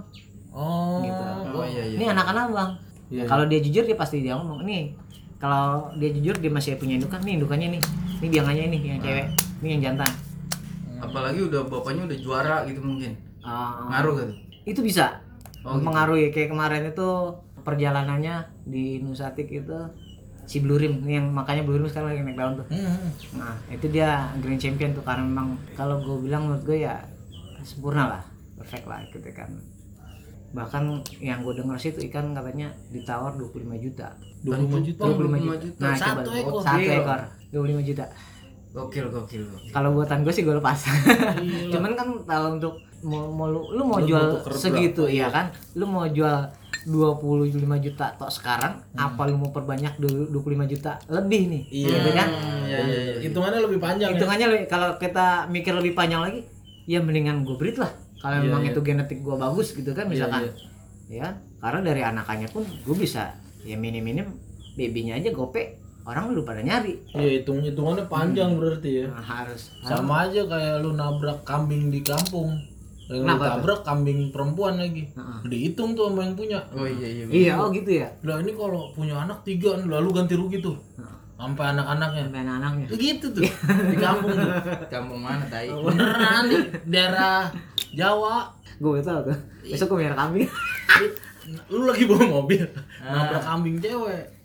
Oh 0.49 1.01
gitu. 1.05 1.23
oh 1.57 1.65
iya 1.65 1.83
iya 1.85 1.97
ini 1.97 2.05
anak-anak 2.09 2.45
bang. 2.53 2.69
Iya, 3.09 3.23
kalau 3.25 3.45
dia 3.49 3.59
jujur 3.61 3.83
dia 3.89 3.97
pasti 3.97 4.21
dia 4.21 4.37
ngomong 4.37 4.65
nih 4.65 4.93
kalau 5.41 5.89
dia 5.97 6.09
jujur 6.13 6.37
dia 6.37 6.51
masih 6.53 6.77
punya 6.77 7.01
indukan. 7.01 7.19
Nih 7.25 7.41
indukannya 7.41 7.67
nih. 7.77 7.81
Ini 8.21 8.27
biangannya 8.29 8.63
ini 8.69 8.77
yang 8.85 9.01
cewek. 9.01 9.27
Ini 9.65 9.67
yang 9.75 9.81
jantan. 9.91 10.11
Apalagi 10.99 11.39
udah 11.47 11.65
bapaknya 11.65 12.05
udah 12.05 12.17
juara 12.21 12.57
gitu 12.69 12.79
mungkin. 12.85 13.17
Eh, 13.39 13.71
ngaruh 13.89 14.13
gitu 14.19 14.33
itu 14.69 14.79
bisa. 14.85 15.25
Oh, 15.65 15.75
gitu. 15.75 15.83
mempengaruhi. 15.83 16.31
Kayak 16.31 16.53
kemarin 16.53 16.83
itu 16.93 17.09
perjalanannya 17.65 18.35
di 18.63 19.01
Nusatik 19.03 19.49
itu 19.51 19.77
si 20.49 20.57
Blurim 20.59 21.05
ini 21.05 21.13
yang 21.15 21.29
makanya 21.29 21.61
Blurim 21.61 21.85
sekarang 21.85 22.09
lagi 22.09 22.25
naik 22.25 22.33
daun 22.35 22.53
tuh 22.57 22.67
Hmm. 22.67 22.97
Nah, 23.37 23.53
itu 23.69 23.85
dia 23.87 24.09
Grand 24.41 24.57
Champion 24.57 24.91
tuh 24.91 25.05
karena 25.05 25.21
memang 25.21 25.47
kalau 25.77 26.01
gue 26.01 26.25
bilang 26.25 26.49
menurut 26.49 26.65
gue 26.65 26.81
ya 26.81 27.05
sempurna 27.61 28.09
lah, 28.09 28.23
perfect 28.57 28.83
lah 28.83 28.97
gitu 29.05 29.29
kan. 29.29 29.53
Bahkan 30.49 30.83
yang 31.21 31.45
gue 31.45 31.53
dengar 31.53 31.77
sih 31.77 31.93
itu 31.93 32.01
ikan 32.09 32.33
katanya 32.33 32.73
ditawar 32.89 33.37
25 33.37 33.77
juta. 33.77 34.17
25 34.41 34.81
juta 34.81 35.01
25 35.05 35.37
juta. 35.37 35.53
25 35.53 35.63
juta. 35.63 35.77
Nah, 35.77 35.93
Satu 35.93 36.09
coba 36.25 36.31
ekor. 36.33 36.61
satu 36.65 36.89
ekor 36.89 37.19
25 37.51 37.85
juta. 37.85 38.05
gokil 38.69 39.05
gokil 39.09 39.41
gokil. 39.43 39.69
Kalau 39.69 39.89
buatan 39.91 40.21
gue 40.21 40.29
sih 40.29 40.41
gue 40.41 40.55
lepas. 40.55 40.77
Cuman 41.73 41.91
kan 41.93 42.07
kalau 42.23 42.49
untuk 42.53 42.73
mau, 43.01 43.25
mau 43.27 43.47
lu, 43.47 43.61
lu 43.69 43.81
mau 43.81 43.97
Lu 43.97 44.05
jual 44.07 44.25
segitu 44.51 45.05
iya 45.05 45.29
kan? 45.29 45.49
Lu 45.73 45.85
mau 45.85 46.05
jual 46.05 46.49
25 46.83 47.55
juta 47.81 48.05
tok 48.13 48.29
sekarang 48.29 48.79
apa 48.93 49.21
lu 49.25 49.35
mau 49.35 49.49
perbanyak 49.49 49.97
25 49.97 50.31
juta 50.67 50.95
lebih 51.07 51.41
nih 51.47 51.63
Iya. 51.67 51.87
gitu 51.89 52.09
kan 52.11 52.27
iya, 52.63 52.77
iya, 52.79 52.99
iya. 53.09 53.19
hitungannya 53.21 53.59
lebih 53.61 53.79
panjang 53.79 54.09
ya 54.09 54.15
hitungannya 54.15 54.47
lebih- 54.47 54.67
kalau 54.67 54.89
kita 54.95 55.27
mikir 55.47 55.73
lebih 55.73 55.93
panjang 55.93 56.21
lagi 56.21 56.39
ya 56.85 56.99
mendingan 56.99 57.41
gue 57.41 57.55
breed 57.55 57.75
lah 57.75 57.91
kalau 58.17 58.37
Iya, 58.37 58.43
memang 58.45 58.61
iya. 58.63 58.71
itu 58.71 58.79
genetik 58.79 59.19
gue 59.19 59.35
bagus 59.35 59.67
gitu 59.71 59.91
kan 59.91 60.05
misalkan 60.05 60.47
iya. 61.07 61.25
ya 61.25 61.27
karena 61.57 61.79
dari 61.81 62.01
anakannya 62.01 62.47
pun 62.47 62.63
gue 62.63 62.95
bisa 62.95 63.33
ya 63.61 63.75
minim-minim 63.75 64.29
babynya 64.73 65.15
aja 65.15 65.29
gope 65.29 65.75
orang 66.01 66.31
udah 66.31 66.41
pada 66.41 66.61
nyari 66.61 66.95
Iya 67.11 67.29
hitung 67.37 67.59
hitungannya 67.59 68.07
panjang 68.07 68.55
berarti 68.55 69.03
ya. 69.03 69.05
Nah, 69.07 69.21
harus 69.21 69.69
Sama 69.83 70.25
aja 70.25 70.41
kayak 70.43 70.81
lu 70.81 70.93
nabrak 70.93 71.43
kambing 71.43 71.91
di 71.91 72.01
kampung. 72.01 72.55
Kenapa 73.09 73.41
tuh? 73.41 73.49
tabrak 73.57 73.81
kambing 73.81 74.29
perempuan 74.29 74.77
lagi. 74.77 75.09
Heeh. 75.09 75.37
Dihitung 75.43 75.97
tuh 75.97 76.07
sama 76.07 76.21
yang 76.21 76.37
punya. 76.37 76.61
oh 76.69 76.85
iya 76.85 77.07
iya 77.09 77.23
iya 77.25 77.53
oh 77.57 77.67
gitu 77.69 77.89
ya 77.95 78.07
Lah 78.21 78.37
ini 78.37 78.53
kalau 78.53 78.93
punya 78.93 79.17
anak 79.17 79.41
tiga 79.41 79.73
lalu 79.75 80.13
ganti 80.13 80.33
rugi 80.33 80.61
tuh. 80.61 80.77
Sampai 81.33 81.71
anak-anaknya. 81.71 82.21
sampai 82.27 82.39
anak-anaknya 82.43 82.85
Ya 82.85 82.95
gitu 82.99 83.25
tuh 83.31 83.41
di 83.41 83.95
kampung 83.95 84.29
tuh. 84.29 84.51
kampung 84.87 85.19
mana 85.19 85.41
tai 85.47 85.71
Beneran 85.87 86.43
nih 86.45 86.61
daerah 86.85 87.49
Jawa. 87.89 88.53
gue 88.75 89.01
tau 89.01 89.19
tuh 89.21 89.35
besok 89.61 89.91
gue 89.91 90.03
biar 90.03 90.13
kambing 90.13 90.47
Lu 91.67 91.83
lagi 91.83 92.05
bawa 92.05 92.23
mobil 92.39 92.61
nabrak 93.01 93.41
kambing 93.41 93.81
cewek. 93.81 94.38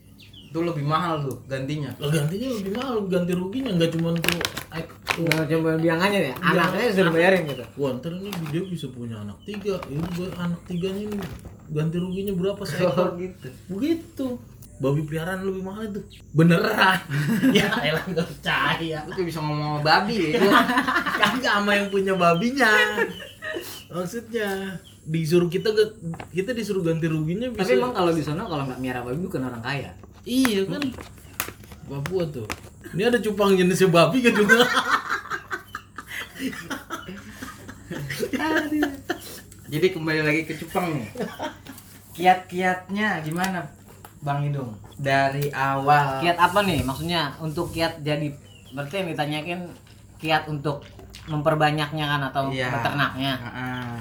Itu 0.54 0.62
lebih 0.62 0.86
mahal 0.86 1.18
tuh 1.26 1.34
gantinya. 1.50 1.90
Lah 1.98 2.14
gantinya 2.14 2.46
lebih 2.54 2.78
mahal, 2.78 3.02
ganti 3.10 3.34
ruginya 3.34 3.74
nggak 3.74 3.90
cuma 3.90 4.14
tuh 4.14 4.38
tuh. 4.38 5.26
nggak 5.26 5.50
coba 5.50 5.70
biangannya 5.82 6.30
ya? 6.30 6.34
Anaknya 6.38 6.94
sudah 6.94 7.10
bayarin 7.10 7.42
gitu? 7.50 7.64
Wah 7.74 7.90
ntar 7.98 8.14
ini 8.14 8.30
dia 8.54 8.62
bisa 8.62 8.86
punya 8.94 9.18
anak 9.18 9.34
tiga, 9.42 9.82
ini 9.90 10.06
gue 10.14 10.30
anak 10.38 10.60
tiganya 10.70 11.10
ini 11.10 11.18
ganti 11.74 11.96
ruginya 11.98 12.32
berapa 12.38 12.62
Oh 12.62 12.70
seekor 12.70 13.18
gitu. 13.18 13.48
begitu. 13.66 14.26
Babi 14.78 15.02
peliharaan 15.02 15.42
lebih 15.42 15.62
mahal 15.66 15.90
itu. 15.90 16.00
Beneran. 16.30 17.02
Ya 17.58 17.74
elah 17.82 18.06
nggak 18.06 18.26
percaya. 18.38 18.98
Lu 19.10 19.10
kayak 19.10 19.26
bisa 19.26 19.42
ngomong 19.42 19.58
sama 19.58 19.80
babi 19.82 20.38
ya. 20.38 20.38
kagak 21.18 21.50
sama 21.50 21.70
yang 21.74 21.90
punya 21.90 22.14
babinya. 22.14 22.70
Maksudnya 23.90 24.78
disuruh 25.02 25.50
kita 25.50 25.74
kita 26.30 26.54
disuruh 26.54 26.86
ganti 26.86 27.10
ruginya 27.10 27.50
bisa. 27.50 27.66
Tapi 27.66 27.74
emang 27.74 27.90
kalau 27.90 28.14
di 28.14 28.22
sana 28.22 28.46
kalau 28.46 28.70
nggak 28.70 28.78
miara 28.78 29.02
babi 29.02 29.18
bukan 29.18 29.50
orang 29.50 29.58
kaya. 29.58 29.90
Iya 30.24 30.64
kan 30.64 30.82
Papua 31.84 32.24
tuh 32.26 32.48
ini 32.92 33.02
ada 33.02 33.16
cupang 33.16 33.54
jenisnya 33.54 33.88
babi 33.88 34.20
kan 34.20 34.32
juga 34.32 34.64
Jadi 39.64 39.86
kembali 39.90 40.20
lagi 40.22 40.42
ke 40.46 40.54
cupang 40.54 40.86
nih. 40.94 41.08
Kiat-kiatnya 42.14 43.18
gimana 43.26 43.66
Bang 44.22 44.46
Idung? 44.46 44.70
Dari 44.94 45.50
awal 45.50 46.22
Kiat 46.22 46.38
apa 46.38 46.62
nih? 46.62 46.86
Maksudnya 46.86 47.34
untuk 47.42 47.74
kiat 47.74 47.98
jadi 48.06 48.30
berarti 48.70 49.02
yang 49.02 49.08
ditanyakan 49.10 49.60
kiat 50.18 50.46
untuk 50.46 50.86
memperbanyaknya 51.26 52.04
kan 52.06 52.22
atau 52.30 52.54
Iya. 52.54 52.70
peternaknya. 52.70 53.32
Heeh. 53.34 53.98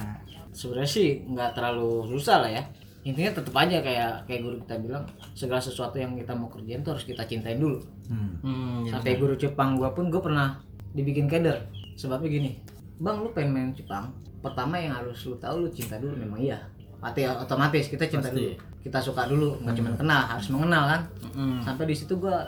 Sebenarnya 0.54 0.92
sih 0.92 1.26
nggak 1.26 1.58
terlalu 1.58 2.06
susah 2.12 2.46
lah 2.46 2.52
ya. 2.52 2.64
Intinya 3.04 3.32
tetap 3.34 3.52
aja 3.54 3.78
kayak 3.78 4.24
kayak 4.24 4.42
guru 4.42 4.56
kita 4.60 4.76
bilang 4.80 5.04
segala 5.34 5.60
sesuatu 5.60 5.96
yang 5.96 6.16
kita 6.16 6.32
mau 6.32 6.48
kerjain 6.48 6.80
tuh 6.80 6.96
harus 6.96 7.04
kita 7.04 7.24
cintain 7.24 7.60
dulu. 7.60 7.84
hmm. 8.08 8.32
Hmm, 8.40 8.78
ya 8.88 8.96
Sampai 8.96 9.20
guru 9.20 9.36
Jepang 9.36 9.76
gua 9.76 9.92
pun 9.92 10.08
gua 10.08 10.20
pernah 10.20 10.56
dibikin 10.92 11.28
keder. 11.28 11.68
Sebabnya 11.94 12.32
gini, 12.32 12.52
Bang 12.98 13.20
lu 13.20 13.30
pengen 13.30 13.52
main 13.52 13.70
Jepang, 13.70 14.08
pertama 14.40 14.76
yang 14.76 14.96
harus 14.96 15.20
lu 15.24 15.36
tahu 15.36 15.64
lu 15.64 15.70
cinta 15.70 16.00
dulu 16.00 16.16
memang 16.16 16.40
iya. 16.40 16.58
Pasti 16.98 17.22
otomatis 17.24 17.86
kita 17.86 18.08
cinta 18.08 18.28
Pasti. 18.28 18.40
dulu. 18.40 18.52
Kita 18.80 19.00
suka 19.00 19.28
dulu, 19.28 19.60
nggak 19.60 19.76
cuma 19.76 19.92
kenal, 19.94 20.22
harus 20.26 20.48
mengenal 20.48 20.84
kan. 20.88 21.02
Mm. 21.34 21.60
Sampai 21.60 21.84
di 21.86 21.96
situ 21.96 22.16
gua 22.16 22.48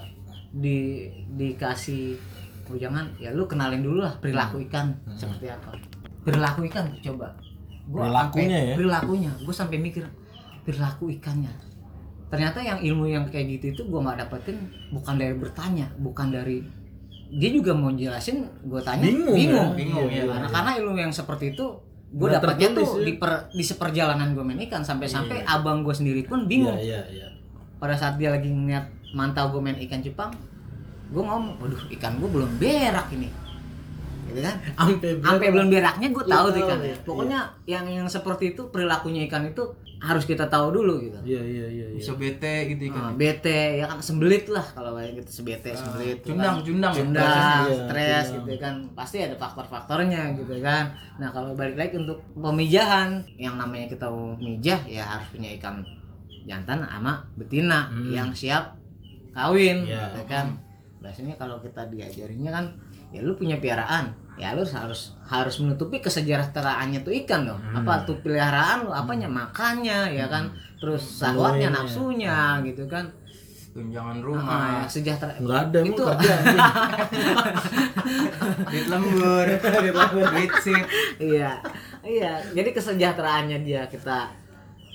di 0.50 1.04
dikasih 1.36 2.16
oh 2.66 2.78
jangan 2.80 3.12
ya 3.20 3.30
lu 3.30 3.44
kenalin 3.44 3.84
dulu 3.84 4.00
lah 4.02 4.16
perilaku 4.18 4.64
ikan 4.66 4.96
seperti 5.12 5.52
apa. 5.52 5.76
Perilaku 6.24 6.64
ikan 6.66 6.88
coba. 7.04 7.36
Gua 7.86 8.08
Perilakunya 8.08 8.48
sampai- 8.56 8.66
ya? 8.66 8.76
Perilakunya. 8.76 9.32
Gue 9.38 9.54
sampai 9.54 9.78
mikir 9.78 10.04
perilaku 10.66 11.14
ikannya. 11.14 11.54
Ternyata 12.28 12.60
yang 12.60 12.82
ilmu 12.82 13.06
yang 13.06 13.30
kayak 13.30 13.48
gitu 13.56 13.66
itu 13.72 13.82
gua 13.86 14.02
nggak 14.04 14.26
dapetin 14.26 14.58
bukan 14.90 15.16
dari 15.16 15.36
bertanya, 15.38 15.88
bukan 15.96 16.28
dari 16.30 16.66
dia 17.26 17.50
juga 17.50 17.74
mau 17.74 17.90
jelasin 17.90 18.46
gue 18.64 18.82
tanya 18.86 19.02
Bingung, 19.02 19.34
bingung, 19.34 19.70
ya? 19.74 19.78
Bingung, 19.82 20.08
Iya, 20.14 20.24
ya. 20.24 20.26
karena, 20.30 20.48
karena 20.54 20.72
ilmu 20.78 20.98
yang 21.00 21.10
seperti 21.10 21.58
itu 21.58 21.66
gue 22.16 22.28
dapatnya 22.30 22.70
tertulis, 22.72 22.86
tuh 22.86 23.02
ya? 23.02 23.04
di 23.04 23.14
per, 23.18 23.32
di 23.50 23.64
seperjalanan 23.66 24.28
gue 24.38 24.46
main 24.46 24.62
ikan 24.70 24.86
sampai-sampai 24.86 25.42
Iya. 25.42 25.58
abang 25.58 25.82
gue 25.82 25.92
sendiri 25.92 26.22
pun 26.24 26.46
bingung 26.46 26.78
iya 26.78 27.02
iya 27.10 27.26
iya 27.26 27.28
pada 27.76 27.98
saat 27.98 28.22
dia 28.22 28.30
lagi 28.30 28.46
ngeliat 28.48 28.88
mantau 29.18 29.52
gue 29.52 29.60
main 29.60 29.76
ikan 29.84 30.00
Jepang 30.00 30.32
gue 31.10 31.18
ngomong 31.20 31.58
waduh 31.60 31.82
ikan 31.98 32.22
gue 32.22 32.30
belum 32.30 32.62
berak 32.62 33.10
ini 33.12 33.28
gitu 34.26 34.40
kan 34.40 34.56
sampai 34.76 35.10
sampai 35.20 35.48
belum 35.50 35.68
beraknya 35.68 36.08
gue 36.10 36.24
Lu 36.24 36.30
tahu 36.30 36.46
tuh 36.48 36.54
tahu, 36.54 36.64
ikan 36.64 36.80
iya. 36.82 36.96
pokoknya 37.02 37.40
yang 37.66 37.86
yang 37.88 38.08
seperti 38.08 38.52
itu 38.52 38.62
perilakunya 38.68 39.26
ikan 39.26 39.46
itu 39.46 39.64
harus 39.98 40.24
kita 40.24 40.46
tahu 40.46 40.70
dulu 40.72 41.00
gitu 41.00 41.18
iya 41.24 41.40
iya 41.40 41.66
iya 41.68 41.86
iya. 41.88 41.98
Bisa 41.98 42.14
bete 42.14 42.56
gitu 42.68 42.90
ikan. 42.90 43.16
bete 43.16 43.80
ya 43.80 43.86
kan 43.86 43.98
sembelit 44.00 44.46
lah 44.48 44.66
kalau 44.68 44.94
kayak 44.94 45.18
gitu 45.18 45.42
sebete 45.42 45.72
sembelit 45.72 46.20
tuh 46.20 46.34
Cundang, 46.34 46.56
kan. 46.56 46.64
cundang. 46.64 46.94
cundang 46.94 47.64
Iya, 47.64 47.76
stres 47.82 48.26
cundang. 48.28 48.44
gitu 48.44 48.52
kan 48.60 48.74
pasti 48.92 49.18
ada 49.20 49.36
faktor-faktornya 49.36 50.22
gitu 50.36 50.56
kan 50.60 50.84
nah 51.16 51.30
kalau 51.30 51.54
balik 51.54 51.74
lagi 51.76 51.96
untuk 51.96 52.20
pemijahan 52.34 53.10
yang 53.36 53.56
namanya 53.56 53.88
kita 53.88 54.06
mau 54.06 54.36
mijah 54.36 54.82
ya 54.84 55.04
harus 55.08 55.28
punya 55.30 55.50
ikan 55.56 55.82
jantan 56.44 56.82
sama 56.82 57.14
betina 57.36 57.88
Hmm. 57.88 58.12
yang 58.12 58.30
siap 58.30 58.76
kawin 59.32 59.84
Iya. 59.84 60.12
gitu 60.12 60.22
kan 60.28 60.46
biasanya 60.98 61.34
kalau 61.36 61.58
kita 61.58 61.86
diajarinnya 61.88 62.52
kan 62.52 62.66
ya 63.10 63.20
lu 63.20 63.34
punya 63.34 63.58
piaraan. 63.58 64.10
Ya 64.36 64.52
lu 64.52 64.68
harus 64.68 65.16
harus 65.24 65.56
menutupi 65.60 66.00
kesejahteraannya 66.00 67.02
tuh 67.02 67.16
ikan 67.24 67.48
dong. 67.48 67.60
Hmm. 67.60 67.82
apa 67.82 68.04
tuh 68.04 68.20
peliharaan 68.20 68.84
lu? 68.84 68.92
Apanya? 68.92 69.26
Makannya 69.26 70.12
ya 70.12 70.28
kan? 70.28 70.52
Terus 70.76 71.02
sahwatnya 71.02 71.72
nafsunya 71.72 72.60
gitu 72.62 72.84
kan? 72.86 73.08
Tunjangan 73.72 74.20
Ah, 74.20 74.24
rumah. 74.24 74.88
sejahtera 74.88 75.36
nggak 75.36 75.60
ada 75.68 75.80
Itu- 75.84 76.08
kerja 76.08 76.32
anjing. 76.32 76.60
Duit 78.72 78.88
lembur. 78.88 79.48
Duit 80.32 80.52
sip. 80.64 80.84
iya. 81.20 81.60
Iya. 82.00 82.34
Jadi 82.54 82.70
kesejahteraannya 82.72 83.58
dia 83.64 83.84
kita 83.88 84.30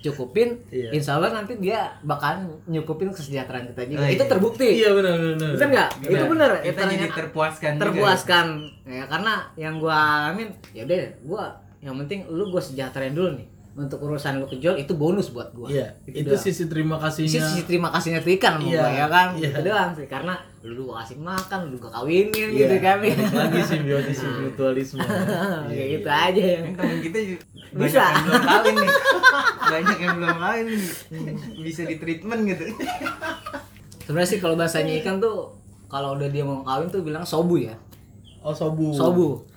cukupin 0.01 0.57
Iya. 0.67 0.91
insya 0.93 1.13
Allah 1.15 1.31
nanti 1.31 1.55
dia 1.57 1.77
bakal 2.01 2.41
nyukupin 2.65 3.09
kesejahteraan 3.11 3.69
kita 3.69 3.83
juga 3.87 4.01
Oh, 4.01 4.09
itu 4.09 4.17
iya. 4.19 4.27
terbukti 4.27 4.69
iya 4.75 4.91
benar 4.91 5.13
benar 5.15 5.37
bener 5.51 5.69
nggak 5.69 5.89
itu 6.03 6.25
bener 6.27 6.51
Kita 6.59 6.81
Ternyata 6.81 6.93
jadi 6.97 7.09
terpuaskan. 7.15 7.71
juga. 7.71 7.83
terpuaskan 7.85 8.47
ya 8.83 9.05
karena 9.07 9.35
yang 9.55 9.75
gua 9.77 9.97
alamin 10.25 10.49
ya 10.73 10.83
udah 10.83 10.97
gua 11.23 11.45
yang 11.79 11.95
penting 11.99 12.25
lu 12.27 12.49
gua 12.49 12.61
sejahterain 12.61 13.13
dulu 13.13 13.37
nih 13.37 13.49
untuk 13.81 13.97
urusan 13.99 14.37
lu 14.37 14.47
kejual 14.47 14.77
itu 14.77 14.93
bonus 14.93 15.33
buat 15.33 15.49
gua 15.51 15.67
iya 15.67 15.89
itu 16.05 16.21
doang. 16.23 16.37
sisi 16.37 16.69
terima 16.69 17.01
kasihnya 17.01 17.33
Sisi, 17.33 17.41
sisi 17.41 17.63
terima 17.65 17.89
kasihnya 17.89 18.21
tuh 18.21 18.33
ikan 18.37 18.61
sama 18.61 18.69
Iya, 18.69 18.77
gua 18.77 18.91
ya 18.93 19.07
kan 19.09 19.29
iya. 19.35 19.49
itu 19.49 19.61
doang 19.65 19.91
sih 19.97 20.07
karena 20.07 20.35
lu 20.61 20.83
gua 20.85 21.01
kasih 21.01 21.17
makan 21.19 21.59
lu 21.67 21.77
gua 21.77 21.91
kawinin 21.91 22.29
Iya, 22.53 22.59
gitu 22.61 22.77
kan 22.79 22.97
balik 23.01 23.17
lagi 23.33 23.61
simbiosis 23.65 24.21
mutualisme 24.21 25.01
kayak 25.73 25.89
gitu 25.97 26.09
aja 26.09 26.43
ya 26.45 26.59
Ini 26.61 26.73
temen 26.77 26.99
kita 27.01 27.19
Bisa. 27.71 28.03
yang 28.03 28.25
belum 28.27 28.43
kawin 28.43 28.75
nih. 28.75 28.91
Banyak 29.63 29.99
yang 30.03 30.15
belum 30.19 30.37
kawin 30.37 30.65
nih. 30.67 30.83
Bisa 31.63 31.81
di 31.87 31.97
treatment 31.97 32.41
gitu. 32.45 32.65
sebenarnya 34.03 34.27
sih 34.29 34.39
kalau 34.39 34.59
bahasanya 34.59 34.93
ikan 34.99 35.23
tuh 35.23 35.55
kalau 35.87 36.19
udah 36.19 36.27
dia 36.27 36.43
mau 36.43 36.61
kawin 36.61 36.91
tuh 36.91 37.01
bilang 37.01 37.23
sobu 37.23 37.63
ya 37.63 37.75
oh 38.43 38.51
sobu 38.51 38.91
sobu 38.91 39.29
nah 39.39 39.50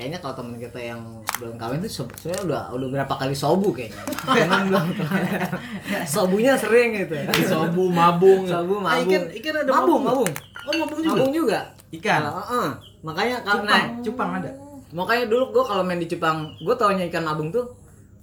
kayaknya 0.00 0.16
kalau 0.18 0.32
temen 0.34 0.56
kita 0.56 0.80
yang 0.80 1.00
belum 1.36 1.54
kawin 1.54 1.78
tuh 1.78 1.92
se- 1.92 2.08
sebenarnya 2.16 2.42
udah 2.42 2.62
udah 2.72 2.88
berapa 2.90 3.14
kali 3.14 3.36
sobu 3.36 3.68
kayaknya. 3.70 4.00
Cuman 4.24 4.60
belum 4.66 4.86
sobunya 6.08 6.56
sering 6.56 6.96
gitu. 6.96 7.14
Sobu 7.44 7.84
mabung. 7.88 8.44
Sobu 8.44 8.80
Ah, 8.80 8.96
mabung. 8.96 9.04
ikan 9.06 9.22
ikan 9.30 9.54
ada 9.58 9.70
mabung 9.70 10.00
mabung 10.00 10.02
mabung. 10.24 10.30
Oh 10.62 10.74
mabung 10.74 10.98
juga? 10.98 11.12
Mabung 11.14 11.32
juga. 11.34 11.58
Ikan. 11.90 12.20
Heeh. 12.22 12.68
makanya 13.00 13.36
kalau 13.40 13.60
Cupang, 13.60 13.70
nah, 13.70 13.84
cupang 14.00 14.30
ada. 14.34 14.50
makanya 14.90 15.24
dulu 15.26 15.44
gue 15.50 15.64
kalau 15.64 15.82
main 15.82 15.96
di 15.96 16.06
Jepang 16.06 16.36
gue 16.58 16.74
taunya 16.74 17.04
ikan 17.06 17.22
mabung 17.22 17.48
tuh 17.48 17.72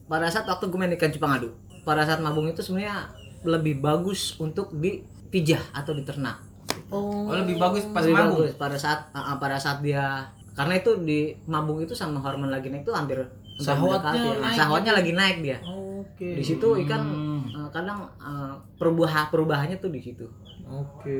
pada 0.05 0.25
saat 0.27 0.45
waktu 0.45 0.65
gue 0.65 0.77
main 0.77 0.93
ikan 0.93 1.09
Jepang 1.09 1.31
adu. 1.31 1.53
Pada 1.81 2.01
saat 2.03 2.17
mabung 2.17 2.45
itu 2.45 2.59
sebenarnya 2.59 3.05
lebih 3.43 3.77
bagus 3.77 4.33
untuk 4.35 4.73
dipijah 4.73 5.61
atau 5.71 5.93
diternak. 5.93 6.41
Oh, 6.87 7.27
lebih 7.29 7.55
bagus 7.55 7.83
pas 7.87 8.01
Lebih 8.01 8.15
mabung. 8.15 8.37
bagus. 8.39 8.53
Pada 8.55 8.77
saat 8.77 8.99
uh, 9.11 9.19
uh, 9.19 9.35
pada 9.37 9.57
saat 9.57 9.81
dia 9.81 10.29
karena 10.57 10.73
itu 10.75 10.91
di 10.99 11.19
mabung 11.45 11.77
itu 11.77 11.93
sama 11.93 12.17
hormon 12.17 12.49
lagi 12.49 12.67
naik 12.67 12.81
itu 12.81 12.91
hampir 12.91 13.21
Sahwatnya 13.57 14.13
mendekati. 14.13 14.17
Nah, 14.19 14.37
naik 14.43 14.57
sahwatnya 14.57 14.91
lagi 14.93 15.11
naik 15.13 15.37
dia 15.39 15.57
oke 15.63 16.29
di 16.33 16.43
situ 16.43 16.67
ikan 16.83 17.01
uh, 17.47 17.69
kadang 17.69 17.99
uh, 18.17 18.53
perubah 18.75 19.29
perubahannya 19.29 19.77
tuh 19.77 19.89
di 19.89 20.01
situ 20.01 20.25
oke 20.63 21.15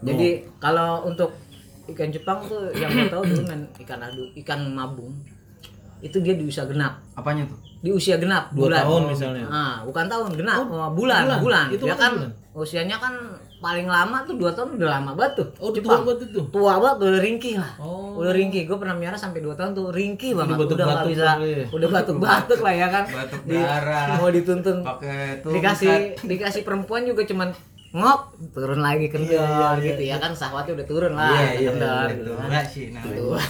jadi 0.00 0.28
kalau 0.58 1.04
untuk 1.04 1.32
ikan 1.86 2.08
Jepang 2.08 2.40
tuh 2.44 2.72
yang 2.72 2.88
gue 2.90 3.08
tahu 3.08 3.22
dulu 3.22 3.42
main 3.44 3.64
ikan 3.78 4.00
adu 4.00 4.24
ikan 4.34 4.60
mabung 4.70 5.12
itu 6.00 6.20
dia 6.20 6.32
di 6.32 6.44
usia 6.44 6.64
genap 6.64 7.00
Apanya 7.14 7.48
tuh? 7.48 7.56
di 7.80 7.88
usia 7.88 8.16
genap 8.16 8.52
Dua 8.52 8.68
bulan 8.68 8.80
tahun 8.82 9.02
misalnya. 9.12 9.44
ah 9.48 9.74
bukan 9.84 10.04
tahun 10.04 10.30
genap 10.32 10.56
Oh, 10.64 10.68
oh, 10.68 10.90
bulan 10.92 11.24
bulan. 11.24 11.40
bulan, 11.40 11.66
Itu 11.68 11.84
ya 11.84 11.92
kan 11.92 12.00
kan 12.00 12.12
bulan. 12.16 12.30
usianya 12.56 12.96
kan 12.96 13.14
paling 13.64 13.88
lama 13.88 14.20
tuh 14.22 14.36
dua 14.36 14.52
tahun 14.52 14.76
udah 14.76 14.90
lama 14.92 15.10
banget 15.16 15.32
tuh 15.40 15.48
oh 15.56 15.72
tua 15.72 15.80
Jepang. 15.80 16.00
banget 16.04 16.28
itu? 16.28 16.40
Tua 16.52 16.72
banget 16.76 16.96
udah 17.00 17.20
ringkih 17.24 17.54
lah. 17.56 17.72
Oh. 17.80 18.20
Udah 18.20 18.32
ringkih 18.36 18.62
gue 18.68 18.76
pernah 18.76 18.92
miara 18.92 19.16
sampai 19.16 19.40
2 19.40 19.56
tahun 19.56 19.72
tuh 19.72 19.88
ringkih 19.88 20.36
banget. 20.36 20.54
Batuk-batuk 20.54 20.76
udah 20.76 20.86
nggak 20.86 21.06
bisa 21.08 21.30
ya. 21.40 21.64
udah 21.72 21.88
batuk 21.88 22.16
batuk 22.20 22.60
lah 22.60 22.74
ya 22.76 22.88
kan. 22.92 23.04
Batuk 23.08 23.40
Di- 23.48 23.56
darah. 23.56 24.06
mau 24.20 24.28
dituntun. 24.28 24.76
Pakai 24.84 25.40
tuh. 25.40 25.50
dikasih 25.50 25.94
dikasih 26.20 26.62
perempuan 26.62 27.02
juga 27.02 27.24
cuman 27.24 27.48
ngop 27.94 28.34
turun 28.50 28.82
lagi 28.82 29.06
kendor 29.06 29.38
Iya, 29.38 29.78
iya, 29.78 29.86
gitu 29.86 30.02
ya 30.02 30.16
kan 30.18 30.34
sahwatnya 30.34 30.74
udah 30.74 30.86
turun 30.90 31.14
lah 31.14 31.30
Iya, 31.30 31.62
iya, 31.62 31.70
kendor 31.70 32.06
iya, 32.10 32.10
gitu 32.10 32.26
itu. 32.26 32.32
kan. 32.34 32.46
Enggak 32.50 32.66
sih 32.66 32.84
namanya. 32.90 33.38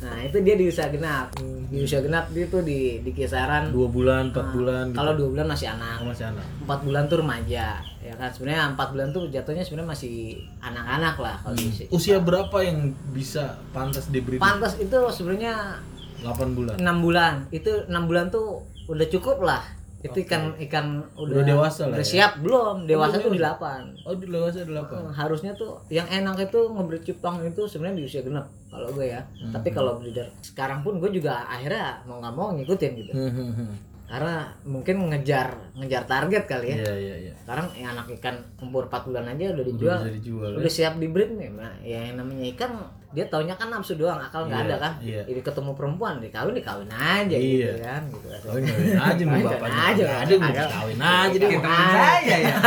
nah 0.00 0.16
itu 0.24 0.36
dia 0.40 0.54
di 0.56 0.64
usia 0.64 0.88
genap. 0.88 1.36
Di 1.68 1.76
usia 1.84 2.00
genap 2.00 2.32
dia 2.32 2.48
tuh 2.48 2.64
di 2.64 3.04
di 3.04 3.12
kisaran 3.12 3.68
dua 3.68 3.92
bulan 3.92 4.32
empat 4.32 4.48
bulan 4.48 4.84
gitu. 4.90 4.96
kalau 4.96 5.12
dua 5.12 5.28
bulan 5.28 5.46
masih 5.52 5.68
anak. 5.70 5.96
Oh, 6.00 6.08
masih 6.08 6.26
anak. 6.32 6.46
Empat 6.64 6.80
bulan 6.88 7.02
tuh 7.04 7.16
remaja 7.20 7.66
ya 8.00 8.14
kan. 8.16 8.32
Sebenarnya 8.32 8.62
empat 8.72 8.88
bulan 8.96 9.08
tuh 9.12 9.22
jatuhnya 9.28 9.60
sebenarnya 9.60 9.92
masih 9.92 10.40
anak-anak 10.64 11.20
lah 11.20 11.36
kalau 11.44 11.52
di 11.52 11.68
usia 11.68 11.84
usia 11.92 12.16
berapa 12.16 12.56
yang 12.64 12.96
bisa 13.12 13.60
pantas 13.76 14.08
diberi 14.08 14.40
pantas 14.40 14.80
itu 14.80 14.96
sebenarnya 15.12 15.76
8 16.24 16.56
bulan. 16.56 16.80
enam 16.80 16.96
bulan. 17.04 17.44
Itu 17.52 17.84
enam 17.92 18.08
bulan 18.08 18.32
tuh 18.32 18.64
udah 18.88 19.04
cukup 19.12 19.44
lah 19.44 19.60
itu 20.00 20.18
ikan 20.24 20.56
ikan 20.56 21.04
Udah 21.12 21.40
udah, 21.40 21.44
dewasa 21.44 21.92
lah 21.92 22.00
udah 22.00 22.06
ya? 22.06 22.12
siap 22.16 22.32
belum. 22.40 22.88
Dewasa 22.88 23.20
belum 23.20 23.24
tuh 23.24 23.32
di 23.36 23.40
delapan. 23.44 23.82
Oh 24.08 24.14
di 24.16 24.26
dewasa 24.26 24.58
8 24.64 25.12
harusnya 25.12 25.52
tuh 25.52 25.76
yang 25.92 26.08
enak 26.08 26.48
itu 26.48 26.60
ngeberi 26.72 27.00
cupang 27.04 27.36
itu 27.44 27.62
sebenarnya 27.68 27.96
di 28.00 28.04
usia 28.08 28.22
genap 28.24 28.48
kalau 28.72 28.88
gue 28.96 29.06
ya. 29.12 29.20
Hmm. 29.20 29.52
tapi 29.52 29.68
kalau 29.74 29.98
breeder 30.00 30.30
sekarang 30.40 30.80
pun 30.80 30.96
gue 31.02 31.10
juga 31.10 31.44
akhirnya 31.44 32.00
mau 32.08 32.16
nggak 32.22 32.34
mau 32.34 32.48
ngikutin 32.56 32.92
gitu. 32.96 33.12
Hmm, 33.12 33.76
karena 34.10 34.34
mungkin 34.64 35.06
ngejar 35.06 35.48
ngejar 35.72 36.02
target 36.04 36.42
kali 36.44 36.66
ya 36.68 36.76
Iya 36.80 36.94
iya 36.96 37.14
iya. 37.20 37.32
sekarang 37.38 37.70
yang 37.72 37.94
anak 37.94 38.10
ikan 38.12 38.34
umur 38.58 38.84
4 38.84 39.06
bulan 39.06 39.22
aja 39.24 39.54
udah 39.54 39.62
dijual 39.64 39.98
Bisa 40.00 40.10
dijual. 40.12 40.50
ya. 40.50 40.58
udah 40.58 40.72
siap 40.72 40.94
di 40.96 41.06
breed 41.06 41.30
nih 41.32 41.48
nah, 41.50 41.70
ya 41.78 42.00
yang 42.04 42.18
namanya 42.18 42.42
ikan 42.50 42.70
dia 43.08 43.22
taunya 43.24 43.54
kan 43.54 43.66
nafsu 43.68 43.94
doang 43.94 44.18
akal 44.18 44.44
nggak 44.44 44.54
Iya, 44.56 44.66
ada 44.66 44.76
kan 44.76 44.92
iya. 45.00 45.22
jadi 45.24 45.40
ketemu 45.40 45.70
perempuan 45.72 46.18
dikawin 46.18 46.52
dikawin 46.52 46.90
aja 46.90 47.30
Iya. 47.32 47.70
gitu 47.70 47.78
kan 47.80 48.02
gitu 48.04 48.26
Kawin 48.40 48.62
kawin 48.66 48.98
aja 48.98 49.22
Kawin 49.30 49.46
bapaknya. 49.46 49.78
aja, 49.84 50.04
ada 50.16 50.32
mau 50.34 50.50
kawin 50.68 50.98
aja. 50.98 51.36
Kayak 51.38 51.60
teman 51.60 51.86
saya 51.88 52.36
ya. 52.36 52.54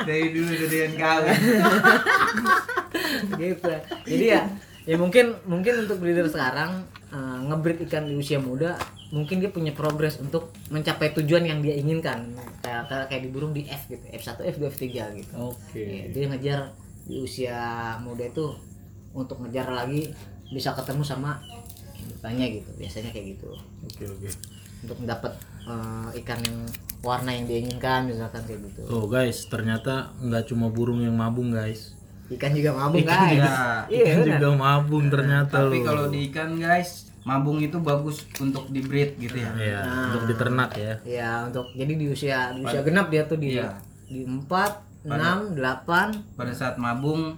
Dari 0.00 0.26
dulu 0.30 0.48
udah 0.48 0.68
dengan 0.68 0.92
kawin. 0.96 1.36
gitu 3.36 3.72
jadi 4.04 4.24
ya 4.28 4.42
ya 4.84 4.96
mungkin 4.96 5.26
mungkin 5.44 5.84
untuk 5.84 5.98
breeder 5.98 6.26
sekarang 6.26 6.82
ngebreed 7.16 7.88
ikan 7.88 8.04
di 8.04 8.14
usia 8.14 8.36
muda 8.36 8.76
mungkin 9.08 9.40
dia 9.40 9.48
punya 9.48 9.72
progres 9.72 10.20
untuk 10.20 10.52
mencapai 10.68 11.16
tujuan 11.16 11.48
yang 11.48 11.64
dia 11.64 11.72
inginkan 11.80 12.28
kayak 12.60 12.84
kayak, 12.92 13.06
kayak 13.08 13.22
di 13.24 13.30
burung 13.32 13.56
di 13.56 13.64
F 13.64 13.88
gitu 13.88 14.04
F1 14.12 14.44
F2 14.56 14.62
F3 14.68 14.84
gitu 15.16 15.32
Oke. 15.40 15.80
Iya, 15.80 16.04
dia 16.12 16.24
ngejar 16.28 16.60
di 17.08 17.16
usia 17.24 17.56
muda 18.04 18.28
itu 18.28 18.52
untuk 19.16 19.40
ngejar 19.40 19.72
lagi 19.72 20.12
bisa 20.52 20.76
ketemu 20.76 21.00
sama 21.00 21.40
tanya 22.20 22.44
gitu 22.48 22.68
biasanya 22.76 23.08
kayak 23.08 23.40
gitu 23.40 23.56
Oke 23.88 24.04
oke. 24.04 24.28
untuk 24.84 24.96
mendapat 25.00 25.32
eh, 25.64 26.20
ikan 26.20 26.40
yang 26.44 26.58
warna 27.00 27.30
yang 27.32 27.46
dia 27.48 27.58
inginkan 27.62 28.10
misalkan 28.10 28.42
kayak 28.44 28.60
gitu 28.68 28.80
Tuh 28.84 29.06
guys, 29.08 29.46
ternyata 29.48 30.12
nggak 30.20 30.50
cuma 30.50 30.66
burung 30.68 31.00
yang 31.00 31.14
mabung 31.14 31.54
guys. 31.54 31.97
Ikan 32.28 32.52
juga 32.52 32.70
mabung 32.72 33.00
Ikan 33.00 33.18
guys 33.18 33.32
juga, 33.32 33.56
iya 33.88 34.04
ikan 34.04 34.16
benar 34.20 34.36
juga 34.36 34.48
mabung 34.52 35.04
ternyata 35.08 35.56
Tapi 35.64 35.76
loh. 35.76 35.84
kalau 35.84 36.04
di 36.08 36.18
ikan 36.28 36.50
guys, 36.56 36.90
mabung 37.22 37.58
itu 37.58 37.76
bagus 37.78 38.16
untuk 38.36 38.68
di 38.68 38.80
breed 38.80 39.16
gitu 39.16 39.36
ya. 39.36 39.50
Iya, 39.54 39.80
untuk 40.08 40.22
diternak 40.26 40.70
ya. 40.76 40.94
ya 41.04 41.30
untuk 41.44 41.72
jadi 41.72 41.92
di 41.92 42.06
usia 42.06 42.52
di 42.52 42.60
usia 42.62 42.80
genap 42.80 43.08
dia 43.08 43.24
tuh 43.24 43.36
di 43.36 43.56
Iya. 43.56 43.76
di 44.04 44.24
empat 44.24 44.72
enam 45.04 45.52
delapan 45.52 46.12
Pada 46.34 46.52
saat 46.52 46.76
mabung 46.76 47.36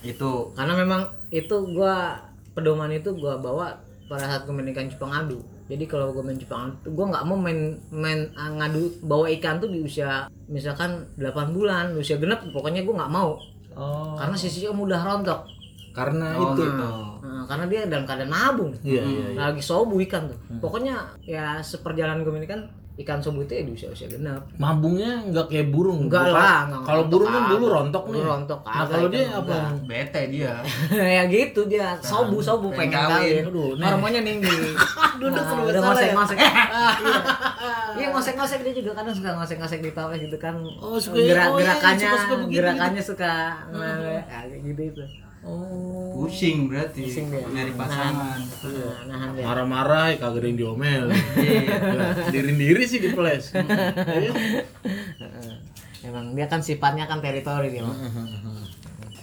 itu 0.00 0.30
karena 0.54 0.74
memang 0.76 1.02
itu 1.28 1.54
gua 1.70 2.22
pedoman 2.52 2.90
itu 2.90 3.10
gua 3.14 3.38
bawa 3.38 3.74
pada 4.06 4.24
saat 4.24 4.42
gue 4.42 4.54
main 4.54 4.70
ikan 4.70 4.88
cupang 4.88 5.12
adu 5.12 5.38
jadi 5.68 5.84
kalau 5.84 6.10
gue 6.10 6.22
main 6.22 6.38
cupang 6.38 6.70
adu 6.70 6.88
gua 6.90 7.06
nggak 7.10 7.24
mau 7.26 7.36
main 7.36 7.60
main 7.90 8.30
ah, 8.32 8.48
ngadu 8.48 9.02
bawa 9.02 9.26
ikan 9.36 9.58
tuh 9.58 9.68
di 9.68 9.82
usia 9.82 10.24
misalkan 10.46 11.04
8 11.18 11.28
bulan 11.52 11.92
usia 11.92 12.16
genap 12.16 12.40
pokoknya 12.48 12.82
gua 12.82 13.02
nggak 13.02 13.12
mau 13.12 13.36
Oh, 13.78 14.14
karena 14.14 14.34
sisinya 14.34 14.74
mudah 14.74 14.98
rontok 14.98 15.46
karena 15.90 16.34
Oh, 16.34 16.50
itu. 16.50 16.62
gitu. 16.62 16.88
Nah, 17.20 17.44
karena 17.46 17.64
dia 17.66 17.80
dalam 17.84 18.04
keadaan 18.04 18.28
nabung 18.28 18.70
Iya 18.80 19.02
iya. 19.02 19.26
iya. 19.30 19.38
lagi 19.40 19.62
sobu 19.62 20.02
ikan 20.02 20.26
tuh 20.26 20.38
pokoknya 20.58 20.94
ya 21.20 21.58
seperjalanan 21.60 22.20
gue 22.20 22.30
main 22.30 22.42
ikan 22.44 22.62
ikan 22.98 23.18
sobu 23.18 23.40
itu 23.40 23.52
ya 23.52 23.62
di 23.62 23.72
usia 23.72 23.88
usia 23.88 24.06
genap 24.06 24.42
Mabungnya 24.54 25.22
nggak 25.24 25.46
kayak 25.46 25.70
burung. 25.70 26.04
Enggak 26.04 26.24
Bukan- 26.24 26.34
lah, 26.34 26.58
enggak 26.64 26.82
Kalau 26.82 27.02
burung 27.06 27.30
kan 27.30 27.42
dulu 27.46 27.64
rontok 27.68 28.04
nih. 28.04 28.12
Dulu 28.12 28.26
rontok 28.26 28.60
Nah, 28.60 28.84
kalau 28.84 29.06
dia 29.06 29.22
enggak. 29.22 29.38
apa? 29.40 29.56
bete 29.84 30.22
dia. 30.28 30.52
ya 31.14 31.22
gitu 31.24 31.60
dia 31.64 31.86
sobu 32.00 32.38
sobu 32.38 32.68
pengen 32.70 32.98
kawin. 32.98 33.08
kawin 33.08 33.42
Aduh, 33.46 33.70
nih. 33.72 33.84
hormonnya 33.84 34.22
tinggi 34.28 34.56
Duduk 35.16 35.38
Nah, 35.38 35.62
udah 35.64 35.82
ya? 36.04 36.14
ngosek 36.14 36.38
iya 37.94 38.06
ngosek 38.08 38.34
ngosek 38.34 38.60
dia 38.60 38.74
juga 38.74 38.90
kadang 38.94 39.14
suka 39.14 39.30
ngosek 39.32 39.56
ngosek 39.58 39.80
di 39.80 39.90
pawai 39.90 40.16
gitu 40.16 40.36
kan 40.36 40.54
Oh, 40.78 40.98
suka? 40.98 41.18
Gerak- 41.18 41.50
Oh, 41.50 41.58
iya, 41.58 41.74
gerakannya 41.74 42.08
gerakannya 42.48 43.02
suka 43.02 43.34
nah, 43.68 43.94
ya, 44.02 44.42
gitu 44.60 44.82
itu 44.84 45.02
Oh. 45.40 46.18
Pusing 46.18 46.66
berarti 46.66 47.02
Pusing 47.04 47.30
dia. 47.30 47.46
nyari 47.46 47.72
pasangan. 47.72 48.38
nah, 48.42 48.96
nahan 49.06 49.28
dia 49.32 49.44
Marah-marah, 49.44 50.04
ya 50.08 50.16
kagak 50.18 50.34
ada 50.36 50.46
yang 50.46 50.58
diomel. 50.58 51.04
Iya. 51.08 52.26
Diri-diri 52.28 52.82
sih 52.84 52.98
di 52.98 53.10
flash. 53.10 53.50
Iya. 54.18 54.32
Heeh. 55.18 55.52
emang 56.04 56.32
dia 56.32 56.46
kan 56.46 56.58
sifatnya 56.58 57.04
kan 57.04 57.18
teritori 57.18 57.70
dia. 57.70 57.86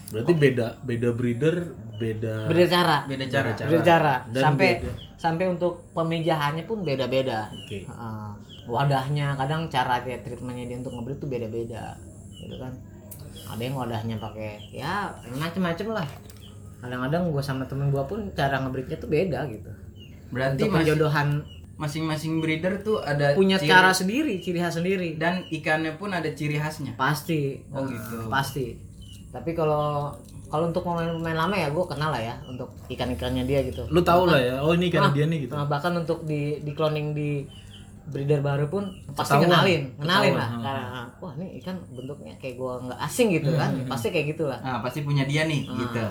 Berarti 0.08 0.34
beda 0.34 0.68
beda 0.82 1.10
breeder, 1.12 1.56
beda 1.96 2.36
beda 2.46 2.66
cara 2.66 2.96
Beda 3.06 3.26
cara. 3.26 3.50
beda 3.52 3.82
cara 3.82 4.14
Dan 4.30 4.42
sampai 4.46 4.70
beda. 4.78 4.92
sampai 5.18 5.46
untuk 5.50 5.74
pemijahannya 5.92 6.64
pun 6.64 6.80
beda-beda 6.82 7.50
Oke. 7.50 7.84
Heeh. 7.84 8.30
wadahnya 8.66 9.36
kadang 9.36 9.68
cara 9.68 10.00
kayak 10.00 10.24
treatmentnya 10.24 10.66
dia 10.66 10.78
untuk 10.78 10.94
ngebreed 10.94 11.18
tuh 11.18 11.28
beda-beda 11.28 11.98
gitu 12.36 12.56
kan 12.56 12.74
ada 13.48 13.62
yang 13.62 13.76
wadahnya 13.76 14.16
pakai 14.18 14.50
ya 14.72 15.10
macem-macem 15.32 15.88
lah 15.90 16.08
kadang-kadang 16.78 17.30
gua 17.30 17.40
sama 17.40 17.64
temen 17.64 17.88
gua 17.88 18.04
pun 18.04 18.30
cara 18.32 18.60
ngebreednya 18.60 18.98
tuh 18.98 19.08
beda 19.08 19.40
gitu 19.48 19.72
Berarti 20.28 20.62
untuk 20.62 20.76
penjodohan 20.76 21.28
masing-masing 21.76 22.40
breeder 22.40 22.80
tuh 22.80 22.98
ada 23.00 23.34
punya 23.34 23.56
ciri- 23.56 23.70
cara 23.70 23.92
sendiri 23.92 24.34
ciri 24.40 24.58
khas 24.58 24.76
sendiri 24.76 25.16
dan 25.16 25.44
ikannya 25.46 25.94
pun 25.94 26.10
ada 26.10 26.28
ciri 26.30 26.56
khasnya. 26.56 26.96
pasti 26.96 27.60
Oh, 27.70 27.82
Nah, 27.82 27.90
gitu. 27.90 28.18
pasti 28.28 28.66
tapi 29.30 29.52
kalau 29.52 30.08
kalau 30.46 30.66
untuk 30.66 30.82
pemain-pemain 30.82 31.36
lama 31.36 31.52
ya 31.54 31.68
gua 31.70 31.84
kenal 31.86 32.10
lah 32.10 32.22
ya 32.22 32.36
untuk 32.46 32.72
ikan-ikannya 32.88 33.44
dia 33.44 33.60
gitu 33.62 33.84
Lu 33.88 34.00
tahu 34.00 34.24
lah 34.26 34.40
ya. 34.40 34.56
Oh, 34.58 34.72
ini 34.72 34.88
Ah, 34.90 35.04
kan 35.04 35.12
dia 35.12 35.26
nih 35.26 35.46
gitu. 35.46 35.54
Nah, 35.54 35.66
bahkan 35.66 35.92
untuk 35.94 36.24
di 36.24 36.58
di 36.60 36.72
cloning 36.72 37.12
di 37.12 37.44
breeder 38.06 38.40
baru 38.40 38.66
pun 38.66 38.86
pasti 39.12 39.34
Ketahuan. 39.34 39.46
kenalin, 39.48 39.82
kenalin 39.96 40.06
Ketahuan, 40.30 40.36
lah. 40.36 40.50
hmm. 40.50 40.62
Karena 40.62 40.84
wah 41.18 41.32
ini 41.34 41.48
ikan 41.58 41.76
bentuknya 41.90 42.34
kayak 42.38 42.56
gua 42.56 42.74
nggak 42.80 43.00
asing 43.02 43.28
gitu 43.32 43.50
kan, 43.52 43.72
pasti 43.86 44.08
kayak 44.10 44.26
gitulah. 44.32 44.60
Nah, 44.60 44.80
pasti 44.80 45.02
punya 45.02 45.24
dia 45.24 45.44
nih 45.44 45.62
Ah. 45.64 45.76
gitu. 45.76 46.04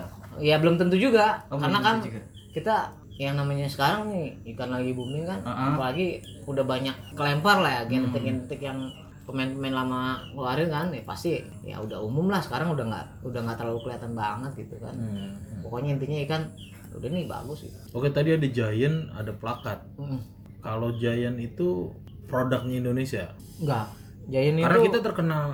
Ya 0.42 0.56
belum 0.58 0.74
tentu 0.74 0.96
juga, 0.96 1.38
Oh, 1.46 1.56
karena 1.56 1.78
kan 1.78 1.96
juga. 2.00 2.18
kita 2.50 2.74
yang 3.14 3.34
namanya 3.34 3.66
sekarang 3.66 4.10
nih 4.10 4.26
ikan 4.52 4.68
lagi 4.68 4.90
booming 4.90 5.22
kan, 5.22 5.38
Uh-uh. 5.40 5.70
apalagi 5.72 6.18
udah 6.44 6.64
banyak 6.64 6.96
kelempar 7.12 7.58
lah 7.58 7.70
ya 7.72 7.82
Hmm. 7.82 7.90
genetik-genetik 8.04 8.60
yang 8.60 8.78
pemain-pemain 9.24 9.72
lama 9.72 10.00
ngeluarin 10.30 10.68
kan, 10.68 10.86
ya 10.90 11.00
pasti 11.00 11.38
ya 11.62 11.78
udah 11.78 11.96
umum 11.98 12.26
lah 12.26 12.38
sekarang 12.38 12.68
udah 12.70 12.84
nggak 12.84 13.06
udah 13.22 13.40
nggak 13.40 13.56
terlalu 13.56 13.78
kelihatan 13.80 14.12
banget 14.12 14.52
gitu 14.58 14.76
kan. 14.78 14.92
Hmm. 14.92 15.30
Pokoknya 15.62 15.94
intinya 15.94 16.18
ikan 16.24 16.42
udah 16.92 17.08
nih 17.08 17.24
bagus 17.24 17.58
gitu. 17.62 17.78
Oke, 17.92 18.06
tadi 18.08 18.30
ada 18.30 18.44
Giant, 18.44 19.10
ada 19.12 19.32
plakat. 19.32 19.78
Mm. 19.96 20.18
Kalau 20.64 20.88
Giant 20.96 21.36
itu 21.36 21.92
produknya 22.24 22.80
Indonesia. 22.80 23.28
Enggak. 23.60 23.86
Giant 24.32 24.56
Karena 24.64 24.78
itu 24.80 24.86
kita 24.88 24.98
terkenal 25.04 25.44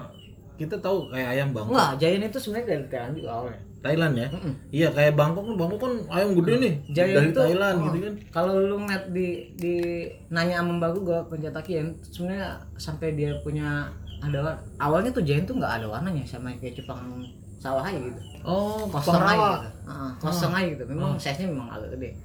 kita 0.54 0.76
tahu 0.78 1.10
kayak 1.10 1.28
ayam 1.34 1.50
Bangkok. 1.50 1.74
Enggak, 1.74 1.90
Giant 1.98 2.24
itu 2.30 2.38
sebenarnya 2.38 2.66
dari 2.70 2.84
Thailand 2.86 3.14
juga 3.18 3.30
awalnya. 3.34 3.60
Thailand 3.80 4.12
ya. 4.14 4.28
Mm-mm. 4.28 4.54
Iya, 4.70 4.88
kayak 4.92 5.12
Bangkok 5.16 5.44
kan 5.48 5.54
Bangkok 5.56 5.80
kan 5.82 5.92
ayam 6.14 6.30
gede 6.36 6.52
nih. 6.60 6.74
Giant 6.94 7.12
dari 7.16 7.28
itu 7.32 7.40
Thailand 7.40 7.76
oh, 7.80 7.84
gitu 7.88 7.96
kan. 8.06 8.14
Kalau 8.30 8.52
lu 8.60 8.76
ngeliat 8.84 9.04
di 9.10 9.26
di 9.56 9.74
nanya 10.30 10.62
sama 10.62 10.72
Mbak 10.78 10.90
gua 11.02 11.18
pencetakian, 11.26 11.96
sebenarnya 12.06 12.60
sampai 12.76 13.18
dia 13.18 13.34
punya 13.42 13.88
ada 14.20 14.60
awalnya 14.78 15.10
tuh 15.10 15.24
Giant 15.24 15.48
tuh 15.48 15.56
nggak 15.56 15.80
ada 15.80 15.86
warnanya 15.88 16.22
sama 16.28 16.52
kayak 16.60 16.76
cupang 16.78 17.24
sawah 17.60 17.84
aja 17.84 17.96
gitu. 17.96 18.20
Oh, 18.44 18.88
Kosong 18.88 19.20
aja 19.20 19.36
gitu. 19.36 19.68
Heeh, 19.84 20.10
kosong 20.16 20.52
aja 20.56 20.66
gitu. 20.72 20.84
Memang 20.88 21.12
size-nya 21.20 21.48
memang 21.52 21.68
agak 21.68 21.92
gede. 21.96 22.16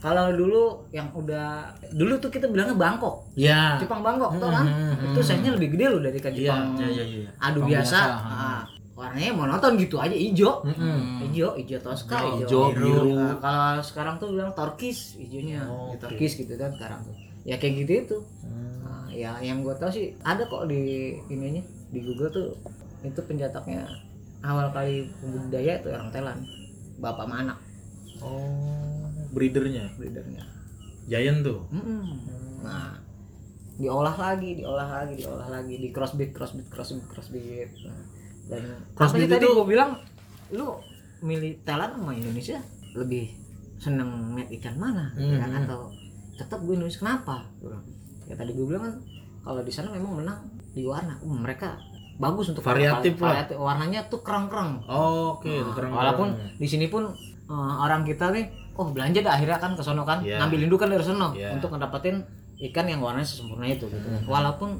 Kalau 0.00 0.32
dulu 0.32 0.62
yang 0.90 1.12
udah 1.12 1.60
dulu 1.90 2.16
tuh 2.16 2.28
kita 2.28 2.46
bilangnya 2.46 2.72
Bangkok. 2.72 3.28
Ya. 3.34 3.76
Cupang 3.76 4.00
Bangkok 4.00 4.32
tuh 4.34 4.48
kan. 4.48 4.64
Hmm, 4.64 5.12
Itu 5.12 5.20
size-nya 5.20 5.52
lebih 5.52 5.76
gede 5.76 5.86
loh 5.86 6.00
dari 6.00 6.16
kan 6.16 6.32
Iya, 6.32 6.40
cupang 6.50 6.64
Iya, 6.74 6.88
iya, 6.90 7.04
iya. 7.04 7.28
adu 7.36 7.60
biasa. 7.60 8.00
biasa, 8.00 8.00
Ah, 8.26 8.60
warnanya 8.92 9.32
monoton 9.34 9.72
gitu 9.76 9.96
aja 9.96 10.12
hijau. 10.12 10.60
Mm-mm. 10.62 11.20
hijau 11.22 11.52
hijau 11.54 11.78
toska 11.78 12.16
Hijau, 12.34 12.40
hijau, 12.40 12.64
biru. 12.72 13.12
Nah, 13.14 13.36
kalau 13.38 13.80
sekarang 13.80 14.16
tuh 14.16 14.28
bilang 14.30 14.50
turkis 14.50 15.16
hijaunya 15.16 15.60
Oh, 15.62 15.88
Ya, 15.88 15.94
oke. 15.94 16.00
turkis 16.02 16.32
gitu 16.34 16.52
kan 16.54 16.68
sekarang 16.70 17.00
tuh 17.02 17.14
ya 17.42 17.56
kayak 17.56 17.74
gitu 17.78 17.92
itu 17.98 18.18
Hmm. 18.40 18.80
Nah, 18.80 19.08
ya 19.10 19.36
yang 19.38 19.60
gue 19.60 19.72
tahu 19.74 19.88
sih 19.88 20.16
ada 20.22 20.40
kok 20.42 20.64
di 20.64 20.80
ininya 21.26 21.60
di 21.88 22.00
Google 22.00 22.28
tuh 22.28 22.48
itu 23.00 23.16
pencetaknya 23.18 23.84
awal 24.40 24.68
kali 24.70 25.04
budidaya 25.20 25.76
itu 25.76 25.88
orang 25.88 26.08
Thailand 26.08 26.40
bapak 26.96 27.24
sama 27.24 27.36
anak 27.42 27.58
Oh, 28.18 28.79
breedernya. 29.30 29.84
breedernya 29.94 30.42
Giant 31.06 31.42
tuh. 31.42 31.60
Mm-mm. 31.70 32.02
nah 32.60 32.94
diolah 33.74 34.12
lagi 34.12 34.54
diolah 34.54 34.84
lagi 34.86 35.14
diolah 35.16 35.48
lagi 35.48 35.74
di 35.74 35.88
crossbreed 35.88 36.30
crossbreed 36.30 36.68
crossbreed 36.68 37.08
crossbreed 37.08 37.70
nah, 37.82 38.04
dan 38.46 38.62
Crossbreed 38.92 39.24
sih 39.24 39.32
tadi 39.32 39.46
gue 39.48 39.66
bilang 39.66 39.96
lu 40.50 40.76
milih 41.20 41.62
Thailand 41.62 41.96
sama 41.96 42.12
Indonesia 42.12 42.60
lebih 42.92 43.32
seneng 43.76 44.10
net 44.34 44.52
ikan 44.52 44.76
mana 44.76 45.08
ya 45.16 45.38
kan? 45.38 45.50
Mhm. 45.50 45.60
atau 45.64 45.80
tetap 46.36 46.60
gue 46.60 46.74
Indonesia 46.74 47.00
kenapa 47.00 47.48
ya 48.26 48.34
tadi 48.34 48.52
gue 48.52 48.66
bilang 48.66 48.84
kan 48.84 48.94
kalau 49.40 49.60
di 49.60 49.72
sana 49.72 49.88
memang 49.88 50.20
menang 50.20 50.38
di 50.70 50.84
warna 50.84 51.16
Uh, 51.18 51.32
mereka 51.34 51.80
bagus 52.16 52.52
untuk 52.52 52.60
Variatif 52.60 53.16
lah. 53.16 53.32
variatif. 53.40 53.56
warnanya 53.56 54.00
tuh 54.06 54.20
kerang-kerang 54.20 54.84
Oh, 54.84 55.34
Oke, 55.34 55.48
Nah, 55.48 55.72
keren. 55.72 55.88
walaupun 55.90 56.28
di 56.54 56.68
sini 56.68 56.86
pun 56.86 57.08
eh, 57.48 57.54
orang 57.80 58.04
kita 58.04 58.28
nih 58.28 58.44
oh 58.72 58.88
belanja 58.88 59.20
dah 59.20 59.32
akhirnya 59.32 59.56
kan 59.56 59.72
ke 59.72 59.80
sono 59.80 60.02
kan 60.02 60.20
Iya. 60.20 60.38
ngambil 60.38 60.60
indukan 60.64 60.88
dari 60.88 61.02
sono 61.02 61.32
Iya. 61.32 61.52
untuk 61.52 61.70
ngedapetin 61.70 62.22
ikan 62.62 62.86
yang 62.86 63.00
warnanya 63.00 63.24
sesempurna 63.24 63.64
itu 63.64 63.86
gitu 63.86 64.04
kan. 64.04 64.22
walaupun 64.26 64.76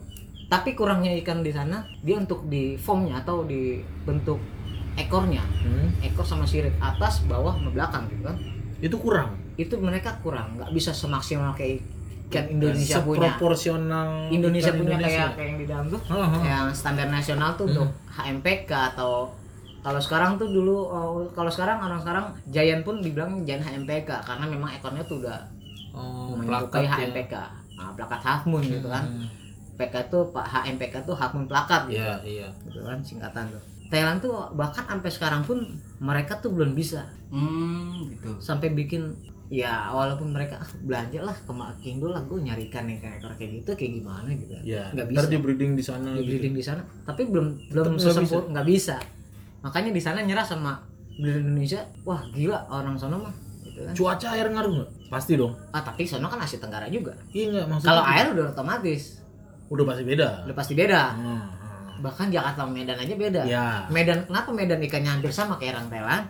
tapi 0.46 0.74
kurangnya 0.74 1.14
ikan 1.18 1.40
di 1.40 1.48
sana 1.48 1.80
dia 1.98 2.14
untuk 2.14 2.44
di 2.44 2.74
formnya 2.76 3.18
atau 3.18 3.42
di 3.42 3.76
bentuk 4.02 4.36
ekornya 4.92 5.40
Hmm, 5.58 5.94
ekor 6.00 6.22
sama 6.22 6.42
sirip 6.42 6.74
atas 6.76 7.22
bawah 7.24 7.54
sama 7.54 7.70
belakang 7.70 8.04
gitu 8.08 8.22
kan 8.22 8.36
itu 8.78 8.96
kurang. 8.96 9.30
itu 9.54 9.76
mereka 9.76 10.16
kurang 10.18 10.56
nggak 10.56 10.70
bisa 10.70 10.90
semaksimal 10.90 11.52
kayak 11.52 11.84
ikan 12.26 12.44
Indonesia 12.48 12.98
punya 12.98 13.28
Seproporsional 13.30 14.08
Indonesia 14.28 14.72
punya 14.72 14.96
Indonesia. 14.96 15.24
kayak 15.24 15.34
kayak 15.34 15.46
yang 15.46 15.58
di 15.58 15.66
dalam 15.66 15.86
tuh 15.86 16.00
Heeh. 16.02 16.40
yang 16.42 16.66
standar 16.70 17.06
nasional 17.06 17.50
tuh 17.54 17.64
untuk 17.66 17.88
HMPK 18.10 18.70
atau 18.90 19.28
kalau 19.80 19.98
sekarang 19.98 20.36
tuh 20.36 20.48
dulu 20.48 20.76
oh, 20.84 21.08
kalau 21.30 21.48
sekarang 21.48 21.78
orang 21.78 21.98
sekarang 21.98 22.24
Giant 22.46 22.82
pun 22.82 22.98
dibilang 22.98 23.42
Giant 23.42 23.60
HMPK 23.62 24.10
karena 24.20 24.44
memang 24.46 24.70
ekornya 24.70 25.02
tuh 25.02 25.18
udah 25.18 25.38
Oh, 25.90 26.38
plakat 26.38 26.84
ya. 26.84 26.92
HMPK 27.02 27.34
nah, 27.74 27.90
plakat 27.92 28.20
Half 28.20 28.42
Moon 28.44 28.62
gitu 28.62 28.86
kan 28.86 29.02
Hmm. 29.02 29.26
PK 29.74 29.94
tuh 30.06 30.28
Pak 30.28 30.44
HMPK 30.46 31.02
tuh 31.02 31.12
Half 31.12 31.32
Moon 31.32 31.44
plakat 31.44 31.88
gitu 31.88 31.98
Iya, 31.98 32.20
iya. 32.22 32.48
gitu 32.62 32.78
kan 32.80 33.00
singkatan 33.00 33.48
tuh 33.48 33.62
Thailand 33.88 34.20
tuh 34.20 34.30
bahkan 34.52 34.84
sampai 34.84 35.10
sekarang 35.10 35.42
pun 35.42 35.66
mereka 35.98 36.36
tuh 36.36 36.52
belum 36.52 36.72
bisa 36.72 37.08
Hmm, 37.28 38.06
gitu. 38.08 38.38
sampai 38.38 38.70
bikin 38.70 39.16
ya 39.48 39.88
walaupun 39.88 40.30
mereka 40.30 40.58
ah, 40.58 40.70
belanja 40.80 41.18
lah 41.20 41.34
ke 41.34 41.50
Makindo 41.50 42.06
lah 42.06 42.22
gue 42.22 42.38
nyarikan 42.38 42.86
nih 42.86 42.98
kayak 42.98 43.18
ekor 43.18 43.32
kayak 43.34 43.50
gitu 43.56 43.70
kayak 43.74 43.92
gimana 43.98 44.28
gitu 44.30 44.54
Ya, 44.62 44.86
nggak 44.90 45.06
ntar 45.08 45.26
bisa 45.26 45.26
di 45.26 45.38
breeding 45.38 45.72
di 45.72 45.82
sana 45.82 46.08
di 46.08 46.20
gitu. 46.20 46.28
breeding 46.28 46.54
di 46.54 46.62
sana 46.62 46.82
tapi 47.02 47.22
belum 47.24 47.46
belum 47.66 47.86
nggak 47.90 48.04
sesempur 48.04 48.46
nggak 48.46 48.66
bisa 48.68 48.96
makanya 49.60 49.90
di 49.90 49.98
sana 49.98 50.20
nyerah 50.20 50.42
sama 50.42 50.80
breeder 51.12 51.40
Indonesia 51.42 51.80
wah 52.02 52.20
gila 52.28 52.58
orang 52.66 52.94
sana 52.94 53.14
mah 53.14 53.32
gitu 53.60 53.80
kan 53.80 53.92
Cuaca 53.92 54.28
air 54.30 54.46
ngaruh 54.46 54.72
nggak? 54.74 54.90
Pasti 55.08 55.34
dong. 55.34 55.52
ah 55.70 55.80
tapi 55.80 56.02
sana 56.02 56.26
kan 56.26 56.38
Asia 56.38 56.56
Tenggara 56.56 56.86
juga 56.86 57.12
Iya 57.28 57.50
nggak 57.50 57.66
maksudnya. 57.66 57.88
kalau 57.88 58.02
air 58.04 58.26
udah 58.30 58.44
otomatis 58.48 59.02
udah 59.66 59.84
pasti 59.84 60.02
beda. 60.04 60.28
udah 60.42 60.56
pasti 60.56 60.72
beda 60.74 61.02
Hmm, 61.12 61.26
hmm. 61.26 62.00
bahkan 62.00 62.26
Jakarta 62.26 62.62
Medan 62.64 62.96
aja 62.96 63.14
beda 63.14 63.42
Ya. 63.44 63.84
Medan 63.86 64.24
kenapa 64.24 64.48
Medan 64.50 64.80
ikannya 64.80 65.10
hampir 65.12 65.30
sama 65.30 65.54
kayak 65.54 65.76
orang 65.76 65.88
Thailand 65.88 66.24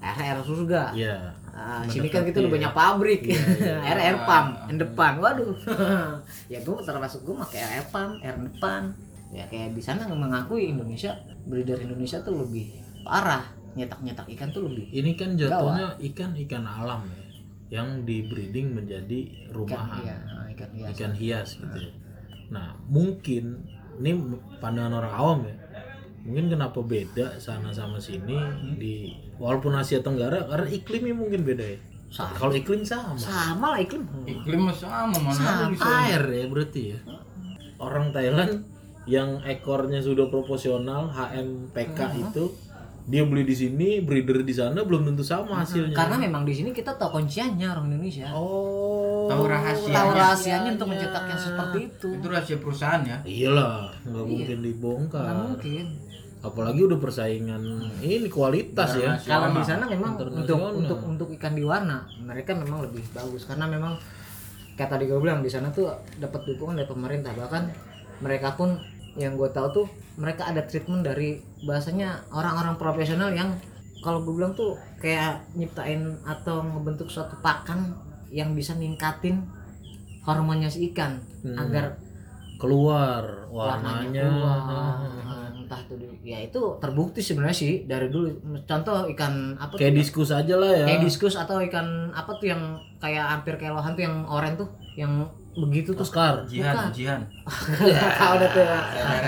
air 0.00 0.16
air 0.18 0.36
surga 0.38 0.82
Iya. 0.92 1.16
Ah, 1.48 1.86
sini 1.86 2.10
kan 2.10 2.26
kita 2.26 2.42
udah 2.42 2.50
Mendekati 2.50 2.54
banyak 2.58 2.72
pabrik 2.74 3.20
Iya, 3.24 3.38
iya. 3.54 3.76
air 3.86 3.98
air 4.02 4.16
pump 4.20 4.48
yang 4.66 4.78
depan 4.80 5.12
waduh 5.16 5.54
ya 6.52 6.58
gue 6.58 6.74
termasuk 6.82 7.22
gue 7.22 7.34
pakai 7.38 7.60
air 7.60 7.70
air 7.74 7.86
pump 7.86 8.12
air 8.18 8.34
depan 8.36 8.82
ya 9.34 9.44
kayak 9.50 9.74
di 9.74 9.82
sana 9.82 10.06
mengakui 10.06 10.70
Indonesia 10.70 11.18
breeder 11.44 11.82
Indonesia 11.82 12.22
tuh 12.22 12.46
lebih 12.46 12.70
parah 13.02 13.42
nyetak 13.74 13.98
nyetak 14.06 14.26
ikan 14.38 14.48
tuh 14.54 14.70
lebih 14.70 14.86
Ini 14.94 15.10
kan 15.18 15.34
jatuhnya 15.34 15.98
ikan 16.14 16.30
ikan 16.46 16.62
alam 16.62 17.02
ya, 17.10 17.22
yang 17.82 18.06
di 18.06 18.22
breeding 18.30 18.78
menjadi 18.78 19.50
ikan 19.50 19.54
rumahan. 19.58 20.02
iya 20.06 20.16
ah, 20.30 20.46
ikan 20.54 20.70
hias 20.70 20.88
ikan 20.94 21.12
hias 21.18 21.48
gitu 21.58 21.78
ya. 21.90 21.92
Nah 22.54 22.78
mungkin 22.86 23.66
ini 23.98 24.10
pandangan 24.62 25.02
orang 25.02 25.14
awam 25.18 25.38
ya. 25.50 25.56
Mungkin 26.24 26.54
kenapa 26.54 26.80
beda 26.80 27.36
sana 27.42 27.74
sama 27.74 27.98
sini 28.00 28.38
di 28.78 29.12
walaupun 29.36 29.76
Asia 29.76 30.00
Tenggara 30.00 30.46
karena 30.46 30.70
iklimnya 30.70 31.14
mungkin 31.18 31.42
beda 31.42 31.66
ya. 31.66 31.78
Sama. 32.14 32.30
Kalau 32.38 32.54
iklim 32.54 32.86
sama. 32.86 33.18
sama 33.18 33.74
lah 33.74 33.80
iklim 33.82 34.06
Iklim 34.22 34.70
sama 34.70 35.18
mana 35.18 35.74
Sama. 35.74 36.06
Air 36.06 36.22
ya 36.30 36.44
berarti 36.46 36.82
ya. 36.94 36.98
Orang 37.82 38.14
Thailand 38.14 38.73
yang 39.04 39.40
ekornya 39.44 40.00
sudah 40.00 40.32
proporsional 40.32 41.12
HMPK 41.12 41.98
itu 42.20 42.44
dia 43.04 43.20
beli 43.28 43.44
di 43.44 43.52
sini, 43.52 44.00
breeder 44.00 44.40
di 44.40 44.54
sana 44.56 44.80
belum 44.80 45.04
tentu 45.12 45.20
sama 45.20 45.60
hasilnya. 45.60 45.92
karena 45.92 46.16
memang 46.16 46.48
di 46.48 46.56
sini 46.56 46.72
kita 46.72 46.96
tahu 46.96 47.20
kunciannya 47.20 47.68
orang 47.68 47.92
Indonesia. 47.92 48.32
Oh. 48.32 49.28
Tahu 49.28 49.44
rahasianya. 49.44 49.92
tahu 49.92 50.10
rahasianya 50.16 50.70
untuk 50.72 50.88
mencetak 50.88 51.24
yang 51.28 51.40
seperti 51.40 51.78
itu. 51.84 52.08
Itu 52.16 52.26
rahasia 52.32 52.56
perusahaan 52.56 53.02
ya. 53.04 53.16
Iyalah, 53.28 53.92
nggak 54.08 54.24
mungkin 54.24 54.58
dibongkar. 54.64 55.20
nggak 55.20 55.36
mungkin. 55.36 55.86
Apalagi 56.44 56.80
udah 56.84 56.98
persaingan 57.00 57.62
ini 58.00 58.28
kualitas 58.32 58.96
ya. 58.96 59.16
Kalau 59.20 59.52
di 59.52 59.64
sana 59.64 59.84
memang 59.84 60.12
untuk 60.16 60.60
untuk 60.60 61.00
untuk 61.04 61.28
ikan 61.36 61.52
di 61.56 61.64
warna 61.64 62.08
mereka 62.24 62.56
memang 62.56 62.88
lebih 62.88 63.04
bagus. 63.12 63.44
Karena 63.44 63.68
memang 63.68 64.00
kayak 64.80 64.96
tadi 64.96 65.04
gue 65.04 65.20
bilang 65.20 65.44
di 65.44 65.52
sana 65.52 65.68
tuh 65.68 65.92
dapat 66.16 66.40
dukungan 66.44 66.80
dari 66.80 66.88
pemerintah. 66.88 67.36
Bahkan 67.36 67.62
mereka 68.24 68.56
pun 68.56 68.76
yang 69.16 69.34
gue 69.34 69.46
tahu 69.48 69.66
tuh 69.72 69.86
mereka 70.14 70.46
ada 70.46 70.62
treatment 70.62 71.02
dari 71.02 71.36
bahasanya 71.60 72.22
orang-orang 72.30 72.74
profesional 72.74 73.30
yang 73.30 73.54
kalau 73.98 74.20
gue 74.20 74.32
bilang 74.32 74.52
tuh 74.52 74.72
kayak 74.98 75.48
nyiptain 75.52 76.02
atau 76.22 76.60
ngebentuk 76.62 77.08
suatu 77.08 77.38
pakan 77.38 77.94
yang 78.28 78.52
bisa 78.52 78.74
ningkatin 78.74 79.40
hormonnya 80.22 80.66
si 80.66 80.90
ikan 80.90 81.20
Hmm. 81.40 81.56
agar 81.58 82.00
keluar 82.56 83.44
warnanya 83.46 84.24
warnanya 84.24 84.24
keluar. 84.24 84.58
Nah, 85.20 85.48
entah 85.54 85.80
di- 85.90 86.20
ya 86.24 86.38
itu 86.40 86.60
terbukti 86.78 87.20
sebenarnya 87.20 87.52
sih 87.54 87.72
dari 87.84 88.08
dulu 88.08 88.32
contoh 88.62 89.04
ikan 89.12 89.52
apa 89.54 89.76
kayak 89.76 89.92
tuh 89.92 89.98
diskus 90.00 90.30
aja 90.30 90.54
lah 90.54 90.70
ya 90.72 90.84
kayak 90.86 91.02
diskus 91.02 91.34
atau 91.34 91.60
ikan 91.60 91.86
apa 92.10 92.30
tuh 92.34 92.48
yang 92.48 92.62
kayak 92.96 93.24
hampir 93.26 93.54
kayak 93.56 93.74
lohan 93.74 93.92
tuh 93.92 94.04
yang 94.04 94.16
oranye 94.24 94.56
tuh 94.56 94.68
yang 94.94 95.12
begitu 95.56 95.90
tuh 95.90 96.02
Oscar 96.02 96.42
Jihan, 96.44 96.74
Bukan. 96.74 96.90
jihan. 96.90 97.20
tahu 98.18 98.34
deh 98.36 98.50
tuh 98.50 98.66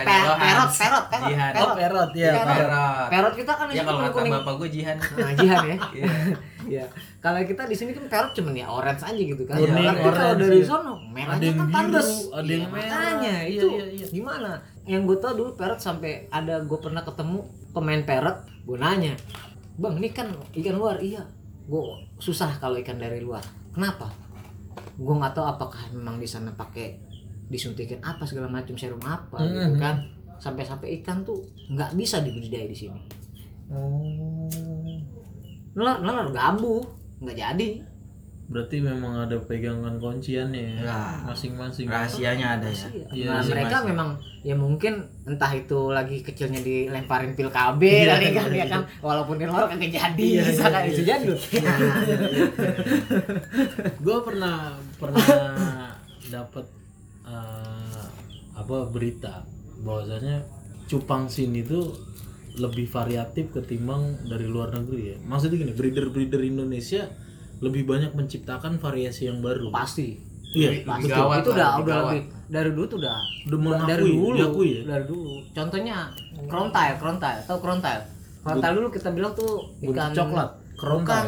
perot 0.02 0.36
perot 0.36 0.70
perot 0.74 1.06
Jihan. 1.22 1.52
oh 1.54 1.70
perot 1.72 2.10
ya 2.12 2.30
Perot. 2.32 2.46
perot. 2.48 2.66
Perot. 2.66 3.06
perot 3.08 3.34
kita 3.34 3.52
kan 3.52 3.66
Ya 3.68 3.82
kalau 3.82 4.00
kuning 4.10 4.30
kata 4.30 4.42
bapak 4.42 4.54
gue 4.58 4.68
jihan. 4.72 4.96
nah, 5.16 5.32
jihan 5.32 5.58
ya 5.62 5.76
Iya. 5.96 6.06
Iya. 6.66 6.84
Kalau 7.20 7.38
kita 7.40 7.62
di 7.64 7.74
sini 7.74 7.90
kan 7.90 8.04
perot 8.06 8.32
cuman 8.32 8.52
ya 8.52 8.66
orange 8.66 9.02
aja 9.02 9.16
gitu 9.16 9.42
kan. 9.42 9.54
Kuning, 9.54 9.86
Tapi 9.86 9.98
kalau 10.02 10.10
orange, 10.10 10.40
dari 10.40 10.56
iya. 10.56 10.66
sono 10.66 10.94
merahnya 11.04 11.30
Ada 11.32 11.44
yang 11.44 11.56
kan 11.56 11.64
biru, 11.64 11.76
tandes. 11.76 12.08
ada 12.28 12.42
yang 12.44 12.62
Iya, 12.62 12.68
merah. 12.68 12.90
Makanya 12.90 13.34
Iya, 13.38 13.54
itu 13.56 13.66
iya, 13.68 13.84
iya. 13.88 14.06
gimana? 14.08 14.50
Yang 14.82 15.02
gue 15.04 15.16
tau 15.20 15.32
dulu 15.32 15.50
perot 15.54 15.78
sampai 15.78 16.12
ada 16.28 16.54
gue 16.60 16.78
pernah 16.80 17.00
ketemu 17.00 17.38
pemain 17.70 18.02
perot, 18.02 18.36
gue 18.64 18.76
nanya, 18.76 19.14
bang 19.76 19.94
ini 19.94 20.08
kan 20.10 20.26
ikan 20.52 20.74
luar 20.74 20.98
iya. 20.98 21.22
Gue 21.64 21.82
susah 22.16 22.50
kalau 22.56 22.74
ikan 22.76 22.96
dari 22.96 23.18
luar. 23.18 23.42
Kenapa? 23.70 24.10
Gue 24.96 25.14
nggak 25.14 25.32
tahu 25.32 25.46
apakah 25.46 25.82
memang 25.90 26.16
di 26.16 26.24
sana 26.24 26.50
pakai 26.50 26.96
disuntikin 27.46 28.00
apa 28.00 28.22
segala 28.22 28.48
macam 28.48 28.74
serum 28.74 29.00
apa 29.00 29.38
gitu 29.40 29.70
Mhm. 29.70 29.78
kan. 29.78 29.96
Sampai-sampai 30.36 31.00
ikan 31.00 31.20
tuh 31.22 31.38
nggak 31.68 31.94
bisa 31.94 32.18
dibudidaya 32.18 32.64
di 32.64 32.76
sini. 32.76 33.00
oh 33.66 34.46
Nelar, 35.72 36.00
nelar 36.00 36.28
gabu, 36.30 36.80
nggak 37.18 37.36
jadi. 37.36 37.70
berarti 38.46 38.78
memang 38.78 39.26
ada 39.26 39.34
pegangan 39.40 39.98
kunciannya 39.98 40.78
ya 40.78 40.86
Ya. 40.86 40.98
masing-masing 41.24 41.90
Rahasianya 41.90 42.46
ada 42.54 42.70
ya. 42.70 42.86
Iya, 43.10 43.26
nah, 43.26 43.42
iya, 43.42 43.42
mereka 43.42 43.42
masing-masing. 43.42 43.86
memang 43.90 44.08
ya 44.40 44.54
mungkin 44.54 44.94
entah 45.24 45.50
itu 45.50 45.90
lagi 45.90 46.22
kecilnya 46.22 46.62
dilemparin 46.62 47.34
pil 47.34 47.50
KB 47.50 47.82
Iya, 47.82 48.06
kali 48.08 48.26
kan 48.30 48.46
iya, 48.46 48.62
ya 48.62 48.66
kan 48.70 48.82
walaupun 49.00 49.34
di 49.34 49.44
luar 49.44 49.66
kagak 49.66 49.90
jadi 49.90 50.22
Iya, 50.22 50.42
bisa 50.46 50.62
iya, 50.62 50.70
kan 50.70 50.80
iya. 50.80 50.88
bisa 50.88 51.02
jadi 51.04 51.26
gue 53.98 54.18
pernah 54.22 54.78
pernah 54.96 55.92
dapat 56.34 56.66
eh, 57.26 58.04
apa 58.56 58.76
berita 58.88 59.44
bahwasanya 59.84 60.40
cupang 60.88 61.28
sin 61.28 61.52
itu 61.52 61.92
lebih 62.56 62.88
variatif 62.88 63.52
ketimbang 63.52 64.16
dari 64.24 64.48
luar 64.48 64.72
negeri 64.72 65.12
ya? 65.12 65.16
Maksudnya 65.28 65.60
gini 65.60 65.72
breeder 65.76 66.08
breeder 66.08 66.40
Indonesia 66.40 67.04
lebih 67.60 67.84
banyak 67.84 68.16
menciptakan 68.16 68.80
variasi 68.80 69.28
yang 69.28 69.44
baru. 69.44 69.68
Pasti. 69.72 70.16
Iya 70.56 70.80
Lebih 70.80 71.10
Betul, 71.10 71.16
gawat 71.20 71.38
itu 71.42 71.50
udah 71.52 71.70
lebih 71.76 71.84
udah 71.84 71.98
lebih 72.06 72.22
dari 72.48 72.70
dulu 72.72 72.86
tuh 72.86 72.98
udah 73.02 73.16
Udah 73.50 73.58
mengakui, 73.60 73.90
dari 73.90 74.04
dulu 74.08 74.28
diakui 74.32 74.68
ya? 74.72 74.82
dari 74.88 75.04
dulu. 75.04 75.32
Contohnya 75.52 75.96
krontail 76.48 76.94
krontail. 76.96 77.38
Tahu 77.44 77.58
krontail? 77.60 78.00
Krontail 78.40 78.72
dulu 78.78 78.88
kita 78.88 79.08
bilang 79.12 79.32
tuh 79.36 79.52
ikan 79.92 80.10
coklat 80.16 80.48
bukan 80.56 80.76
kerontal 80.80 81.24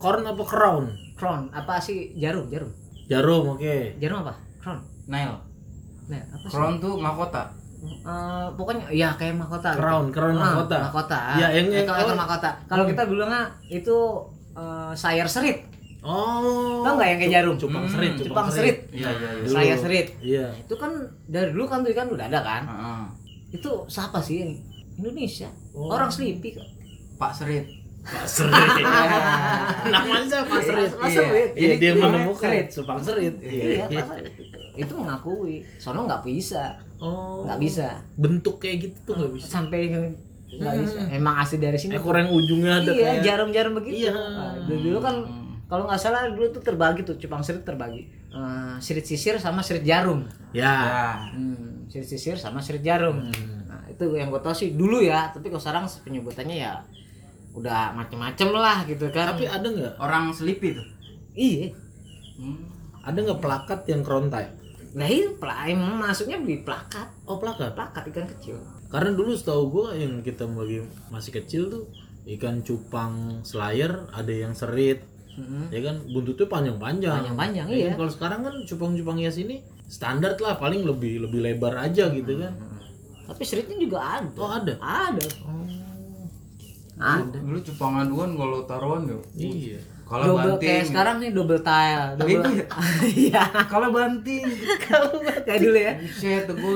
corn 0.00 0.24
apa 0.26 0.42
crown? 0.42 0.84
Kron 1.14 1.40
apa 1.54 1.78
sih? 1.78 2.18
Jarum 2.18 2.50
jarum 2.50 2.72
jarum 3.04 3.44
oke 3.52 3.76
jarum 3.96 4.18
apa 4.20 4.34
kron 4.58 4.78
Nail. 5.04 5.32
nah 6.04 6.20
apa 6.30 6.44
sih 6.44 6.52
Crown 6.52 6.74
tuh 6.78 6.94
mahkota. 6.96 7.42
Eh, 7.84 8.46
pokoknya 8.56 8.88
ya 8.88 9.12
kayak 9.12 9.36
mahkota 9.36 9.72
gitu. 9.72 9.80
crown 9.82 10.06
crown 10.08 10.32
Ah, 10.34 10.56
mahkota 10.56 10.76
mahkota. 10.82 11.20
Ya, 11.36 11.48
yang- 11.52 11.68
yang- 11.68 11.84
oh. 11.84 12.16
mahkota. 12.16 12.50
Kalau 12.64 12.84
kita 12.84 13.04
bilangnya 13.04 13.44
itu 13.66 13.96
eh, 14.54 14.92
sayur 14.94 15.26
serit. 15.26 15.68
oh 16.00 16.80
Tau 16.80 16.94
nggak 16.94 17.08
yang 17.10 17.18
kayak 17.18 17.32
jarum? 17.34 17.56
cupang 17.58 17.84
Hmm, 17.84 17.92
serit 17.92 18.12
Cupang 18.18 18.48
serit. 18.48 18.76
Iya, 18.88 19.08
iya, 19.10 19.28
iya. 19.34 19.48
Sayur 19.48 19.78
serit. 19.78 20.06
iya 20.22 20.46
Itu 20.54 20.74
kan 20.74 20.92
dari 21.26 21.48
dulu 21.50 21.64
kan 21.66 21.80
tuh 21.80 21.90
ikan 21.90 22.08
udah 22.08 22.24
ada 22.24 22.40
kan. 22.40 22.62
Heeh. 22.64 23.04
Itu 23.52 23.70
siapa 23.84 24.16
sih 24.18 24.40
yang 24.40 24.52
Indonesia? 24.96 25.48
Oh. 25.72 25.90
Orang 25.90 26.08
Sleepy 26.08 26.54
kok. 26.54 26.64
Pak 27.14 27.32
Serit. 27.32 27.68
Pak 28.04 28.26
Serit 28.28 28.84
namanya 29.88 30.38
Pak 30.50 30.60
Serit 30.60 30.92
Pak 30.92 31.08
Serit. 31.08 31.50
Iya 31.56 31.68
Jadi 31.72 31.80
dia 31.80 31.90
itu 31.90 32.00
menemukan 32.00 32.40
Serit. 32.44 32.66
Supang 32.68 33.00
Serit. 33.00 33.34
Iya, 33.40 33.84
Pak 33.88 34.04
Serit. 34.12 34.34
itu 34.74 34.92
mengakui. 34.92 35.56
Sono 35.78 36.04
nggak 36.04 36.22
bisa, 36.22 36.76
Oh. 37.00 37.48
nggak 37.48 37.58
bisa. 37.58 37.86
Bentuk 38.14 38.58
kayak 38.58 38.76
gitu 38.84 38.98
tuh 39.02 39.14
nggak 39.16 39.32
bisa. 39.34 39.46
Sampai 39.48 39.88
nggak 39.88 40.74
bisa. 40.78 40.98
Emang 41.10 41.34
asli 41.38 41.56
dari 41.56 41.78
sini. 41.78 41.96
Ekor 41.96 42.14
yang 42.14 42.30
ujungnya 42.30 42.82
ada 42.82 42.90
iya, 42.90 43.18
kayak. 43.18 43.22
jarum-jarum 43.22 43.72
begitu. 43.78 43.94
Iya. 44.04 44.12
Nah, 44.12 44.52
dulu, 44.66 44.78
dulu 44.82 44.98
kan 45.00 45.14
kalau 45.64 45.84
nggak 45.88 46.00
salah 46.00 46.28
dulu 46.28 46.46
tuh 46.50 46.62
terbagi 46.62 47.02
tuh 47.02 47.16
cupang 47.16 47.40
serit 47.40 47.64
terbagi. 47.64 48.02
Eh, 48.28 48.76
sirit 48.82 49.06
sisir 49.06 49.38
sama 49.38 49.62
sirit 49.62 49.86
jarum. 49.86 50.26
Ya. 50.50 51.14
Hmm, 51.30 51.86
sirit 51.86 52.04
sisir 52.04 52.34
sama 52.34 52.58
sirit 52.58 52.82
jarum. 52.82 53.22
Nah, 53.64 53.86
itu 53.86 54.04
yang 54.12 54.28
gue 54.28 54.42
tau 54.42 54.50
sih 54.50 54.74
dulu 54.74 54.98
ya, 54.98 55.30
tapi 55.30 55.48
kalau 55.48 55.62
sekarang 55.62 55.84
penyebutannya 56.02 56.56
ya 56.58 56.82
udah 57.54 57.94
macem-macem 57.94 58.50
lah 58.50 58.82
gitu 58.84 59.06
kan. 59.08 59.32
Tapi 59.32 59.46
ada 59.46 59.64
nggak? 59.64 59.94
Orang 59.96 60.30
Sleepy 60.30 60.74
tuh. 60.74 60.86
iya, 61.32 61.70
Hmm. 62.34 62.66
ada 63.00 63.14
nggak 63.16 63.38
plakat 63.38 63.80
yang 63.86 64.02
kerontai 64.02 64.50
nah 64.90 65.02
ini 65.04 65.34
pla- 65.34 65.66
emang 65.66 65.98
masuknya 65.98 66.34
beli 66.36 66.62
plakat 66.62 67.10
oh 67.24 67.38
plakat 67.38 67.74
plakat 67.74 68.06
ikan 68.08 68.26
kecil 68.28 68.58
karena 68.86 69.10
dulu 69.10 69.34
setahu 69.34 69.62
gua 69.68 69.86
yang 69.92 70.18
kita 70.18 70.42
bagi 70.44 70.82
masih 71.10 71.30
kecil 71.32 71.66
tuh 71.66 71.84
ikan 72.28 72.62
cupang 72.62 73.42
slayer 73.42 73.90
ada 74.10 74.30
yang 74.30 74.50
serit 74.50 75.02
Mm-mm. 75.30 75.66
ya 75.68 75.82
kan 75.82 75.98
buntutnya 76.04 76.46
panjang-panjang 76.46 77.22
Panjang-panjang, 77.26 77.66
Ya 77.66 77.74
iya. 77.76 77.86
kan? 77.90 77.96
kalau 77.96 78.10
sekarang 78.10 78.40
kan 78.42 78.54
cupang-cupang 78.64 79.18
hias 79.18 79.34
ini 79.36 79.56
standar 79.84 80.34
lah 80.36 80.54
paling 80.54 80.82
lebih 80.82 81.22
lebih 81.22 81.38
lebar 81.40 81.74
aja 81.76 82.06
gitu 82.08 82.34
kan 82.34 82.54
tapi 83.26 83.42
seritnya 83.42 83.74
juga 83.76 83.98
ada 83.98 84.30
oh 84.32 84.50
ada 84.52 84.74
ada 84.78 85.26
ada 86.96 87.36
Dulu 87.36 87.58
cupang 87.60 87.94
aduan 87.98 88.30
kalau 88.32 88.58
taruhan 88.62 89.02
yuk. 89.04 89.22
iya 89.34 89.78
Kalau 90.04 90.24
double 90.30 90.54
kayak 90.54 90.60
banting. 90.60 90.84
sekarang 90.86 91.16
nih 91.16 91.30
double 91.30 91.60
tile 91.60 92.06
double 92.14 92.44
iya 93.10 93.42
Kalau 93.72 93.88
banting. 93.90 94.44
kayak 95.42 95.60
dulu 95.60 95.78
ya 95.78 95.92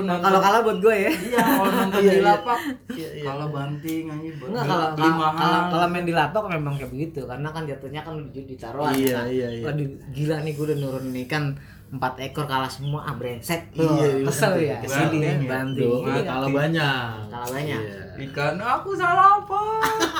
nonton. 0.01 0.19
kalau 0.19 0.39
kalah 0.41 0.61
buat 0.61 0.79
gue 0.81 0.97
ya 0.99 1.11
Iya, 1.13 1.39
kalau 1.39 1.71
nonton 1.71 2.01
Iya, 2.03 2.09
di 2.09 2.17
iya. 2.17 2.25
lapak. 2.27 2.59
Iya, 2.91 3.09
iya. 3.13 3.25
Kalau 3.25 3.47
banting 3.49 4.03
anjing 4.07 4.35
buat 4.35 4.49
Enggak 4.49 4.65
beli- 4.65 4.73
kalau 4.73 4.89
kalau- 4.97 5.35
kalau 5.37 5.61
kalau 5.71 5.87
main 5.89 6.05
di 6.05 6.15
lapak 6.15 6.43
memang 6.49 6.75
kayak 6.75 6.91
begitu 6.91 7.21
karena 7.23 7.49
kan 7.49 7.63
jatuhnya 7.65 8.01
kan 8.01 8.15
di 8.27 8.41
ditaruhan 8.45 8.93
Iya, 8.93 9.15
kan. 9.15 9.27
iya, 9.29 9.49
iya. 9.53 9.65
Gila 10.09 10.37
nih 10.41 10.53
gue 10.53 10.65
udah 10.65 10.77
nurunin 10.79 11.17
ikan 11.25 11.45
empat 11.89 12.21
ekor 12.21 12.45
kalah 12.45 12.69
semua 12.69 13.01
ah 13.01 13.17
brengsek. 13.17 13.73
Iya, 13.73 13.81
Tuh, 13.81 13.97
iya, 13.97 14.25
kesel 14.29 14.53
banting, 14.53 14.69
ya. 14.69 14.77
Ke 14.77 14.89
sini 14.89 15.17
ya 15.25 15.33
Duh, 15.73 16.01
Iya. 16.05 16.23
kalah 16.23 16.51
banyak 16.53 17.05
Kalah 17.33 17.49
banyak. 17.49 17.81
Iya. 17.81 18.25
Ikan 18.29 18.57
aku 18.61 18.91
salah 18.93 19.41
apa? 19.41 19.63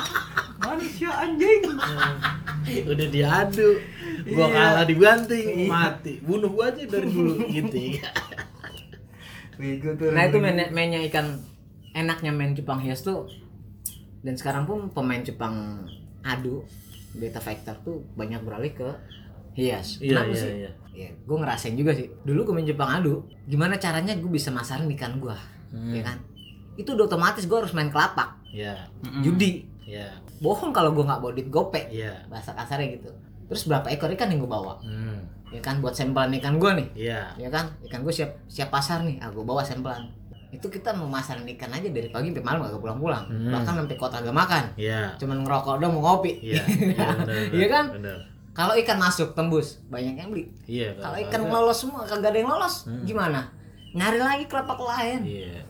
Manusia 0.65 1.11
anjing. 1.13 1.61
udah 2.91 3.07
diadu. 3.13 3.69
Gua 4.33 4.47
Iya. 4.49 4.55
kalah 4.57 4.85
dibanting. 4.89 5.47
Mati. 5.69 6.13
Bunuh 6.25 6.49
gua 6.49 6.73
aja 6.73 6.83
dari 6.83 7.07
dulu. 7.07 7.37
Gitu. 7.49 7.77
Nah 10.15 10.23
itu 10.23 10.37
main 10.39 10.55
mainnya 10.71 11.03
ikan 11.11 11.35
enaknya 11.91 12.31
main 12.31 12.55
cupang 12.55 12.79
hias 12.79 13.03
tuh. 13.03 13.27
Dan 14.23 14.35
sekarang 14.35 14.63
pun 14.63 14.87
pemain 14.89 15.19
cupang 15.19 15.83
adu 16.23 16.63
beta 17.11 17.39
fighter 17.39 17.75
tuh 17.83 18.03
banyak 18.15 18.39
beralih 18.39 18.71
ke 18.71 18.89
hias. 19.53 19.99
Iya 19.99 20.23
Kenapa 20.23 20.31
iya 20.31 20.39
sih? 20.39 20.51
iya 20.63 20.71
ya 20.91 21.09
gue 21.11 21.37
ngerasain 21.37 21.73
juga 21.73 21.91
sih. 21.91 22.09
Dulu 22.21 22.39
gue 22.43 22.53
main 22.55 22.67
Jepang 22.67 22.89
adu 22.91 23.23
gimana 23.45 23.75
caranya 23.75 24.13
gue 24.13 24.27
bisa 24.27 24.49
masarin 24.49 24.89
ikan 24.93 25.17
gue 25.17 25.35
Hmm. 25.69 25.93
ya 25.93 26.01
kan? 26.01 26.17
Itu 26.75 26.97
udah 26.97 27.05
otomatis 27.05 27.45
gue 27.45 27.53
harus 27.53 27.73
main 27.73 27.89
kelapak. 27.89 28.41
Iya. 28.49 28.89
Mm-mm. 29.05 29.21
judi. 29.21 29.69
Iya. 29.85 30.09
Bohong 30.39 30.73
kalau 30.73 30.93
gue 30.93 31.01
nggak 31.01 31.19
bawa 31.19 31.31
duit 31.31 31.49
gope 31.49 31.77
iya. 31.89 32.25
Bahasa 32.25 32.53
kasarnya 32.53 32.97
gitu. 32.97 33.09
Terus 33.45 33.65
berapa 33.65 33.85
ekor 33.89 34.09
ikan 34.13 34.33
yang 34.33 34.41
gue 34.41 34.49
bawa? 34.49 34.81
Hmm. 34.81 35.21
Ya 35.49 35.61
kan 35.61 35.77
buat 35.77 35.93
sampelin 35.93 36.33
ikan 36.37 36.57
gue 36.57 36.71
nih. 36.73 36.87
Iya. 36.95 37.21
Ya 37.37 37.49
kan? 37.49 37.69
Ikan 37.81 38.01
gue 38.01 38.09
siap 38.09 38.33
siap 38.45 38.69
pasar 38.69 39.01
nih. 39.01 39.17
Ah 39.17 39.29
gue 39.29 39.41
bawa 39.41 39.61
sampelin 39.61 40.09
itu 40.49 40.65
kita 40.65 40.89
mau 40.97 41.05
masarin 41.05 41.45
ikan 41.45 41.69
aja 41.69 41.85
dari 41.85 42.09
pagi 42.09 42.33
sampai 42.33 42.41
malam 42.41 42.65
gak 42.65 42.81
pulang-pulang. 42.81 43.21
Hmm. 43.29 43.53
bahkan 43.53 43.85
sampai 43.85 43.93
kota 43.93 44.17
gak 44.17 44.33
makan. 44.33 44.63
Iya. 44.73 45.13
Cuman 45.21 45.45
ngerokok 45.45 45.77
dong 45.77 45.93
mau 45.93 46.17
ngopi. 46.17 46.41
Iya. 46.41 46.65
Iya 46.65 47.05
benar 47.13 47.37
Iya 47.61 47.67
kan? 47.69 47.85
benar 47.93 48.17
kalau 48.59 48.75
ikan 48.75 48.97
masuk 48.97 49.31
tembus. 49.31 49.79
Banyak 49.87 50.13
yang 50.13 50.29
beli. 50.29 50.51
Iya 50.65 50.91
kalau 50.93 51.15
ikan 51.17 51.41
lolos 51.45 51.79
semua 51.79 52.03
kagak 52.03 52.29
ada 52.29 52.37
yang 52.37 52.49
lolos 52.49 52.83
Hmm. 52.83 53.03
gimana? 53.03 53.47
Nyari 53.89 54.19
lagi 54.19 54.45
kelapak 54.45 54.75
lain 54.77 55.19
iya. 55.23 55.63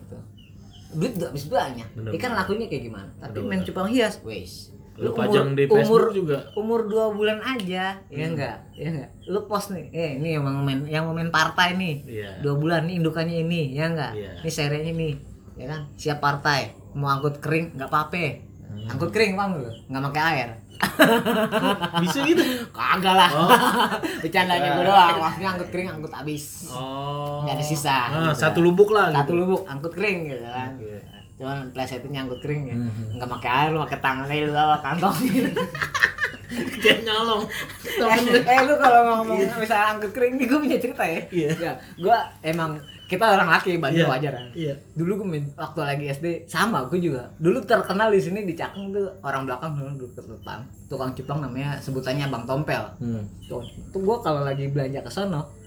Duit 0.90 1.14
gak 1.14 1.30
habis 1.30 1.46
banyak. 1.46 1.86
Bener, 1.94 2.10
ikan 2.12 2.28
bener. 2.28 2.38
lakunya 2.42 2.66
kayak 2.66 2.84
gimana? 2.84 3.10
Tapi 3.16 3.36
Bener, 3.36 3.46
main 3.46 3.56
bener. 3.56 3.68
cupang 3.70 3.88
hias. 3.88 4.14
Wes. 4.20 4.74
Lu 4.92 5.14
pajang 5.14 5.54
di 5.54 5.64
Facebook 5.64 6.12
juga. 6.12 6.38
umur 6.52 6.84
dua 6.84 7.08
bulan 7.10 7.38
aja. 7.40 7.96
Ya 8.02 8.18
Hmm. 8.20 8.34
enggak 8.34 8.56
ya 8.74 8.86
enggak 8.90 9.10
lu 9.24 9.40
post 9.46 9.70
nih 9.70 9.86
eh 9.88 10.10
ini 10.16 10.34
yang 10.34 10.42
mau 10.42 10.60
main 10.60 10.82
yang 10.84 11.06
mau 11.06 11.14
main 11.14 11.30
partai 11.30 11.72
nih. 11.74 11.94
Iya. 12.04 12.30
Dua 12.40 12.54
bulan 12.54 12.84
nih 12.84 12.98
indukannya 12.98 13.36
ini 13.40 13.70
ya 13.70 13.86
enggak 13.86 14.12
Iya. 14.12 14.30
ini 14.42 14.50
serinya 14.50 14.90
ini 14.90 15.08
ya 15.54 15.66
kan? 15.68 15.80
Siap 15.94 16.18
partai. 16.18 16.74
Mau 16.92 17.06
angkut 17.06 17.38
kering 17.38 17.72
nggak 17.72 17.86
apa-apa. 17.86 18.50
Hmm. 18.66 18.86
angkut 18.88 19.10
kering 19.10 19.34
paham 19.34 19.56
lu 19.56 19.70
nggak 19.88 20.02
pakai 20.04 20.22
air 20.32 20.48
bisa 22.02 22.18
gitu 22.22 22.42
kagak 22.70 23.14
lah 23.14 23.30
Oh. 23.30 23.48
bercandanya 24.22 24.68
gue 24.74 24.84
doang 24.84 25.16
maksudnya 25.18 25.48
angkut 25.50 25.68
kering 25.68 25.88
angkut 25.90 26.12
habis 26.12 26.44
oh 26.68 27.42
Nggak 27.42 27.54
ada 27.54 27.64
sisa, 27.64 27.90
ah, 27.90 28.30
gitu. 28.30 28.40
satu 28.40 28.58
lubuk 28.60 28.90
lah 28.90 29.08
satu 29.10 29.32
gitu. 29.32 29.40
lubuk 29.40 29.60
angkut 29.64 29.92
kering 29.92 30.18
gitu 30.26 30.44
kan 30.44 30.70
Oke. 30.74 30.98
cuman 31.36 31.56
plesetinnya 31.70 32.20
angkut 32.22 32.40
kering 32.40 32.62
ya 32.64 32.76
Mhm. 32.76 33.16
nggak 33.16 33.28
pakai 33.30 33.50
air 33.50 33.68
lu 33.70 33.80
pakai 33.80 33.98
tangan 33.98 34.26
aja 34.26 34.42
lu 34.42 34.52
bawa 34.52 34.76
kantongin 34.78 35.44
dia 36.82 36.94
nyolong. 37.06 37.42
Eh, 37.86 38.42
eh 38.42 38.58
lu 38.66 38.74
kalau 38.76 39.00
ngomong 39.22 39.38
misalnya 39.58 39.86
angkut 39.96 40.10
kering 40.10 40.34
nih 40.36 40.46
gue 40.50 40.58
punya 40.58 40.78
cerita 40.82 41.04
ya. 41.06 41.20
Iya. 41.30 41.50
ya 41.58 41.72
gue 41.98 42.16
emang 42.42 42.80
kita 43.10 43.26
orang 43.26 43.50
laki 43.50 43.74
bantu 43.82 44.02
Iya. 44.02 44.06
wajar 44.06 44.32
kan 44.38 44.46
iya. 44.54 44.74
Dulu 44.94 45.12
gue 45.26 45.42
waktu 45.58 45.80
lagi 45.82 46.04
SD 46.10 46.26
sama 46.46 46.86
gue 46.86 46.98
juga. 47.02 47.30
Dulu 47.38 47.58
terkenal 47.66 48.10
di 48.10 48.20
sini 48.22 48.46
di 48.46 48.54
Cakung 48.54 48.94
tuh 48.94 49.06
orang 49.22 49.46
belakang 49.46 49.78
dulu 49.78 50.06
duduk 50.06 50.26
depan 50.38 50.62
tukang 50.90 51.14
cupang 51.14 51.38
namanya 51.38 51.78
sebutannya 51.78 52.26
Bang 52.26 52.44
Tompel. 52.46 52.82
Hmm. 52.98 53.22
tuh, 53.46 53.62
tuh 53.94 54.00
gue 54.02 54.16
kalau 54.22 54.42
lagi 54.42 54.66
belanja 54.70 55.02
ke 55.02 55.10
sono 55.10 55.59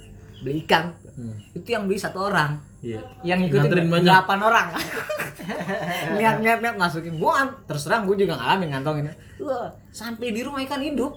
beli 0.44 0.62
ikan 0.68 0.92
Hmm. 1.14 1.38
itu 1.54 1.70
yang 1.70 1.86
beli 1.86 1.96
satu 1.96 2.26
orang. 2.26 2.58
Iya. 2.82 2.98
Yang 3.22 3.54
ngikutin 3.54 3.86
banyak. 3.86 4.10
delapan 4.10 4.40
orang. 4.42 4.68
Niat 6.18 6.42
niat 6.42 6.58
niat 6.58 6.76
masukin. 6.76 7.22
Gua 7.22 7.46
terus 7.70 7.86
terang 7.86 8.10
gue 8.10 8.18
juga 8.18 8.34
ngalamin 8.34 8.74
ngantongin. 8.74 9.14
Wah 9.38 9.70
sampai 9.94 10.34
di 10.34 10.42
rumah 10.42 10.66
ikan 10.66 10.82
hidup. 10.82 11.14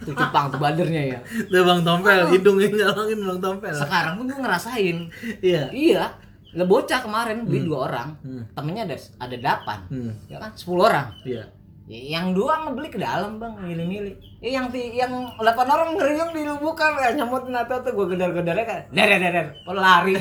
Tuh 0.00 0.14
cupang 0.14 0.48
tuh 0.48 0.62
badernya 0.62 1.02
ya. 1.02 1.18
Tuh 1.50 1.60
bang 1.60 1.82
Tompel, 1.82 2.30
hidungnya 2.30 2.68
nyolongin 2.70 3.20
bang 3.20 3.38
Tompel. 3.42 3.74
sekarang 3.74 4.12
pun 4.16 4.24
gue 4.30 4.38
ngerasain. 4.38 4.96
Iya. 5.42 5.62
iya. 5.74 6.04
Le 6.50 6.64
bocah 6.66 6.98
kemarin 7.02 7.42
beli 7.42 7.62
dua 7.62 7.90
orang. 7.90 8.08
Hmm. 8.22 8.42
temennya 8.54 8.86
ada 8.86 8.96
ada 9.18 9.34
delapan. 9.34 9.78
Hmm. 9.90 10.12
ya 10.26 10.38
kan? 10.38 10.50
Sepuluh 10.54 10.86
orang. 10.86 11.10
Iya. 11.26 11.42
Ya, 11.90 12.22
yang 12.22 12.38
dua 12.38 12.54
ngebeli 12.62 12.86
ke 12.86 13.02
dalam 13.02 13.42
bang 13.42 13.50
milih-milih 13.66 14.14
eh, 14.38 14.54
yang 14.54 14.70
ti 14.70 14.94
yang 14.94 15.10
delapan 15.34 15.66
orang 15.74 15.98
ngeriung 15.98 16.30
di 16.30 16.46
lubukan 16.46 16.94
eh, 17.02 17.18
nyamutin 17.18 17.50
atau 17.50 17.82
tuh 17.82 17.90
gue 17.90 18.14
gedar-gedarnya 18.14 18.62
kan 18.62 18.80
der 18.94 19.06
der 19.10 19.18
der, 19.18 19.32
der 19.34 19.46
oh, 19.66 19.74
lari 19.74 20.14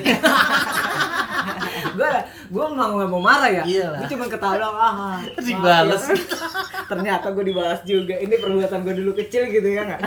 gue 1.98 2.10
gue 2.50 2.66
mau 2.74 2.90
nggak 2.98 3.10
mau 3.14 3.22
marah 3.22 3.54
ya 3.54 3.64
Iyalah. 3.70 4.02
gue 4.02 4.10
cuma 4.10 4.26
ketawa 4.26 4.58
doang, 4.58 4.78
ah 4.82 5.18
Dibales. 5.38 6.04
maaf 6.10 6.18
ya. 6.18 6.18
ternyata 6.90 7.28
gue 7.38 7.44
dibalas 7.46 7.82
juga 7.86 8.18
ini 8.18 8.34
perbuatan 8.42 8.80
gue 8.82 8.94
dulu 9.06 9.12
kecil 9.22 9.46
gitu 9.54 9.70
ya 9.70 9.86
nggak 9.86 10.02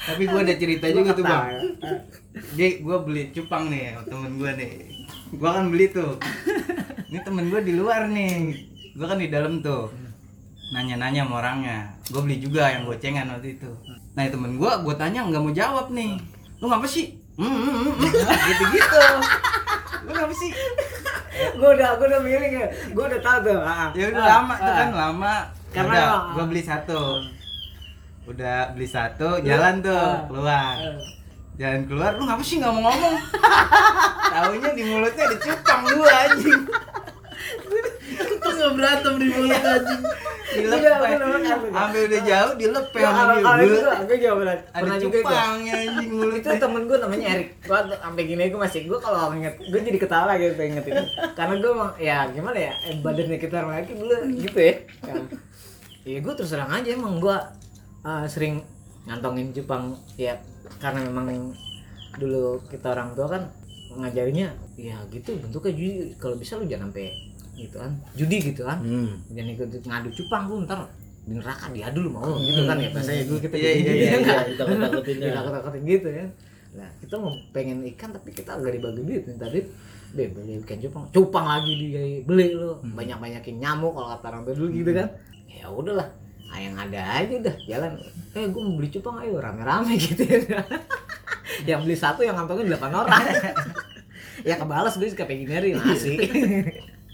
Tapi 0.00 0.32
gua 0.32 0.40
ada 0.40 0.56
cerita 0.56 0.88
juga 0.88 1.12
tuh, 1.12 1.24
Bang. 1.28 1.76
Jadi 2.56 2.80
gua 2.80 3.04
beli 3.04 3.36
cupang 3.36 3.68
nih 3.68 4.00
temen 4.08 4.40
gua 4.40 4.56
nih. 4.56 4.72
Gua 5.36 5.60
kan 5.60 5.68
beli 5.68 5.92
tuh. 5.92 6.16
Ini 7.12 7.20
temen 7.20 7.52
gua 7.52 7.60
di 7.60 7.76
luar 7.76 8.08
nih. 8.08 8.64
Gua 8.96 9.12
kan 9.12 9.20
di 9.20 9.28
dalam 9.28 9.60
tuh. 9.60 9.92
Nanya-nanya 10.70 11.26
sama 11.26 11.34
orangnya. 11.42 11.78
Gua 12.10 12.20
beli 12.22 12.38
juga 12.38 12.70
yang 12.70 12.86
gocengan 12.86 13.26
waktu 13.30 13.58
itu. 13.58 13.70
Nah, 14.14 14.22
temen 14.26 14.54
gua 14.58 14.78
gua 14.82 14.94
tanya 14.94 15.26
nggak 15.26 15.42
mau 15.42 15.50
jawab 15.50 15.90
nih. 15.90 16.14
Lu 16.62 16.70
ngapa 16.70 16.86
sih? 16.86 17.18
Hmm, 17.34 17.46
hmm, 17.50 17.62
hmm, 17.66 17.94
hmm. 17.98 18.12
Gitu-gitu. 18.48 19.04
Lu 20.06 20.10
ngapa 20.14 20.34
sih? 20.34 20.52
gue 21.40 21.70
udah 21.72 21.96
gue 21.96 22.04
udah 22.04 22.20
milih 22.20 22.50
ya 22.52 22.68
gue 22.68 23.00
udah 23.00 23.20
tahu 23.24 23.38
tuh 23.48 23.58
ah, 23.64 23.88
Ya 23.96 24.12
udah 24.12 24.24
ah, 24.24 24.28
lama 24.28 24.54
tuh 24.60 24.72
ah. 24.72 24.76
kan 24.76 24.90
lama. 24.92 25.34
Karena 25.70 25.98
Udah, 26.02 26.34
gua 26.34 26.44
beli 26.50 26.62
satu. 26.66 27.02
Udah 28.26 28.74
beli 28.74 28.88
satu, 28.90 29.38
jalan 29.46 29.78
tuh 29.80 29.94
Ah. 29.94 30.26
keluar. 30.26 30.74
Ah. 30.76 30.98
Jalan 31.60 31.82
keluar, 31.86 32.10
lu 32.18 32.24
ngapa 32.26 32.42
sih 32.42 32.56
nggak 32.58 32.72
mau 32.74 32.90
ngomong? 32.90 33.16
Taunya 34.32 34.70
di 34.74 34.82
mulutnya 34.88 35.22
ada 35.28 35.36
cupang 35.38 35.82
dua 35.94 36.08
anjing. 36.26 36.62
Kita 38.30 38.48
nggak 38.50 38.72
berantem 38.74 39.14
di 39.20 39.26
mulut 39.30 39.62
anjing. 39.62 40.02
Dilepeh. 40.50 41.10
Iya. 41.10 41.54
Sampai 41.70 42.00
udah 42.04 42.20
jauh 42.22 42.52
dilepeh 42.54 43.00
Ya, 43.00 43.10
sama 43.10 43.32
dia. 43.32 43.52
itu 43.60 43.78
Bleh. 43.80 43.98
gue 44.00 44.16
juga 44.16 44.32
pernah 44.34 44.56
Ada 44.56 44.72
pernah 44.74 44.96
juga 44.96 45.16
itu 45.16 45.22
cupangnya 45.22 45.72
anjing 45.72 45.98
itu 46.00 46.12
mulutnya. 46.12 46.52
temen 46.58 46.82
gue 46.84 46.96
namanya 46.98 47.26
Erik 47.30 47.48
gue 47.60 47.78
sampai 47.96 48.22
gini 48.24 48.42
gue 48.46 48.60
masih 48.60 48.80
gue 48.84 48.98
kalau 48.98 49.20
inget 49.32 49.54
gue 49.56 49.80
jadi 49.80 49.98
ketawa 49.98 50.32
gitu 50.34 50.60
inget 50.60 50.84
itu 50.84 51.04
karena 51.32 51.54
gue 51.56 51.70
emang 51.70 51.90
ya 51.96 52.16
gimana 52.28 52.58
ya 52.58 52.72
eh, 52.82 52.94
badannya 52.98 53.38
kita 53.38 53.56
laki 53.60 53.92
dulu 53.94 54.14
gitu 54.36 54.58
ya 54.58 54.74
kan 55.00 55.16
ya 56.00 56.18
gue 56.18 56.32
terus 56.34 56.50
terang 56.50 56.70
aja 56.70 56.88
emang 56.90 57.14
gue 57.18 57.36
uh, 58.02 58.24
sering 58.26 58.64
ngantongin 59.04 59.52
cupang 59.52 59.94
ya 60.16 60.34
karena 60.78 61.04
memang 61.04 61.52
dulu 62.16 62.58
kita 62.66 62.90
orang 62.90 63.14
tua 63.14 63.28
kan 63.28 63.42
ngajarinya 63.92 64.48
ya 64.74 64.96
gitu 65.08 65.34
bentuknya 65.36 65.72
judi 65.74 65.90
kalau 66.16 66.34
bisa 66.34 66.54
lu 66.54 66.64
jangan 66.64 66.88
sampai 66.88 67.10
gitu 67.66 67.76
kan 67.80 67.92
judi 68.16 68.36
gitu 68.52 68.62
kan. 68.64 68.78
Hmm. 68.80 69.20
jangan 69.32 69.50
ikut 69.56 69.68
ngadu 69.84 70.08
cupang 70.16 70.42
lu 70.48 70.64
ntar 70.64 70.80
di 71.20 71.36
neraka 71.36 71.68
diadu 71.70 71.98
lu 72.00 72.10
mau 72.10 72.32
gitu 72.40 72.64
kan 72.64 72.80
ya 72.80 72.88
biasanya 72.90 73.22
dulu 73.28 73.38
kita 73.44 73.54
Iya, 73.60 73.70
gitu, 73.76 73.90
iya, 73.92 73.94
iya, 73.94 74.08
ya 74.08 74.18
iya, 74.18 74.56
takut-takutin 74.58 75.16
ya. 75.20 75.26
Ditakut-takutin 75.30 75.82
gitu 75.84 76.08
ya. 76.08 76.26
Nah 76.74 76.88
kita 76.98 77.14
mau 77.20 77.32
pengen 77.52 77.78
ikan 77.94 78.10
tapi 78.10 78.28
kita 78.32 78.50
agak 78.56 78.72
dibagi 78.80 79.02
duit. 79.04 79.22
Minta 79.28 79.46
duit 79.52 79.66
be 80.16 80.24
beli 80.32 80.58
ikan 80.64 80.78
cupang. 80.80 81.04
Cupang 81.12 81.46
lagi 81.46 81.72
dibeli 81.76 82.46
lu. 82.56 82.80
Banyak 82.82 83.18
banyakin 83.20 83.56
nyamuk 83.60 83.92
kalau 83.94 84.08
kata 84.16 84.26
orang 84.32 84.42
dulu 84.48 84.66
gitu 84.72 84.90
kan. 84.96 85.08
Ya 85.46 85.66
udahlah 85.68 86.08
ah, 86.50 86.58
yang 86.58 86.74
ada 86.74 86.98
aja 86.98 87.34
udah 87.36 87.56
jalan. 87.68 87.92
Eh 88.34 88.44
gue 88.48 88.62
mau 88.64 88.74
beli 88.80 88.88
cupang 88.90 89.16
ayo. 89.22 89.38
Rame-rame 89.38 89.92
gitu 90.02 90.24
ya. 90.24 90.64
Yang 91.68 91.80
beli 91.84 91.96
satu 91.98 92.24
yang 92.24 92.40
ngantongin 92.40 92.72
delapan 92.72 93.04
orang. 93.04 93.20
Ya 94.48 94.56
kebalas 94.56 94.96
gue 94.96 95.12
suka 95.12 95.28
Peggy 95.28 95.44
Mary 95.44 95.76
nasi 95.76 96.16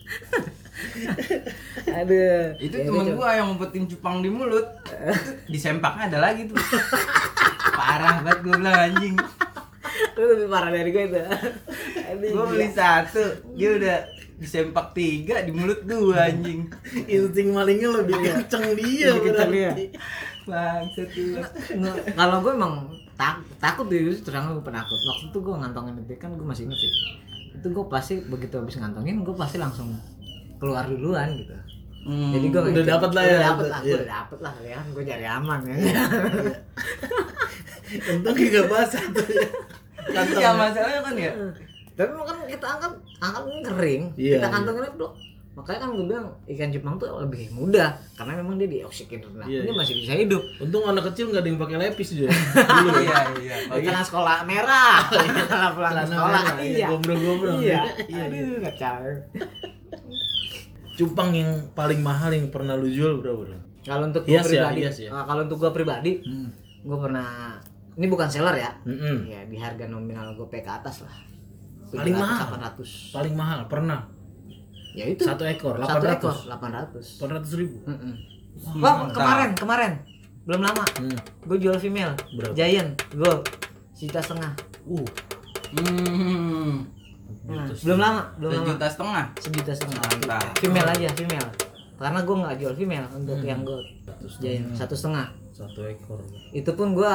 aduh. 2.00 2.56
Itu 2.60 2.76
Ya, 2.76 2.86
temen 2.88 3.06
gua 3.16 3.28
yang 3.36 3.46
ngumpetin 3.52 3.84
cupang 3.90 4.20
di 4.22 4.30
mulut. 4.30 4.66
Di 5.52 5.58
sempaknya 5.58 6.12
ada 6.12 6.18
lagi 6.30 6.48
tuh. 6.48 6.56
Parah 7.74 8.22
banget 8.22 8.38
gua 8.44 8.54
bilang 8.60 8.76
anjing. 8.92 9.14
Lu 10.16 10.24
lebih 10.36 10.48
parah 10.48 10.70
dari 10.72 10.90
gue 10.92 11.04
itu. 11.08 11.20
Aduh, 12.12 12.28
gua 12.32 12.44
beli 12.52 12.68
satu. 12.72 13.24
Dia 13.56 13.70
udah 13.76 13.98
di 14.36 14.44
sempak 14.44 14.92
tiga 14.92 15.40
di 15.40 15.52
mulut 15.52 15.80
dua 15.88 16.28
anjing. 16.28 16.68
Insting 17.08 17.56
malingnya 17.56 17.88
lebih 18.04 18.16
kenceng 18.20 18.76
dia 18.76 19.16
Lebih 19.16 19.22
kenceng 19.32 19.50
dia. 19.52 19.70
bangsat 20.46 21.10
kalau 22.14 22.38
gue 22.38 22.52
emang 22.54 22.86
tak, 23.18 23.42
takut 23.58 23.90
deh 23.90 24.14
terang 24.22 24.54
gue 24.54 24.62
penakut. 24.62 24.94
Waktu 24.94 25.34
itu 25.34 25.38
gue 25.42 25.54
ngantongin 25.58 25.98
itu 26.04 26.14
kan 26.20 26.30
gue 26.38 26.46
masih 26.46 26.70
inget 26.70 26.78
sih 26.78 26.92
itu 27.56 27.66
gue 27.72 27.84
pasti 27.88 28.14
begitu 28.28 28.60
habis 28.60 28.76
ngantongin 28.76 29.24
gue 29.24 29.34
pasti 29.36 29.56
langsung 29.56 29.96
keluar 30.60 30.84
duluan 30.88 31.32
gitu. 31.40 31.52
Hmm. 32.06 32.30
jadi 32.30 32.46
gue 32.54 32.60
Udah 32.70 32.86
dapet 32.86 33.10
lah 33.18 33.24
ya, 33.26 33.34
udah 33.34 33.46
dapet 33.50 33.66
lah 33.66 33.80
iya. 33.82 33.86
gue 33.90 33.96
udah 33.98 34.10
dapet 34.14 34.38
lah 34.38 34.54
ya 34.62 34.78
gue 34.84 35.02
cari 35.02 35.26
aman 35.26 35.60
ya. 35.66 35.76
Untung 38.14 38.34
gak 38.34 38.66
basah 38.66 39.04
tuh 39.14 39.26
ya. 39.30 39.48
Kantong 40.06 40.42
ya 40.42 40.50
masalahnya 40.54 41.00
kan 41.02 41.14
ya. 41.18 41.32
Tapi 41.96 42.10
kan 42.12 42.36
kita 42.46 42.66
angkat 42.66 42.92
angkat 43.18 43.42
kering 43.64 44.02
Iya, 44.14 44.38
kita 44.38 44.46
iya. 44.46 44.54
kantongin 44.54 44.84
itu 44.86 45.06
makanya 45.56 45.78
kan 45.80 45.90
gue 45.90 46.04
bilang 46.04 46.26
ikan 46.46 46.68
Jepang 46.68 46.94
tuh 46.94 47.08
lebih 47.16 47.48
mudah 47.50 47.88
karena 48.12 48.36
memang 48.36 48.54
dia 48.54 48.68
dioksigen 48.68 49.24
rendah 49.24 49.48
Iya, 49.48 49.60
dia 49.62 49.66
iya. 49.66 49.74
masih 49.74 49.94
bisa 49.96 50.12
hidup 50.14 50.42
untung 50.60 50.84
anak 50.84 51.08
kecil 51.08 51.32
nggak 51.32 51.40
ada 51.40 51.48
yang 51.48 51.58
pakai 51.58 51.76
lepis 51.80 52.08
dia 52.12 52.28
dulu 52.84 53.00
ya 53.00 53.18
iya 53.40 53.56
iya 53.64 53.80
Celana 53.80 54.02
sekolah 54.02 54.36
merah, 54.44 54.96
celana 55.08 55.68
pulang 55.72 55.92
Celana 55.96 56.06
sekolah, 56.06 56.40
merah, 56.44 56.56
iya, 56.60 56.76
iya, 56.76 56.86
gombrong-gombrong. 56.86 57.58
iya, 57.58 57.80
Iya, 58.12 58.22
aduh 58.26 58.58
kacau. 58.62 59.00
cupang 60.92 61.30
yang 61.30 61.50
paling 61.72 62.00
mahal 62.00 62.30
yang 62.30 62.48
pernah 62.48 62.72
lu 62.72 62.88
jual 62.88 63.20
berapa 63.20 63.36
bro? 63.38 63.58
Kalau 63.80 64.04
untuk 64.04 64.24
gue 64.24 64.32
Hias 64.32 64.48
ya, 64.48 64.66
pribadi, 64.66 64.80
ya. 64.82 65.08
ah, 65.10 65.24
kalau 65.24 65.40
untuk 65.44 65.58
gue 65.58 65.70
pribadi, 65.70 66.12
Hmm. 66.20 66.48
gue 66.82 66.98
pernah, 66.98 67.60
ini 67.94 68.06
bukan 68.06 68.26
seller 68.26 68.56
ya, 68.56 68.70
Mm-mm. 68.82 69.16
ya 69.26 69.40
di 69.44 69.56
harga 69.56 69.84
nominal 69.86 70.34
gue 70.34 70.46
ke 70.48 70.64
atas 70.64 71.00
lah. 71.00 71.16
Paling 71.86 72.12
mahal? 72.12 72.44
800. 72.50 73.14
paling 73.14 73.34
mahal 73.34 73.58
pernah 73.66 74.10
Ya 74.96 75.04
itu. 75.06 75.22
satu 75.22 75.44
ekor 75.44 75.76
Satu 75.78 76.00
800 76.02 76.16
ekor 76.16 76.34
800. 76.48 77.20
800 77.20 77.60
ribu 77.60 77.76
Mm-mm. 77.84 78.14
Hmm, 78.56 78.80
Wah, 78.80 78.94
mantap. 79.04 79.14
kemarin, 79.14 79.50
kemarin. 79.52 79.92
Belum 80.42 80.62
lama. 80.62 80.84
hmm. 80.96 81.18
Gue 81.44 81.58
jual 81.58 81.76
female. 81.76 82.16
Berapa? 82.32 82.54
Giant, 82.54 82.90
gold. 83.12 83.44
Sejuta 83.92 84.18
setengah. 84.18 84.52
uh 84.86 85.06
hmm 85.76 86.74
Nah, 87.46 87.62
belum 87.70 87.98
lama, 88.00 88.22
belum 88.38 88.50
lama. 88.50 88.64
sejuta 88.66 88.86
setengah 88.88 89.24
Sejuta 89.36 89.72
setengah. 89.72 90.02
Mantap. 90.02 90.42
Female 90.56 90.88
aja, 90.88 91.08
female. 91.12 91.48
Karena 91.96 92.18
gue 92.20 92.36
nggak 92.36 92.56
jual 92.56 92.74
female 92.74 93.06
untuk 93.12 93.36
Hmm. 93.36 93.46
yang 93.46 93.60
gold. 93.62 93.86
satu 94.02 94.24
Giant 94.38 94.72
satu 94.72 94.94
setengah. 94.94 95.26
satu 95.50 95.80
ekor 95.84 96.20
Itu 96.50 96.72
pun 96.72 96.92
gue 96.92 97.12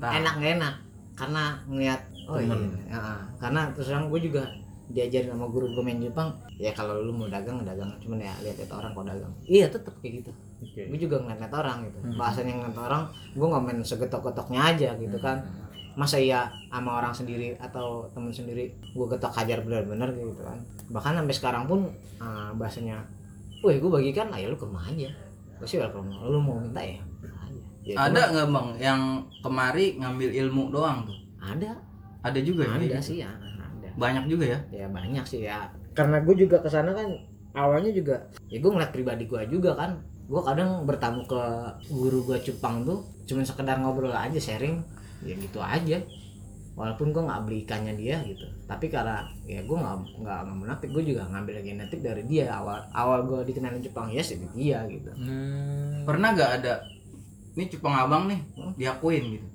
enak 0.00 0.34
gak 0.34 0.52
enak 0.54 0.74
karena 1.14 1.44
ngeliat 1.64 2.00
oh 2.24 2.36
iya, 2.36 2.56
ya, 2.88 3.00
karena 3.36 3.68
terus 3.70 3.86
terang 3.86 4.08
gue 4.08 4.18
juga 4.18 4.40
diajarin 4.92 5.32
sama 5.32 5.48
guru 5.48 5.72
gue 5.72 5.84
main 5.84 5.96
Jepang 5.96 6.36
ya 6.60 6.70
kalau 6.76 7.00
lu 7.00 7.12
mau 7.14 7.28
dagang 7.28 7.64
dagang. 7.64 7.88
Cuman 8.00 8.20
ya 8.20 8.34
lihat 8.44 8.56
lihat 8.60 8.72
orang 8.72 8.92
kok 8.92 9.06
dagang. 9.08 9.32
Iya 9.48 9.66
tetep 9.72 9.94
kayak 10.04 10.12
gitu. 10.20 10.30
Oke. 10.64 10.82
Gue 10.88 10.98
juga 11.00 11.16
ngeliat 11.24 11.40
liat 11.44 11.54
orang 11.54 11.78
gitu. 11.88 11.98
Hmm. 12.04 12.16
bahasanya 12.20 12.52
ngeliat 12.60 12.78
orang 12.78 13.02
gue 13.32 13.46
nggak 13.46 13.62
main 13.64 13.78
segetok-getoknya 13.80 14.60
aja 14.60 14.88
gitu 15.00 15.18
kan. 15.20 15.38
Masa 15.94 16.18
iya 16.18 16.50
sama 16.68 16.98
orang 16.98 17.14
sendiri 17.14 17.54
atau 17.56 18.10
temen 18.10 18.34
sendiri 18.34 18.74
gue 18.74 19.06
getok 19.14 19.32
hajar 19.32 19.62
bener-bener 19.64 20.10
gitu 20.12 20.42
kan. 20.42 20.58
Bahkan 20.90 21.22
sampai 21.22 21.34
sekarang 21.34 21.64
pun 21.64 21.88
ah, 22.20 22.50
bahasanya 22.52 23.00
wih 23.64 23.80
gue 23.80 23.90
bagikan 23.90 24.28
lah 24.28 24.36
ya 24.36 24.52
lu 24.52 24.58
ke 24.58 24.66
rumah 24.68 24.84
aja. 24.84 25.08
Gue 25.56 25.66
sih 25.70 25.80
welcome. 25.80 26.10
Lu 26.28 26.42
mau 26.42 26.60
minta 26.60 26.82
ya. 26.82 27.00
Ya, 27.84 28.00
ada 28.00 28.32
nggak 28.32 28.48
bang 28.48 28.68
yang 28.80 29.00
kemari 29.44 30.00
ngambil 30.00 30.32
ilmu 30.32 30.72
doang 30.72 31.04
tuh? 31.04 31.20
Ada. 31.36 31.76
Ada 32.24 32.40
juga 32.40 32.64
ya? 32.64 32.80
Ada 32.80 32.80
kayak 32.80 32.96
gitu? 32.96 33.08
sih 33.12 33.16
ya. 33.20 33.28
ada 33.28 33.53
banyak 33.94 34.24
juga 34.26 34.44
ya? 34.54 34.58
Ya 34.70 34.86
banyak 34.90 35.24
sih 35.26 35.46
ya. 35.46 35.70
Karena 35.94 36.20
gue 36.22 36.34
juga 36.34 36.58
ke 36.60 36.68
sana 36.70 36.90
kan 36.94 37.08
awalnya 37.54 37.94
juga 37.94 38.26
ya 38.50 38.58
gue 38.58 38.70
ngeliat 38.70 38.90
pribadi 38.90 39.24
gue 39.26 39.40
juga 39.50 39.78
kan. 39.78 40.02
Gue 40.24 40.40
kadang 40.40 40.88
bertamu 40.88 41.28
ke 41.28 41.42
guru 41.92 42.24
gue 42.26 42.38
cupang 42.50 42.82
tuh 42.82 43.04
cuman 43.24 43.44
sekedar 43.46 43.78
ngobrol 43.78 44.14
aja 44.14 44.36
sharing. 44.38 44.82
Ya 45.22 45.34
gitu 45.38 45.62
aja. 45.62 46.02
Walaupun 46.74 47.14
gue 47.14 47.22
nggak 47.22 47.42
beli 47.46 47.58
ikannya 47.62 47.94
dia 47.94 48.18
gitu. 48.26 48.50
Tapi 48.66 48.90
karena 48.90 49.22
ya 49.46 49.62
gue 49.62 49.76
nggak 49.78 49.96
nggak 50.20 50.38
nggak 50.42 50.56
munafik 50.58 50.90
gue 50.90 51.14
juga 51.14 51.30
ngambil 51.30 51.62
genetik 51.62 52.00
dari 52.02 52.26
dia. 52.26 52.50
Awal 52.50 52.90
awal 52.90 53.18
gue 53.30 53.40
dikenalin 53.46 53.84
cupang 53.86 54.10
ya 54.10 54.22
sih 54.24 54.42
dia 54.54 54.82
gitu. 54.90 55.10
Hmm. 55.14 56.02
pernah 56.04 56.36
gak 56.36 56.60
ada 56.60 56.84
ini 57.54 57.70
cupang 57.70 57.94
abang 57.94 58.26
nih 58.26 58.40
diakuin 58.74 59.38
gitu? 59.38 59.46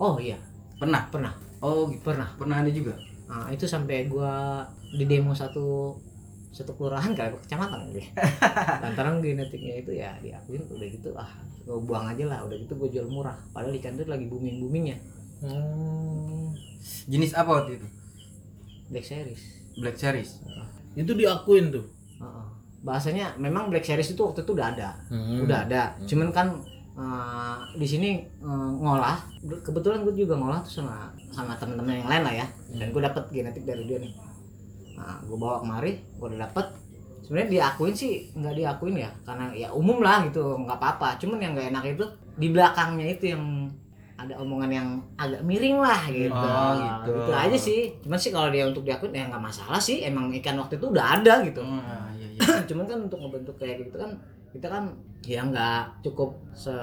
Oh 0.00 0.16
iya. 0.16 0.40
Pernah? 0.80 1.06
Pernah. 1.12 1.32
Oh 1.60 1.86
gitu. 1.92 2.00
Pernah. 2.00 2.32
Pernah 2.40 2.64
ada 2.64 2.72
juga 2.72 2.96
Nah, 3.24 3.48
itu 3.50 3.64
sampai 3.64 4.06
gua 4.06 4.64
di 4.94 5.04
demo 5.08 5.32
satu 5.32 5.96
satu 6.54 6.70
kelurahan 6.78 7.12
kali 7.16 7.34
kecamatan 7.44 7.90
kali. 7.90 8.04
Lantaran 8.84 9.18
genetiknya 9.18 9.74
itu 9.82 9.90
ya 9.96 10.14
diakuin 10.22 10.62
udah 10.70 10.88
gitu 10.88 11.10
ah 11.18 11.30
gua 11.64 11.80
buang 11.80 12.06
aja 12.14 12.24
lah 12.30 12.38
udah 12.46 12.56
gitu 12.60 12.76
gua 12.76 12.88
jual 12.92 13.08
murah. 13.10 13.36
Padahal 13.50 13.74
ikan 13.80 13.96
itu 13.96 14.06
lagi 14.06 14.26
booming 14.28 14.62
boomingnya. 14.62 14.98
Oh. 15.44 16.52
jenis 17.08 17.36
apa 17.36 17.64
waktu 17.64 17.80
itu? 17.80 17.88
Black 18.88 19.04
series 19.04 19.64
black 19.78 19.98
series 19.98 20.38
itu 20.94 21.10
diakuin 21.10 21.74
tuh? 21.74 21.86
Heeh. 22.22 22.46
bahasanya 22.84 23.34
memang 23.40 23.72
black 23.72 23.82
series 23.82 24.12
itu 24.12 24.20
waktu 24.22 24.44
itu 24.44 24.52
udah 24.52 24.68
ada. 24.76 24.90
Hmm. 25.08 25.42
udah 25.42 25.58
ada. 25.66 25.82
Cuman 26.04 26.28
kan 26.30 26.52
eh, 26.94 27.56
di 27.74 27.86
sini 27.86 28.10
eh, 28.22 28.70
ngolah 28.82 29.18
kebetulan 29.62 30.02
gue 30.06 30.14
juga 30.14 30.34
ngolah 30.38 30.60
tuh 30.62 30.82
sama 30.82 31.10
sama 31.34 31.58
teman-teman 31.58 32.02
yang 32.04 32.10
lain 32.10 32.22
lah 32.22 32.34
ya 32.44 32.46
dan 32.78 32.86
gue 32.90 33.02
dapet 33.02 33.22
genetik 33.30 33.64
dari 33.66 33.82
dia 33.86 33.98
nih 34.00 34.12
nah 34.94 35.18
gue 35.26 35.36
bawa 35.36 35.58
kemari 35.62 35.98
gue 35.98 36.26
udah 36.30 36.40
dapet 36.46 36.66
sebenarnya 37.24 37.50
diakuin 37.50 37.94
sih 37.96 38.30
nggak 38.36 38.54
diakuin 38.54 38.96
ya 39.00 39.10
karena 39.24 39.50
ya 39.56 39.68
umum 39.72 39.98
lah 40.04 40.22
gitu 40.28 40.60
nggak 40.60 40.78
apa-apa 40.78 41.18
cuman 41.18 41.38
yang 41.40 41.52
nggak 41.56 41.68
enak 41.72 41.84
itu 41.96 42.04
di 42.38 42.48
belakangnya 42.52 43.06
itu 43.10 43.34
yang 43.34 43.42
ada 44.14 44.38
omongan 44.38 44.70
yang 44.70 44.88
agak 45.18 45.42
miring 45.42 45.78
lah 45.82 46.06
gitu. 46.06 46.30
Oh, 46.30 46.72
gitu. 46.78 47.10
Gitu 47.18 47.32
aja 47.34 47.58
sih. 47.58 47.80
Cuman 47.98 48.18
sih 48.18 48.30
kalau 48.30 48.48
dia 48.48 48.62
untuk 48.62 48.86
diakuin 48.86 49.10
ya 49.10 49.26
nggak 49.26 49.42
masalah 49.42 49.82
sih. 49.82 50.06
Emang 50.06 50.30
ikan 50.38 50.54
waktu 50.54 50.78
itu 50.78 50.86
udah 50.86 51.18
ada 51.18 51.42
gitu. 51.42 51.60
oh, 51.60 51.82
iya, 52.14 52.26
iya. 52.38 52.62
cuman 52.70 52.84
kan 52.86 52.98
untuk 53.10 53.18
ngebentuk 53.18 53.56
kayak 53.58 53.90
gitu 53.90 53.98
kan 53.98 54.14
kita 54.54 54.70
kan 54.70 54.94
ya 55.24 55.40
nggak 55.44 56.04
cukup 56.04 56.36
se 56.52 56.74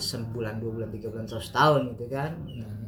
sebulan 0.00 0.58
dua 0.58 0.70
bulan 0.80 0.90
tiga 0.90 1.08
bulan 1.12 1.24
atau 1.28 1.42
setahun 1.42 1.82
gitu 1.96 2.06
kan. 2.08 2.32
Hmm. 2.48 2.80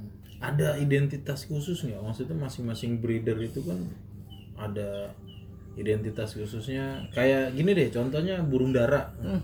ada 0.44 0.76
identitas 0.76 1.48
khusus 1.48 1.88
nggak? 1.88 2.04
Maksudnya 2.04 2.36
masing-masing 2.36 3.00
breeder 3.00 3.40
itu 3.40 3.64
kan 3.64 3.80
ada 4.60 5.08
identitas 5.76 6.36
khususnya. 6.36 7.00
Kayak 7.16 7.56
gini 7.56 7.72
deh 7.72 7.88
contohnya 7.88 8.44
burung 8.44 8.72
dara. 8.72 9.12
Hmm. 9.20 9.40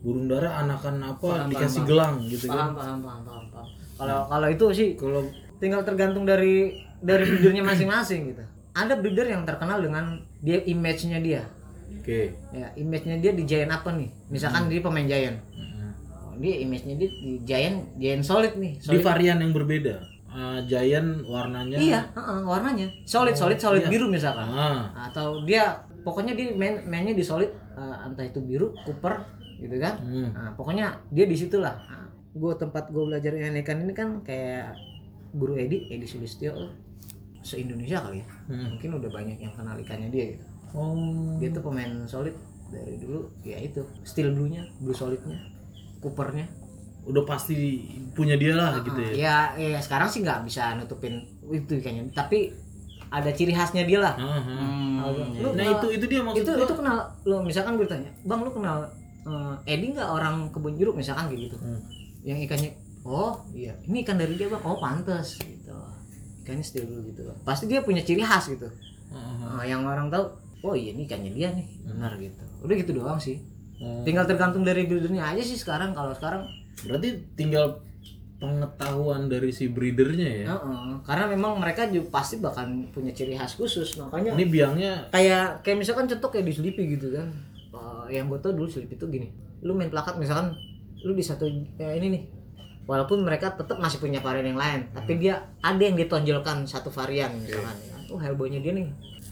burung 0.00 0.32
dara 0.32 0.64
anakan 0.64 0.96
apa 1.04 1.44
Paham, 1.44 1.52
dikasih 1.52 1.84
paham, 1.84 1.90
gelang 1.92 2.14
gitu 2.24 2.48
paham 2.48 2.56
kan? 2.56 2.68
Paham 2.72 2.98
paham 3.04 3.20
paham 3.20 3.44
paham 3.52 3.68
kalau 4.00 4.18
kalau 4.32 4.48
itu 4.48 4.66
sih 4.72 4.88
kalau 4.96 5.20
tinggal 5.60 5.84
tergantung 5.84 6.24
dari 6.24 6.72
dari 7.04 7.28
breedernya 7.28 7.60
masing-masing 7.60 8.32
gitu. 8.32 8.40
Ada 8.72 8.96
breeder 8.96 9.28
yang 9.28 9.44
terkenal 9.44 9.84
dengan 9.84 10.24
dia 10.40 10.64
image-nya 10.64 11.20
dia 11.20 11.44
oke. 12.00 12.20
Ya 12.56 12.66
image-nya 12.74 13.16
dia 13.20 13.32
di 13.36 13.44
giant 13.44 13.70
apa 13.70 13.92
nih? 13.92 14.08
Misalkan 14.32 14.72
dia 14.72 14.80
pemain 14.80 15.04
giant. 15.04 15.36
Hmm. 15.52 15.92
Oh, 16.16 16.34
dia 16.40 16.54
image-nya 16.64 16.96
dia 16.96 17.08
di 17.12 17.32
giant 17.44 17.76
giant 18.00 18.24
solid 18.24 18.56
nih. 18.56 18.80
Di 18.80 18.98
solid. 18.98 19.04
varian 19.04 19.38
yang 19.44 19.52
berbeda. 19.52 20.00
Ah, 20.30 20.58
giant 20.64 21.26
warnanya. 21.28 21.76
Iya 21.76 22.00
heeh, 22.16 22.40
warnanya. 22.48 22.86
Solid 23.04 23.36
solid 23.36 23.60
solid 23.60 23.84
iya. 23.84 23.90
biru 23.92 24.08
misalkan. 24.08 24.48
Ah. 24.48 25.10
Atau 25.10 25.44
dia 25.44 25.84
pokoknya 26.00 26.32
dia 26.32 26.56
main 26.56 26.80
mainnya 26.88 27.12
di 27.12 27.22
solid 27.22 27.52
eh, 27.52 27.96
entah 28.08 28.24
itu 28.24 28.40
biru 28.40 28.72
cooper 28.88 29.20
gitu 29.60 29.76
kan? 29.76 30.00
Hmm. 30.00 30.32
nah, 30.32 30.50
pokoknya 30.56 30.96
dia 31.12 31.28
di 31.28 31.36
situ 31.36 31.60
lah. 31.60 31.76
Nah, 31.76 32.08
gue 32.32 32.52
tempat 32.56 32.88
gue 32.88 33.04
belajar 33.04 33.36
ikan 33.36 33.84
ini 33.84 33.92
kan 33.92 34.24
kayak 34.24 34.72
guru 35.36 35.58
Edi 35.58 35.90
Edi 35.92 36.06
Sulistyo 36.08 36.56
se 37.40 37.56
Indonesia 37.56 38.04
kali 38.04 38.20
ya. 38.20 38.26
Hmm. 38.52 38.76
mungkin 38.76 38.90
udah 39.00 39.10
banyak 39.10 39.38
yang 39.40 39.52
kenal 39.56 39.76
ikannya 39.80 40.12
dia 40.12 40.36
gitu 40.36 40.44
oh. 40.72 41.36
Dia 41.36 41.50
tuh 41.50 41.62
pemain 41.62 41.90
solid 42.04 42.34
dari 42.68 42.96
dulu. 42.96 43.26
Ya 43.42 43.58
itu 43.58 43.82
steel 44.02 44.30
blue 44.30 44.46
nya 44.46 44.62
blue 44.78 44.92
solidnya 44.92 45.38
coopernya. 45.98 46.46
Udah 47.00 47.24
pasti 47.24 47.56
punya 48.12 48.36
dia 48.36 48.52
lah 48.52 48.78
gitu 48.80 49.00
ya. 49.00 49.12
Ya, 49.12 49.36
ya 49.56 49.78
sekarang 49.80 50.06
sih 50.06 50.20
nggak 50.20 50.44
bisa 50.44 50.76
nutupin 50.76 51.20
itu 51.46 51.76
ikannya 51.76 52.12
tapi 52.12 52.52
ada 53.10 53.26
ciri 53.30 53.50
khasnya 53.50 53.82
dia 53.82 53.98
lah. 53.98 54.14
Ah, 54.14 54.38
ah. 54.38 55.10
Hmm, 55.10 55.42
Lu 55.42 55.50
nah 55.50 55.64
kenal- 55.66 55.82
itu 55.82 55.86
itu 55.98 56.04
dia 56.06 56.20
maksud 56.22 56.44
itu 56.44 56.50
gua. 56.52 56.62
itu 56.62 56.74
kenal 56.76 56.96
lo 57.24 57.36
misalkan 57.42 57.74
gue 57.74 57.88
tanya 57.88 58.06
bang 58.22 58.38
lu 58.38 58.52
kenal 58.52 58.86
eh, 59.20 59.54
Edi 59.66 59.90
nggak 59.90 60.06
orang 60.06 60.48
kebun 60.48 60.76
jeruk? 60.76 60.94
Misalkan 60.94 61.26
kayak 61.26 61.50
gitu. 61.50 61.56
Hmm. 61.58 61.80
yang 62.20 62.36
ikannya 62.36 62.76
oh 63.00 63.32
iya 63.50 63.72
ini 63.82 64.04
ikan 64.04 64.14
dari 64.14 64.36
dia 64.36 64.46
bang. 64.46 64.62
Oh 64.62 64.76
pantes 64.76 65.40
gitu. 65.40 65.72
Ikannya 66.44 66.62
steel 66.62 66.84
blue 66.86 67.02
gitu. 67.08 67.24
Pasti 67.42 67.64
dia 67.66 67.80
punya 67.80 68.04
ciri 68.04 68.20
khas 68.20 68.46
gitu. 68.46 68.68
Heeh. 69.10 69.34
Nah, 69.42 69.64
yang 69.64 69.82
orang 69.82 70.06
tahu 70.06 70.28
oh 70.62 70.74
iya 70.76 70.92
ini 70.92 71.04
ikannya 71.08 71.32
dia 71.32 71.48
nih. 71.52 71.66
Benar 71.84 72.12
gitu. 72.20 72.44
Udah 72.64 72.74
gitu 72.76 72.92
doang 72.96 73.20
sih. 73.20 73.38
Oh. 73.80 74.04
tinggal 74.04 74.28
tergantung 74.28 74.60
dari 74.60 74.84
breedernya 74.84 75.24
aja 75.24 75.40
sih 75.40 75.56
sekarang. 75.56 75.96
Kalau 75.96 76.12
sekarang 76.12 76.44
Berarti 76.86 77.08
tinggal 77.36 77.84
pengetahuan 78.40 79.28
dari 79.28 79.52
si 79.52 79.68
breedernya 79.68 80.30
ya. 80.44 80.46
Heeh, 80.56 80.90
karena 81.04 81.28
memang 81.28 81.60
mereka 81.60 81.84
juga 81.92 82.20
pasti 82.20 82.40
bakal 82.40 82.64
punya 82.88 83.12
ciri 83.12 83.36
khas 83.36 83.52
khusus. 83.60 84.00
Makanya 84.00 84.32
Ini 84.32 84.44
biangnya 84.48 84.92
kayak 85.12 85.60
kayak 85.60 85.76
misalkan 85.76 86.08
contoh 86.08 86.32
kayak 86.32 86.48
di 86.48 86.54
Sleepy 86.56 86.96
gitu 86.96 87.12
kan. 87.12 87.28
Eh, 87.70 88.16
yang 88.16 88.32
gue 88.32 88.40
tau 88.40 88.56
dulu 88.56 88.64
Sleepy 88.64 88.96
itu 88.96 89.06
gini. 89.12 89.28
Lu 89.60 89.76
main 89.76 89.92
plakat 89.92 90.16
misalkan 90.16 90.56
lu 91.04 91.12
di 91.12 91.24
satu 91.24 91.44
ya 91.76 91.92
ini 91.92 92.16
nih. 92.16 92.22
Walaupun 92.88 93.22
mereka 93.22 93.52
tetap 93.54 93.76
masih 93.76 94.00
punya 94.00 94.18
varian 94.24 94.56
yang 94.56 94.58
lain 94.58 94.88
tapi 94.90 95.20
dia 95.20 95.46
ada 95.60 95.78
yang 95.78 96.00
ditonjolkan 96.00 96.64
satu 96.64 96.88
varian 96.88 97.28
misalkan. 97.36 97.76
Ya. 97.76 97.96
oh 98.10 98.18
Hellboy-nya 98.18 98.64
dia 98.64 98.72
nih 98.72 98.88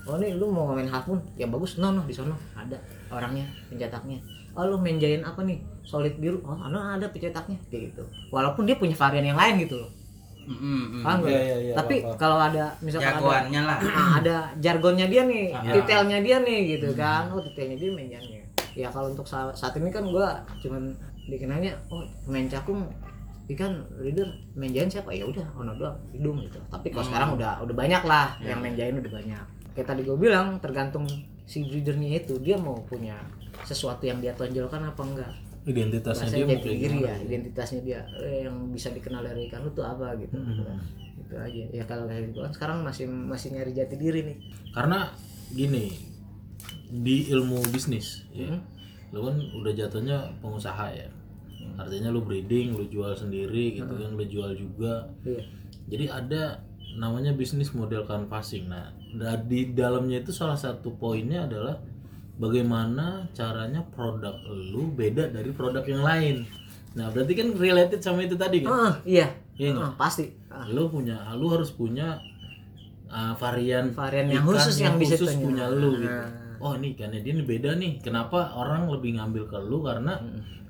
oh 0.09 0.17
nih 0.17 0.35
lu 0.35 0.49
mau 0.49 0.73
main 0.73 0.89
half 0.89 1.05
moon 1.05 1.21
ya 1.35 1.45
bagus. 1.45 1.77
No 1.77 1.93
no 1.93 2.03
di 2.03 2.13
sana 2.13 2.33
ada 2.55 2.81
orangnya 3.09 3.45
pencetaknya. 3.69 4.19
Oh 4.53 4.65
lu 4.65 4.77
main 4.77 4.97
giant 4.97 5.23
apa 5.23 5.45
nih? 5.45 5.61
Solid 5.83 6.17
biru. 6.17 6.41
Oh 6.43 6.57
no 6.67 6.79
ada 6.79 7.07
pencetaknya. 7.07 7.61
Kayak 7.69 7.93
gitu. 7.93 8.03
Walaupun 8.29 8.65
dia 8.65 8.75
punya 8.75 8.93
varian 8.93 9.25
yang 9.25 9.37
lain 9.37 9.61
gitu 9.61 9.77
loh. 9.77 9.91
Paham 11.05 11.21
nggak? 11.21 11.29
Iya, 11.29 11.41
iya, 11.45 11.57
iya, 11.61 11.73
tapi 11.77 12.01
kalau 12.17 12.41
ada 12.41 12.73
misalkan 12.81 13.05
ada 13.07 13.21
jagoannya 13.21 13.61
lah. 13.63 13.79
Ah, 14.01 14.11
ada 14.17 14.37
jargonnya 14.57 15.07
dia 15.07 15.23
nih, 15.29 15.53
Ah. 15.53 15.77
detailnya 15.77 16.19
dia 16.19 16.37
nih 16.41 16.59
gitu 16.73 16.89
kan. 16.97 17.29
Oh, 17.29 17.37
detailnya 17.39 17.77
dia 17.77 17.91
menjannya. 17.93 18.41
Ya 18.73 18.89
kalau 18.89 19.13
untuk 19.13 19.29
sa- 19.29 19.53
saat 19.53 19.77
ini 19.77 19.93
kan 19.93 20.09
gua 20.09 20.41
cuman 20.59 20.89
dikenalnya 21.29 21.77
oh 21.89 22.01
main 22.25 22.49
cakung. 22.49 22.89
Ikan 23.47 23.81
leader 24.01 24.29
main 24.55 24.73
jain 24.73 24.89
siapa? 24.89 25.09
Ya 25.09 25.25
udah 25.25 25.45
ono 25.53 25.73
doang 25.73 25.97
hidung 26.13 26.41
gitu. 26.41 26.57
Tapi 26.69 26.93
kalau 26.93 27.05
sekarang 27.05 27.29
udah 27.33 27.61
udah 27.61 27.75
banyak 27.75 28.03
lah 28.05 28.37
yang 28.41 28.61
main 28.61 28.73
jain 28.73 28.97
udah 28.97 29.09
banyak 29.11 29.45
kayak 29.79 29.89
tadi 29.89 30.03
gue 30.03 30.19
bilang 30.19 30.59
tergantung 30.59 31.07
si 31.47 31.63
breedernya 31.63 32.19
itu 32.19 32.35
dia 32.43 32.59
mau 32.59 32.83
punya 32.83 33.15
sesuatu 33.63 34.03
yang 34.03 34.19
dia 34.19 34.35
tonjolkan 34.35 34.83
apa 34.85 35.03
enggak 35.07 35.33
identitasnya 35.65 36.27
dia 36.27 36.43
bahasanya 36.43 36.45
mau 36.45 36.55
jati 36.59 36.71
diri 36.75 36.99
ya 36.99 37.15
identitasnya 37.23 37.81
dia 37.87 38.01
eh, 38.19 38.43
yang 38.45 38.57
bisa 38.75 38.89
dikenal 38.91 39.23
dari 39.23 39.47
ikan 39.47 39.63
lu 39.63 39.71
tuh 39.71 39.87
apa 39.87 40.19
gitu 40.19 40.35
Hmm. 40.35 40.81
itu 41.19 41.35
aja 41.35 41.63
ya 41.71 41.85
kalau 41.85 42.09
kayak 42.09 42.33
gitu 42.33 42.41
kan 42.41 42.53
sekarang 42.53 42.79
masih 42.83 43.05
masih 43.07 43.49
nyari 43.53 43.73
jati 43.73 43.95
diri 43.95 44.21
nih 44.27 44.37
Karena 44.73 45.13
gini 45.51 45.93
di 46.89 47.29
ilmu 47.29 47.61
bisnis 47.69 48.25
ya. 48.33 48.49
Hmm. 48.49 48.61
Lu 49.13 49.25
kan 49.25 49.37
udah 49.37 49.73
jatuhnya 49.73 50.17
pengusaha 50.41 50.89
ya. 50.93 51.09
Artinya 51.77 52.09
lu 52.13 52.25
breeding, 52.25 52.77
lu 52.77 52.85
jual 52.89 53.13
sendiri 53.13 53.77
gitu 53.77 53.89
kan, 53.89 54.11
lu 54.13 54.25
jual 54.25 54.53
juga. 54.53 55.05
iya 55.25 55.45
Jadi 55.89 56.05
ada 56.09 56.43
namanya 56.99 57.31
bisnis 57.33 57.71
model 57.73 58.03
canvassing. 58.05 58.67
Nah, 58.67 58.91
di 59.47 59.71
dalamnya 59.71 60.21
itu 60.21 60.35
salah 60.35 60.59
satu 60.59 60.99
poinnya 60.99 61.47
adalah 61.47 61.79
bagaimana 62.37 63.31
caranya 63.33 63.87
produk 63.95 64.35
lu 64.47 64.91
beda 64.91 65.31
dari 65.31 65.55
produk 65.55 65.87
yang 65.87 66.03
lain. 66.03 66.37
Nah, 66.99 67.09
berarti 67.15 67.33
kan 67.39 67.49
related 67.55 68.03
sama 68.03 68.27
itu 68.27 68.35
tadi 68.35 68.67
kan? 68.67 68.71
Ah, 68.75 68.95
iya 69.07 69.31
Iya? 69.59 69.75
Ah, 69.75 69.93
pasti 69.99 70.31
Ah, 70.49 70.67
Lu 70.71 70.87
punya, 70.91 71.19
lu 71.35 71.51
harus 71.51 71.71
punya 71.75 72.19
uh, 73.11 73.35
varian 73.39 73.91
varian 73.95 74.27
yang 74.31 74.43
ikan 74.47 74.55
khusus 74.55 74.77
yang, 74.83 74.95
bisa 74.99 75.15
khusus 75.19 75.35
punya 75.39 75.71
lu 75.71 75.99
gitu. 76.03 76.27
Oh, 76.59 76.75
ini 76.75 76.99
ikannya 76.99 77.23
dia 77.23 77.31
ini 77.35 77.47
beda 77.47 77.79
nih. 77.79 78.03
Kenapa 78.03 78.51
orang 78.59 78.91
lebih 78.91 79.19
ngambil 79.19 79.47
ke 79.47 79.59
lu 79.63 79.83
karena 79.87 80.19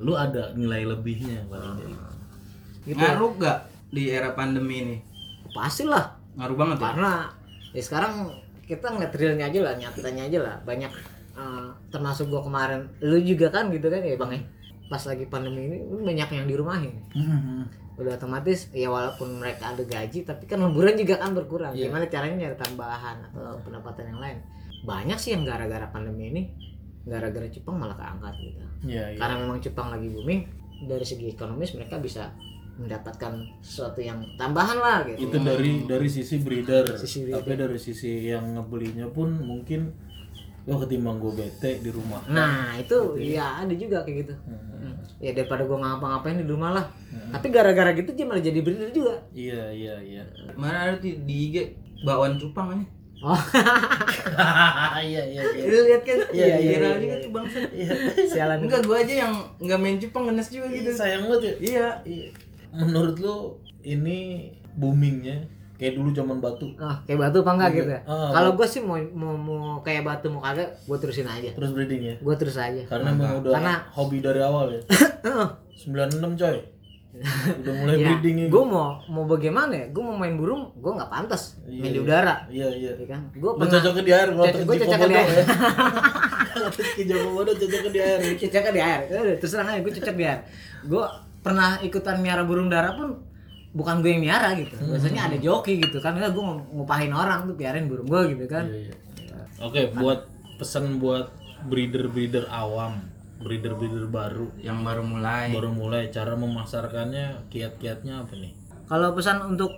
lu 0.00 0.12
ada 0.12 0.52
nilai 0.52 0.84
lebihnya 0.84 1.48
paling 1.48 1.74
jadi. 1.80 1.94
gitu 2.88 2.96
ngaruh 2.96 3.32
gak 3.36 3.58
di 3.92 4.08
era 4.08 4.32
pandemi 4.32 4.76
ini 4.80 4.96
pastilah 5.52 6.17
ngaruh 6.38 6.56
banget 6.56 6.78
ya? 6.78 6.84
Karena 6.94 7.12
ya 7.74 7.82
sekarang 7.82 8.12
kita 8.64 8.86
ngeliat 8.94 9.12
realnya 9.18 9.46
aja 9.50 9.60
lah 9.66 9.74
nyatanya 9.74 10.22
aja 10.30 10.38
lah. 10.40 10.56
Banyak 10.62 10.92
eh, 11.34 11.68
termasuk 11.90 12.30
gua 12.30 12.46
kemarin 12.46 12.86
lu 13.02 13.18
juga 13.20 13.50
kan 13.50 13.68
gitu 13.74 13.90
kan 13.90 14.00
ya 14.00 14.14
bang 14.14 14.30
ya? 14.38 14.40
Pas 14.88 15.02
lagi 15.04 15.24
pandemi 15.28 15.68
ini 15.68 16.02
banyak 16.06 16.28
yang 16.32 16.46
dirumahin. 16.48 16.94
Udah 17.98 18.14
otomatis 18.14 18.70
ya 18.70 18.88
walaupun 18.88 19.42
mereka 19.42 19.74
ada 19.74 19.82
gaji 19.82 20.22
tapi 20.22 20.46
kan 20.46 20.62
lemburan 20.62 20.94
juga 20.94 21.18
kan 21.18 21.34
berkurang. 21.34 21.74
Iya. 21.74 21.90
gimana 21.90 22.06
caranya 22.06 22.46
nyari 22.46 22.56
tambahan 22.56 23.16
atau 23.28 23.58
pendapatan 23.66 24.14
yang 24.14 24.20
lain? 24.22 24.38
Banyak 24.86 25.18
sih 25.18 25.34
yang 25.34 25.42
gara-gara 25.42 25.90
pandemi 25.90 26.30
ini 26.30 26.42
gara-gara 27.08 27.48
Jepang 27.50 27.80
malah 27.80 27.96
keangkat 27.96 28.34
gitu. 28.38 28.64
Iya, 28.86 29.16
iya. 29.16 29.18
karena 29.18 29.34
memang 29.42 29.58
Jepang 29.58 29.88
lagi 29.90 30.08
booming 30.12 30.40
dari 30.86 31.02
segi 31.02 31.34
ekonomis 31.34 31.74
mereka 31.74 31.98
bisa 31.98 32.30
mendapatkan 32.78 33.42
sesuatu 33.58 33.98
yang 33.98 34.22
tambahan 34.38 34.78
lah 34.78 34.98
gitu. 35.04 35.28
Itu 35.28 35.36
dari 35.42 35.82
dari 35.84 36.08
sisi 36.08 36.38
breeder, 36.38 36.86
Sisi 36.94 37.26
tapi 37.26 37.58
dari 37.58 37.76
sisi 37.76 38.30
yang 38.30 38.54
ngebelinya 38.54 39.10
pun 39.10 39.34
mungkin 39.34 39.90
wah 40.62 40.78
ketimbang 40.84 41.18
gue 41.18 41.32
bete 41.34 41.82
di 41.82 41.90
rumah. 41.90 42.22
Nah 42.30 42.78
itu 42.78 43.18
ya. 43.18 43.66
ada 43.66 43.74
juga 43.74 44.06
kayak 44.06 44.16
gitu. 44.22 44.34
Hmm. 44.46 44.94
Ya 45.18 45.34
daripada 45.34 45.66
gua 45.66 45.82
ngapa-ngapain 45.82 46.38
di 46.38 46.46
rumah 46.46 46.70
lah. 46.70 46.86
Tapi 47.34 47.50
gara-gara 47.50 47.90
gitu 47.98 48.14
dia 48.14 48.24
malah 48.24 48.40
jadi 48.40 48.62
breeder 48.62 48.94
juga. 48.94 49.18
iya 49.34 49.74
iya 49.74 49.98
iya. 49.98 50.22
Mana 50.54 50.94
ada 50.94 51.02
di, 51.02 51.18
di 51.26 51.34
IG 51.50 51.56
bakwan 52.06 52.38
cupang 52.38 52.78
aja 52.78 52.86
Oh, 53.18 53.34
iya 55.02 55.26
iya 55.26 55.42
iya. 55.42 55.62
Lu 55.66 55.78
lihat 55.90 56.06
kan? 56.06 56.18
Iya, 56.30 56.46
iya, 56.54 56.56
iya, 56.62 56.90
juga 57.02 57.16
iya. 57.18 57.24
tuh 57.26 57.30
bangsa 57.34 57.58
sialan. 58.30 58.58
enggak 58.62 58.86
gua 58.86 59.02
aja 59.02 59.26
yang 59.26 59.32
nggak 59.58 59.78
main 59.82 59.98
cupang 59.98 60.30
ngenes 60.30 60.48
juga 60.54 60.70
gitu. 60.70 60.94
sayang 60.94 61.26
banget 61.26 61.42
ya. 61.42 61.54
Iya. 61.58 61.88
Iya. 62.06 62.28
menurut 62.78 63.16
lu 63.16 63.36
ini 63.80 64.50
boomingnya 64.74 65.46
kayak 65.74 65.94
dulu 65.94 66.10
zaman 66.10 66.38
batu 66.38 66.74
Ah, 66.76 66.98
kayak 67.02 67.18
batu 67.20 67.38
apa 67.38 67.50
enggak 67.52 67.70
gitu 67.72 67.90
ya? 67.92 68.00
Ah, 68.04 68.30
Kalau 68.32 68.50
gua 68.52 68.66
sih 68.66 68.80
mau, 68.80 68.98
mau 69.12 69.34
mau 69.34 69.58
kayak 69.78 70.02
batu 70.02 70.26
mau 70.26 70.40
kagak, 70.40 70.74
gua 70.84 70.96
terusin 70.96 71.22
aja. 71.24 71.50
terus 71.50 71.70
breeding 71.70 72.02
ya 72.04 72.14
Gua 72.18 72.34
terus 72.34 72.56
aja. 72.56 72.82
karena 72.84 73.10
emang 73.10 73.38
udah 73.40 73.52
Karena- 73.52 73.82
hobi 73.88 74.18
dari 74.18 74.40
awal 74.40 74.72
ya 74.72 74.80
Heeh. 75.24 75.48
96 75.78 76.34
coy 76.34 76.58
udah 77.62 77.72
mulai 77.74 77.94
ya, 77.96 78.06
breeding 78.10 78.36
ya 78.36 78.46
gua 78.48 78.64
mau 78.64 78.86
mau 79.08 79.24
bagaimana 79.24 79.70
ya? 79.72 79.86
Gua 79.88 80.02
mau 80.04 80.16
main 80.16 80.34
burung, 80.34 80.74
gua 80.76 80.92
nggak 80.94 81.08
pantas 81.08 81.62
Iya, 81.64 81.78
main 81.78 81.90
di 81.90 81.94
iya. 81.94 82.04
udara. 82.04 82.34
iya 82.48 82.66
iya 82.68 82.90
Ya 82.94 83.06
kan? 83.08 83.20
Gua 83.32 83.50
Lu 83.52 83.58
pernah 83.60 83.78
cocoknya 83.80 84.02
di 84.02 84.12
air 84.12 84.28
kalau 84.28 84.44
Cocok- 84.44 84.66
terus 84.68 85.08
di 85.08 85.16
air. 85.16 85.30
ya 85.30 85.44
terus 86.68 86.88
ke 86.92 87.02
Joko 87.04 87.28
Bodo 87.32 87.50
cocoknya 87.52 87.90
di 87.90 88.00
air 88.00 88.18
cocoknya 88.36 88.72
di 88.72 88.82
air. 88.82 89.00
Udah, 89.08 89.36
terserah 89.38 89.66
aja 89.68 89.78
gua 89.78 89.92
cocok 89.94 90.14
di 90.14 90.24
air. 90.24 90.40
Gua 90.84 91.04
pernah 91.40 91.78
ikutan 91.80 92.18
miara 92.18 92.42
burung 92.42 92.68
dara 92.68 92.92
pun 92.92 93.22
bukan 93.70 94.00
gue 94.00 94.10
yang 94.10 94.22
miara 94.22 94.54
gitu. 94.54 94.74
Biasanya 94.76 95.30
ada 95.30 95.36
joki 95.36 95.78
gitu 95.78 95.98
kan. 95.98 96.16
Gue 96.16 96.40
mau 96.40 96.58
ngupahin 96.72 97.10
orang 97.10 97.46
tuh 97.46 97.54
biarin 97.54 97.86
burung 97.86 98.06
gue 98.06 98.34
gitu 98.34 98.44
kan. 98.46 98.66
Iya, 98.66 98.90
iya. 98.90 98.94
Oke, 99.60 99.90
buat 99.92 100.26
pesan 100.56 100.98
buat 100.98 101.30
breeder-breeder 101.60 102.46
awam, 102.48 103.02
breeder-breeder 103.38 104.06
baru 104.06 104.50
yang 104.58 104.82
baru 104.82 105.02
mulai 105.02 105.50
baru 105.50 105.70
mulai 105.70 106.06
cara 106.08 106.34
memasarkannya 106.34 107.50
kiat-kiatnya 107.50 108.22
apa 108.22 108.34
nih? 108.34 108.52
Kalau 108.86 109.12
pesan 109.12 109.42
untuk 109.44 109.74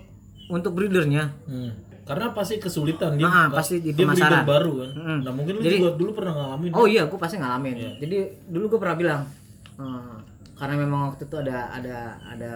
untuk 0.47 0.73
breedernya, 0.73 1.31
Hmm. 1.47 1.73
Karena 2.01 2.35
pasti 2.35 2.59
kesulitan 2.59 3.15
dia. 3.15 3.23
Ah, 3.23 3.47
nggak- 3.47 3.55
pasti 3.55 3.75
di 3.79 3.95
dia 3.95 4.03
breeder 4.03 4.43
baru 4.43 4.73
kan. 4.83 4.91
Mm. 4.99 5.19
Nah, 5.23 5.31
mungkin 5.31 5.53
lu 5.55 5.63
Jadi- 5.63 5.79
juga 5.79 5.91
dulu 5.95 6.11
pernah 6.11 6.35
ngalamin. 6.35 6.71
oh 6.75 6.87
iya, 6.91 7.07
gue 7.07 7.15
pasti 7.15 7.39
ngalamin. 7.39 7.77
Iya. 7.79 7.93
Jadi 8.03 8.17
dulu 8.51 8.65
gue 8.67 8.79
pernah 8.83 8.97
bilang, 8.99 9.23
eh, 9.79 10.17
karena 10.61 10.77
memang 10.77 11.01
waktu 11.09 11.25
itu 11.25 11.37
ada 11.41 11.73
ada 11.73 12.21
ada 12.29 12.51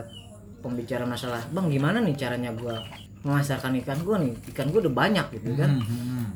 pembicara 0.61 1.09
masalah, 1.09 1.40
bang 1.48 1.72
gimana 1.72 2.05
nih 2.05 2.16
caranya 2.16 2.52
gue 2.52 2.76
memasarkan 3.24 3.80
ikan 3.80 4.05
gue 4.05 4.16
nih, 4.28 4.32
ikan 4.52 4.68
gue 4.68 4.80
udah 4.84 4.92
banyak 4.92 5.26
gitu 5.40 5.57
kan, 5.57 5.80
Hmm, 5.80 5.88
hmm. 5.88 6.26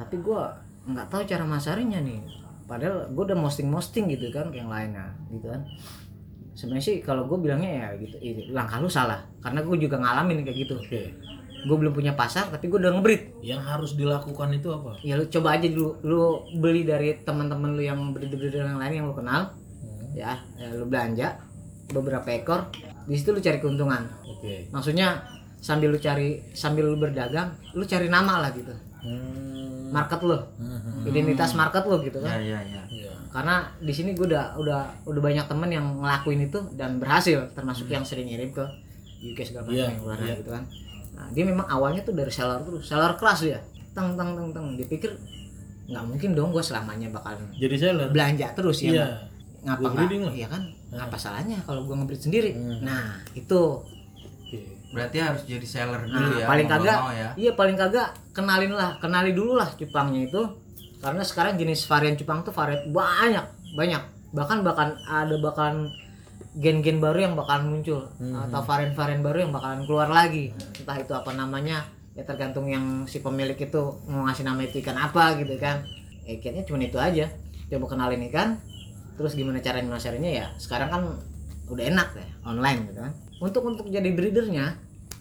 tapi 0.00 0.16
gue 0.24 0.40
nggak 0.88 1.06
tahu 1.12 1.22
cara 1.28 1.44
masarinya 1.44 2.00
nih. 2.00 2.20
Padahal 2.66 3.12
gue 3.12 3.22
udah 3.28 3.36
posting 3.36 3.68
posting 3.68 4.08
gitu 4.10 4.32
kan, 4.32 4.48
yang 4.50 4.72
lainnya 4.72 5.12
gitu 5.28 5.52
kan. 5.52 5.62
Sebenarnya 6.56 6.84
sih 6.88 6.96
kalau 7.04 7.28
gue 7.28 7.36
bilangnya 7.36 7.70
ya 7.84 7.88
gitu, 8.00 8.16
ini 8.18 8.42
langkah 8.56 8.80
lu 8.80 8.88
salah, 8.88 9.20
karena 9.44 9.60
gue 9.60 9.76
juga 9.76 10.00
ngalamin 10.00 10.40
kayak 10.40 10.56
gitu. 10.64 10.74
Oke. 10.80 11.12
Gue 11.66 11.76
belum 11.76 11.92
punya 11.92 12.16
pasar, 12.16 12.48
tapi 12.48 12.70
gue 12.72 12.78
udah 12.80 12.96
ngebreed. 12.96 13.42
Yang 13.44 13.62
harus 13.66 13.90
dilakukan 13.92 14.54
itu 14.56 14.68
apa? 14.72 14.96
ya 15.04 15.18
lu 15.20 15.28
coba 15.28 15.58
aja 15.58 15.68
dulu 15.68 15.90
lu 16.06 16.22
beli 16.62 16.86
dari 16.86 17.20
teman-teman 17.20 17.76
lu 17.76 17.82
yang 17.84 17.98
breeder-breeder 18.16 18.64
yang 18.64 18.80
lain 18.80 19.04
yang 19.04 19.06
lu 19.10 19.14
kenal. 19.16 19.52
Ya, 20.16 20.32
ya 20.56 20.66
lu 20.72 20.84
belanja 20.84 21.36
beberapa 21.86 22.24
ekor 22.26 22.72
di 23.04 23.14
situ 23.14 23.30
lu 23.30 23.38
cari 23.38 23.58
keuntungan 23.58 24.02
Oke. 24.24 24.66
maksudnya 24.68 25.22
sambil 25.58 25.88
lu 25.88 25.98
cari 25.98 26.40
sambil 26.50 26.84
lu 26.84 26.96
berdagang 26.96 27.52
lu 27.70 27.84
cari 27.84 28.08
nama 28.08 28.40
lah 28.40 28.50
gitu 28.50 28.72
Hmm. 28.98 29.86
market 29.88 30.18
lu 30.20 30.34
Hmm, 30.34 30.66
hmm. 30.74 31.06
identitas 31.06 31.54
market 31.54 31.84
lu 31.84 32.02
gitu 32.02 32.18
ya 32.18 32.26
kan 32.26 32.42
ya 32.42 32.58
ya 32.60 32.82
Iya. 32.88 33.12
karena 33.30 33.54
di 33.78 33.92
sini 33.92 34.10
gue 34.12 34.26
udah 34.26 34.58
udah 34.58 34.80
udah 35.04 35.20
banyak 35.22 35.46
temen 35.46 35.70
yang 35.70 35.86
ngelakuin 35.96 36.42
itu 36.42 36.58
dan 36.74 36.98
berhasil 36.98 37.46
termasuk 37.52 37.86
yang 37.86 38.02
sering 38.02 38.26
ngirim 38.26 38.50
ke 38.50 38.66
UK 39.22 39.38
segala 39.44 39.62
macam 39.64 39.76
Iya, 39.76 39.86
yang 39.86 40.00
luar 40.00 40.18
iya. 40.18 40.34
gitu 40.34 40.50
kan 40.50 40.64
nah 41.14 41.26
dia 41.30 41.44
memang 41.44 41.66
awalnya 41.66 42.02
tuh 42.02 42.12
dari 42.12 42.28
seller 42.28 42.58
terus 42.60 42.82
seller 42.82 43.14
keras 43.14 43.40
dia 43.40 43.62
teng 43.92 44.12
teng 44.12 44.34
teng 44.34 44.50
teng 44.50 44.66
dia 44.74 44.86
pikir 44.86 45.14
nggak 45.86 46.02
mungkin 46.04 46.30
dong 46.34 46.50
gue 46.50 46.60
selamanya 46.60 47.06
bakal 47.08 47.38
Jadi 47.54 47.74
seller. 47.78 48.10
belanja 48.10 48.46
terus 48.52 48.82
ya 48.82 48.90
Iya. 48.92 49.06
Ngapa 49.66 49.82
nggak 49.84 50.22
lah. 50.22 50.32
iya 50.32 50.46
kan 50.46 50.62
apa 50.94 51.16
salahnya 51.18 51.58
kalau 51.66 51.82
gue 51.82 51.92
ngebreed 51.92 52.22
sendiri 52.22 52.50
Hmm. 52.54 52.78
nah 52.80 53.18
itu. 53.34 53.82
Berarti 54.86 55.18
harus 55.18 55.42
jadi 55.44 55.66
seller 55.66 56.06
dulu 56.06 56.14
Nah, 56.14 56.40
ya. 56.40 56.46
paling 56.46 56.66
kagak, 56.66 56.98
ya. 57.12 57.28
iya 57.36 57.52
paling 57.52 57.76
kagak 57.76 58.16
kenalin 58.32 58.72
lah, 58.72 58.96
kenali 58.96 59.34
dulu 59.34 59.58
lah 59.58 59.68
cupangnya 59.68 60.24
itu. 60.24 60.40
Karena 60.96 61.20
sekarang 61.20 61.60
jenis 61.60 61.84
varian 61.84 62.16
cupang 62.16 62.40
tuh 62.40 62.54
varian 62.54 62.80
banyak, 62.88 63.44
banyak. 63.76 64.02
Bahkan 64.32 64.64
bahkan 64.64 64.96
ada 65.04 65.36
bakalan 65.36 65.90
gen-gen 66.56 66.96
baru 66.96 67.18
yang 67.20 67.34
bakalan 67.36 67.68
muncul 67.68 68.08
atau 68.16 68.60
varian-varian 68.64 69.20
baru 69.20 69.38
yang 69.44 69.52
bakalan 69.52 69.84
keluar 69.84 70.08
lagi. 70.08 70.54
Entah 70.56 70.96
itu 70.96 71.12
apa 71.12 71.34
namanya, 71.34 71.84
ya 72.16 72.24
tergantung 72.24 72.64
yang 72.64 73.04
si 73.04 73.20
pemilik 73.20 73.58
itu 73.58 73.82
mau 74.08 74.24
ngasih 74.24 74.46
nama 74.46 74.64
itu 74.64 74.80
ikan 74.80 74.96
apa 74.96 75.36
gitu 75.36 75.60
kan. 75.60 75.84
Ya 76.24 76.40
kayaknya 76.40 76.64
cuma 76.64 76.80
itu 76.80 76.96
aja. 76.96 77.26
Coba 77.68 77.84
kenalin 77.92 78.22
ikan, 78.32 78.56
terus 79.16 79.32
gimana 79.32 79.58
cara 79.58 79.80
ngasarinya 79.80 80.30
ya. 80.30 80.46
Sekarang 80.56 80.88
kan 80.88 81.02
udah 81.66 81.84
enak 81.84 82.08
ya, 82.14 82.26
online 82.44 82.80
gitu 82.86 83.00
kan. 83.00 83.12
Untuk 83.36 83.62
untuk 83.64 83.86
jadi 83.86 84.06
breedernya, 84.08 84.76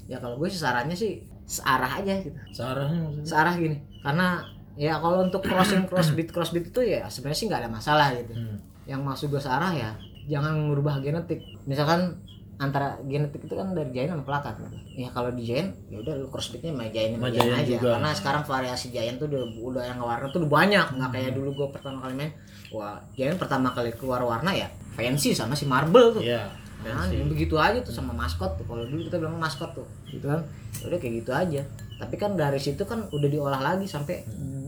ya 0.06 0.18
kalau 0.18 0.38
gue 0.38 0.48
sarannya 0.48 0.94
sih 0.94 1.20
searah 1.44 2.00
aja 2.00 2.14
gitu 2.20 2.34
Searahnya 2.52 3.00
maksudnya. 3.00 3.26
searah 3.28 3.54
gini 3.54 3.78
karena 4.02 4.42
ya 4.74 4.98
kalau 4.98 5.22
untuk 5.22 5.42
crossing 5.42 5.86
crossbit 5.86 6.28
crossbit 6.28 6.66
itu 6.68 6.82
ya 6.82 7.06
sebenarnya 7.06 7.38
sih 7.38 7.46
nggak 7.46 7.62
ada 7.62 7.70
masalah 7.70 8.08
gitu 8.14 8.34
Hmm. 8.34 8.58
yang 8.84 9.02
maksud 9.02 9.30
gue 9.30 9.38
searah 9.38 9.70
ya 9.70 9.94
jangan 10.26 10.58
merubah 10.58 10.98
genetik 11.00 11.46
misalkan 11.64 12.18
antara 12.56 12.98
genetik 13.04 13.42
itu 13.42 13.54
kan 13.54 13.72
dari 13.72 13.92
giant 13.92 14.16
sama 14.16 14.26
plakat 14.26 14.58
gitu. 14.58 14.78
ya 14.98 15.10
kalau 15.12 15.30
di 15.30 15.44
giant 15.44 15.70
ya 15.86 16.00
udah 16.00 16.14
lu 16.16 16.28
crossbitnya 16.28 16.74
sama 16.74 16.88
giant 16.88 17.14
sama 17.14 17.30
giant 17.30 17.54
aja 17.56 17.68
juga. 17.68 17.90
karena 17.94 18.10
sekarang 18.12 18.44
variasi 18.44 18.88
giant 18.90 19.18
tuh 19.18 19.28
udah 19.28 19.42
udah 19.62 19.84
yang 19.86 20.00
warna 20.00 20.26
tuh 20.28 20.40
udah 20.40 20.52
banyak 20.52 20.86
nggak 20.92 21.10
kayak 21.12 21.30
Hmm. 21.30 21.38
dulu 21.38 21.50
gue 21.54 21.68
pertama 21.70 21.98
kali 22.00 22.14
main 22.16 22.32
wah 22.76 23.00
giant 23.16 23.40
pertama 23.40 23.72
kali 23.72 23.96
keluar 23.96 24.22
warna 24.22 24.52
ya 24.52 24.68
fancy 24.96 25.32
sama 25.32 25.56
si 25.56 25.64
marble 25.68 26.20
tuh 26.20 26.24
Iya. 26.24 26.66
Nah, 26.86 27.10
yang 27.10 27.26
begitu 27.26 27.58
aja 27.58 27.82
tuh 27.82 27.90
sama 27.90 28.14
maskot 28.14 28.62
tuh. 28.62 28.66
Kalau 28.70 28.86
dulu 28.86 29.10
kita 29.10 29.18
bilang 29.18 29.42
maskot 29.42 29.74
tuh, 29.74 29.88
gitu 30.06 30.30
kan. 30.30 30.46
Ya 30.78 30.86
Udah 30.86 31.00
kayak 31.02 31.14
gitu 31.24 31.32
aja. 31.34 31.62
Tapi 31.98 32.16
kan 32.20 32.38
dari 32.38 32.62
situ 32.62 32.86
kan 32.86 33.10
udah 33.10 33.26
diolah 33.26 33.58
lagi 33.58 33.90
sampai 33.90 34.22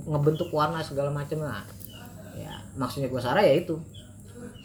ngebentuk 0.08 0.50
warna 0.50 0.82
segala 0.82 1.14
macam 1.14 1.46
nah. 1.46 1.62
Ya, 2.34 2.58
maksudnya 2.74 3.14
gua 3.14 3.22
Sarah 3.22 3.46
ya 3.46 3.54
itu. 3.62 3.78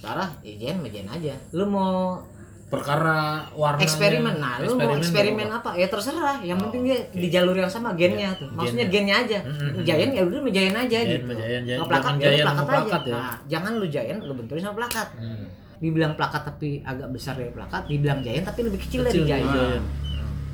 Sarah, 0.00 0.32
ya 0.40 0.56
jen 0.56 1.06
aja. 1.12 1.34
Lu 1.52 1.68
mau 1.68 2.24
Perkara 2.72 3.44
warna 3.52 3.84
eksperimen, 3.84 4.40
nah 4.40 4.56
lu 4.58 4.72
mau 4.74 4.96
eksperimen 4.96 5.44
apa? 5.44 5.76
Ya 5.76 5.84
terserah. 5.86 6.40
Yang 6.40 6.58
penting 6.64 6.80
dia 6.88 6.98
di 7.12 7.28
jalur 7.28 7.52
yang 7.52 7.68
sama 7.68 7.92
gennya 7.92 8.32
tuh. 8.32 8.48
Maksudnya 8.48 8.88
gennya 8.88 9.20
aja. 9.20 9.38
Giant 9.84 10.10
ya 10.10 10.22
udah 10.24 10.40
jayan 10.48 10.72
aja 10.74 10.88
Giant 10.98 11.20
gitu. 11.20 11.32
giant. 11.36 11.64
Nggak 11.68 11.84
plakat, 11.86 12.12
Jangan 12.14 12.24
ya 12.24 12.32
giant 12.32 12.48
plakat 12.64 12.80
aja. 12.96 13.04
ya. 13.04 13.14
Nah, 13.14 13.36
jangan 13.46 13.72
lu 13.76 13.86
giant, 13.86 14.20
lu 14.22 14.32
benturin 14.32 14.62
sama 14.62 14.76
plakat 14.78 15.08
Hmm. 15.14 15.44
dibilang 15.78 16.14
plakat 16.14 16.42
tapi 16.46 16.80
agak 16.80 17.10
besar 17.10 17.34
dari 17.34 17.50
plakat, 17.50 17.82
dibilang 17.84 18.22
giant 18.22 18.46
tapi 18.46 18.60
lebih 18.62 18.80
kecil, 18.80 19.04
Kecil 19.04 19.26
dari 19.26 19.44
giant. 19.44 19.52
giant. 19.52 19.84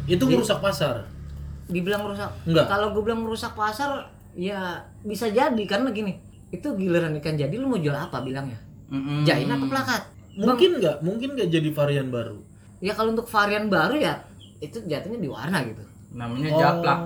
Itu 0.09 0.25
merusak 0.27 0.59
pasar. 0.59 1.07
Dibilang 1.67 2.03
rusak. 2.03 2.33
Enggak. 2.45 2.67
Kalau 2.67 2.91
gue 2.91 3.03
bilang 3.05 3.23
merusak 3.23 3.53
pasar, 3.53 4.09
ya 4.33 4.75
bisa 5.01 5.31
jadi 5.31 5.63
karena 5.63 5.93
gini. 5.93 6.19
Itu 6.49 6.75
giliran 6.75 7.15
ikan 7.15 7.37
jadi 7.37 7.53
lu 7.53 7.69
mau 7.69 7.77
jual 7.77 7.93
apa 7.93 8.25
bilangnya? 8.25 8.57
Mm-mm. 8.89 9.23
Giant 9.23 9.53
atau 9.53 9.69
plakat? 9.69 10.03
Mungkin 10.39 10.71
nggak? 10.79 10.97
Mungkin 11.03 11.29
nggak 11.35 11.49
jadi 11.51 11.69
varian 11.75 12.09
baru. 12.15 12.39
Ya 12.79 12.95
kalau 12.95 13.11
untuk 13.11 13.27
varian 13.27 13.67
baru 13.67 13.99
ya 13.99 14.23
itu 14.63 14.79
jatuhnya 14.87 15.19
di 15.19 15.31
warna 15.31 15.59
gitu. 15.67 15.83
Namanya 16.15 16.51
japlak. 16.55 17.01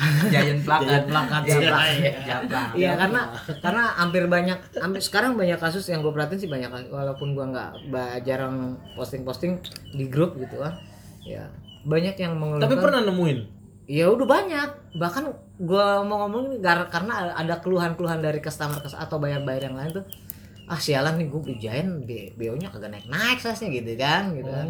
Giant 0.32 0.60
plakat. 0.64 1.02
Plakat. 1.08 1.42
Japlak. 1.44 1.84
Iya. 2.00 2.12
Japlak. 2.24 2.68
Iya 2.72 2.92
karena 2.96 3.20
karena 3.60 3.84
hampir 4.00 4.24
banyak 4.28 4.58
hampir 4.80 5.00
sekarang 5.04 5.36
banyak 5.36 5.60
kasus 5.60 5.84
yang 5.92 6.00
gue 6.00 6.12
perhatiin 6.12 6.40
sih 6.40 6.50
banyak 6.50 6.72
walaupun 6.88 7.36
gua 7.36 7.46
nggak 7.52 8.24
jarang 8.24 8.80
posting-posting 8.96 9.60
di 9.92 10.08
grup 10.08 10.36
gitu 10.40 10.60
kan. 10.60 10.80
Ya 11.24 11.52
banyak 11.84 12.16
yang 12.16 12.36
mengeluhkan 12.36 12.64
Tapi 12.68 12.76
pernah 12.80 13.00
nemuin. 13.04 13.38
Ya 13.90 14.06
udah 14.08 14.26
banyak. 14.28 14.68
Bahkan 14.96 15.24
gua 15.60 16.00
mau 16.04 16.24
ngomong 16.24 16.64
karena 16.64 17.36
ada 17.36 17.60
keluhan-keluhan 17.60 18.24
dari 18.24 18.40
customer 18.40 18.80
atau 18.80 19.16
bayar-bayar 19.20 19.68
yang 19.68 19.76
lain 19.76 20.00
tuh. 20.00 20.06
Ah 20.70 20.78
sialan 20.78 21.18
nih 21.18 21.26
gue 21.26 21.40
beli 21.42 21.56
Giant 21.58 22.06
B- 22.06 22.30
BO-nya 22.32 22.70
kagak 22.70 22.94
naik-naik 22.94 23.36
size-nya 23.36 23.74
gitu 23.74 23.90
kan 23.98 24.30
gitu 24.32 24.46
kan. 24.46 24.66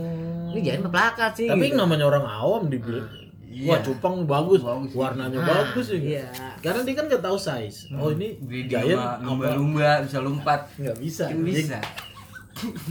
Ini 0.51 0.61
Giant 0.64 0.82
mah 0.82 0.92
plakat 0.92 1.32
sih. 1.36 1.46
Tapi 1.46 1.68
gitu. 1.68 1.76
namanya 1.76 2.09
orang 2.09 2.24
awam 2.24 2.66
dibeli. 2.66 3.05
Iya. 3.51 3.66
Wah, 3.66 3.78
cupang 3.82 4.16
bagus, 4.24 4.62
Bagus. 4.62 4.94
warnanya 4.94 5.36
Ah, 5.36 5.46
bagus 5.66 5.90
ya. 5.90 5.98
iya. 5.98 6.26
Karena 6.59 6.86
dia 6.86 6.94
kan 6.94 7.05
nggak 7.05 7.20
tahu 7.20 7.36
size. 7.36 7.90
Oh 7.92 8.09
ini 8.09 8.38
giant 8.64 8.94
apa? 8.96 9.20
lumba-lumba 9.20 10.01
bisa 10.01 10.18
lompat. 10.18 10.61
Nggak 10.74 10.96
bisa. 10.96 11.24
Kan 11.28 11.44
bisa. 11.44 11.78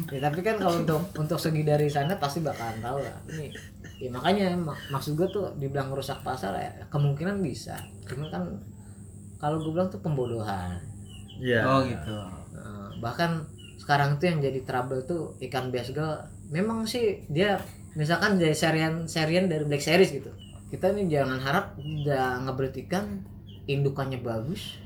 Ya, 0.10 0.18
tapi 0.20 0.42
kan 0.42 0.58
kalau 0.58 0.82
untuk 0.82 1.02
untuk 1.14 1.38
segi 1.38 1.62
dari 1.62 1.86
sana 1.88 2.18
pasti 2.18 2.42
bakalan 2.42 2.82
tahu 2.82 3.06
lah. 3.06 3.14
Ini 3.30 3.54
ya 4.00 4.10
makanya 4.10 4.58
mak- 4.58 4.90
maksud 4.90 5.14
gue 5.14 5.30
tuh 5.30 5.46
dibilang 5.56 5.94
merusak 5.94 6.26
pasar 6.26 6.58
ya 6.58 6.72
kemungkinan 6.90 7.38
bisa. 7.38 7.78
Cuma 8.04 8.26
kan 8.28 8.50
kalau 9.38 9.62
gue 9.62 9.70
bilang 9.70 9.86
tuh 9.88 10.02
pembodohan. 10.02 10.74
Iya. 11.38 11.62
Oh 11.64 11.86
gitu. 11.86 12.18
Bahkan 13.00 13.32
sekarang 13.80 14.20
tuh 14.20 14.30
yang 14.30 14.40
jadi 14.44 14.60
trouble 14.68 15.02
tuh 15.08 15.34
ikan 15.50 15.72
basgal 15.72 16.30
memang 16.52 16.86
sih 16.86 17.26
dia 17.32 17.58
misalkan 17.98 18.38
dari 18.38 18.54
serian 18.54 19.08
serian 19.10 19.50
dari 19.50 19.66
Black 19.66 19.82
Series 19.82 20.12
gitu. 20.14 20.30
Kita 20.70 20.94
nih 20.94 21.10
jangan 21.10 21.40
harap 21.42 21.66
udah 21.82 22.46
ngebreed 22.46 22.76
ikan 22.86 23.26
indukannya 23.66 24.22
bagus 24.22 24.78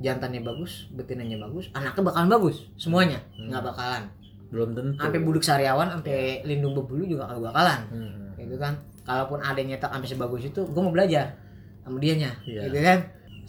jantannya 0.00 0.40
bagus 0.40 0.88
betinanya 0.96 1.36
bagus 1.36 1.68
anaknya 1.76 2.02
bakalan 2.10 2.28
bagus 2.32 2.66
semuanya. 2.80 3.20
Nggak 3.36 3.62
bakalan. 3.70 4.02
Belum 4.50 4.74
tentu. 4.74 4.98
sampai 4.98 5.20
buduk 5.22 5.44
sariawan 5.46 5.86
sampai 5.94 6.42
lindung 6.42 6.74
bebulu 6.74 7.06
juga 7.06 7.30
kagak 7.30 7.54
bakalan. 7.54 7.80
Hmm. 7.92 8.34
gitu 8.34 8.56
kan. 8.58 8.74
Kalaupun 9.06 9.38
ada 9.38 9.58
yang 9.60 9.76
nyetak 9.76 9.90
sampai 9.94 10.08
sebagus 10.10 10.42
itu 10.48 10.60
gue 10.66 10.82
mau 10.82 10.90
belajar 10.90 11.38
sama 11.86 12.02
dianya. 12.02 12.34
Iya. 12.42 12.66
gitu 12.66 12.78
kan 12.82 12.98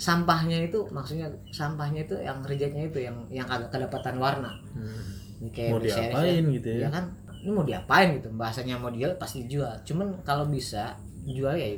sampahnya 0.02 0.58
itu 0.64 0.82
maksudnya 0.89 1.30
sampahnya 1.47 2.02
itu 2.02 2.18
yang 2.18 2.41
rejectnya 2.41 2.84
itu 2.84 2.99
yang 2.99 3.14
yang 3.30 3.45
kagak 3.45 3.70
kedapatan 3.70 4.18
warna 4.18 4.49
Hmm. 4.74 4.97
Ini 5.39 5.49
kayak 5.52 5.70
Mau 5.70 5.80
diapain 5.80 6.41
ya. 6.43 6.54
gitu 6.54 6.70
ya? 6.72 6.80
ya 6.80 6.89
kan 6.91 7.04
ini 7.36 7.49
mau 7.52 7.62
diapain 7.62 8.08
gitu 8.16 8.30
bahasanya 8.32 8.76
mau 8.76 8.89
dijual 8.89 9.14
pasti 9.16 9.41
dijual 9.43 9.74
cuman 9.82 10.08
kalau 10.22 10.45
bisa 10.47 10.93
jual 11.24 11.54
ya 11.54 11.70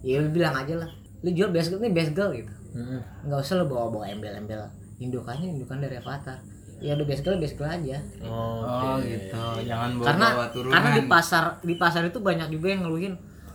ya 0.00 0.18
lu 0.18 0.30
bilang 0.30 0.50
aja 0.52 0.74
lah 0.76 0.90
lu 1.20 1.30
jual 1.30 1.50
basgal 1.50 1.78
nih 1.78 1.90
basgal 1.92 2.30
gitu 2.32 2.54
Hmm. 2.70 2.98
nggak 3.22 3.38
usah 3.40 3.54
lu 3.56 3.66
bawa 3.66 3.86
bawa 3.88 4.04
embel-embel 4.08 4.58
indukannya 4.96 5.46
indukan 5.48 5.78
dari 5.78 5.94
avatar 5.94 6.42
ya 6.76 6.90
udah 6.92 7.06
basgal 7.06 7.38
basgal 7.38 7.70
aja 7.72 8.02
Oh, 8.20 8.66
Oh 8.66 8.98
gitu. 8.98 9.30
Jangan 9.62 9.94
bawa 9.94 10.06
karena 10.08 10.26
bawa 10.32 10.46
turunan. 10.50 10.74
karena 10.74 10.90
di 10.92 11.02
pasar 11.06 11.44
di 11.60 11.74
pasar 11.74 12.02
itu 12.04 12.18
banyak 12.18 12.50
juga 12.50 12.66
yang 12.68 12.82
ngeluhin 12.82 13.14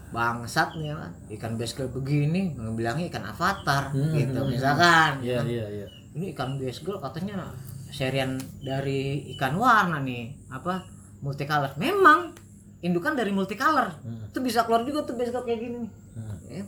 bangsat 0.09 0.73
nih 0.75 0.89
kan 0.91 1.11
ikan 1.31 1.53
basgal 1.53 1.87
begini 1.87 2.41
bilangnya 2.71 3.05
ikan 3.07 3.25
avatar 3.25 3.89
Hmm. 3.89 4.11
gitu 4.11 4.39
misalkan 4.43 5.21
Iya, 5.21 5.39
kan. 5.39 5.45
iya, 5.45 5.65
iya. 5.69 5.87
ini 6.11 6.33
ikan 6.33 6.57
basgal 6.57 6.97
katanya 6.97 7.53
serian 7.89 8.35
dari 8.59 9.01
ikan 9.33 9.53
warna 9.55 9.99
nih 9.99 10.33
apa 10.47 10.81
multicolor 11.19 11.73
memang 11.75 12.33
indukan 12.79 13.13
dari 13.13 13.29
multicolor 13.29 13.91
Hmm. 13.99 14.25
itu 14.25 14.39
bisa 14.39 14.63
keluar 14.63 14.81
juga 14.81 15.03
tuh 15.03 15.13
basgal 15.13 15.43
kayak 15.43 15.59
gini 15.59 15.77
nih 15.79 15.91
Hmm. 16.11 16.37
Ya. 16.49 16.63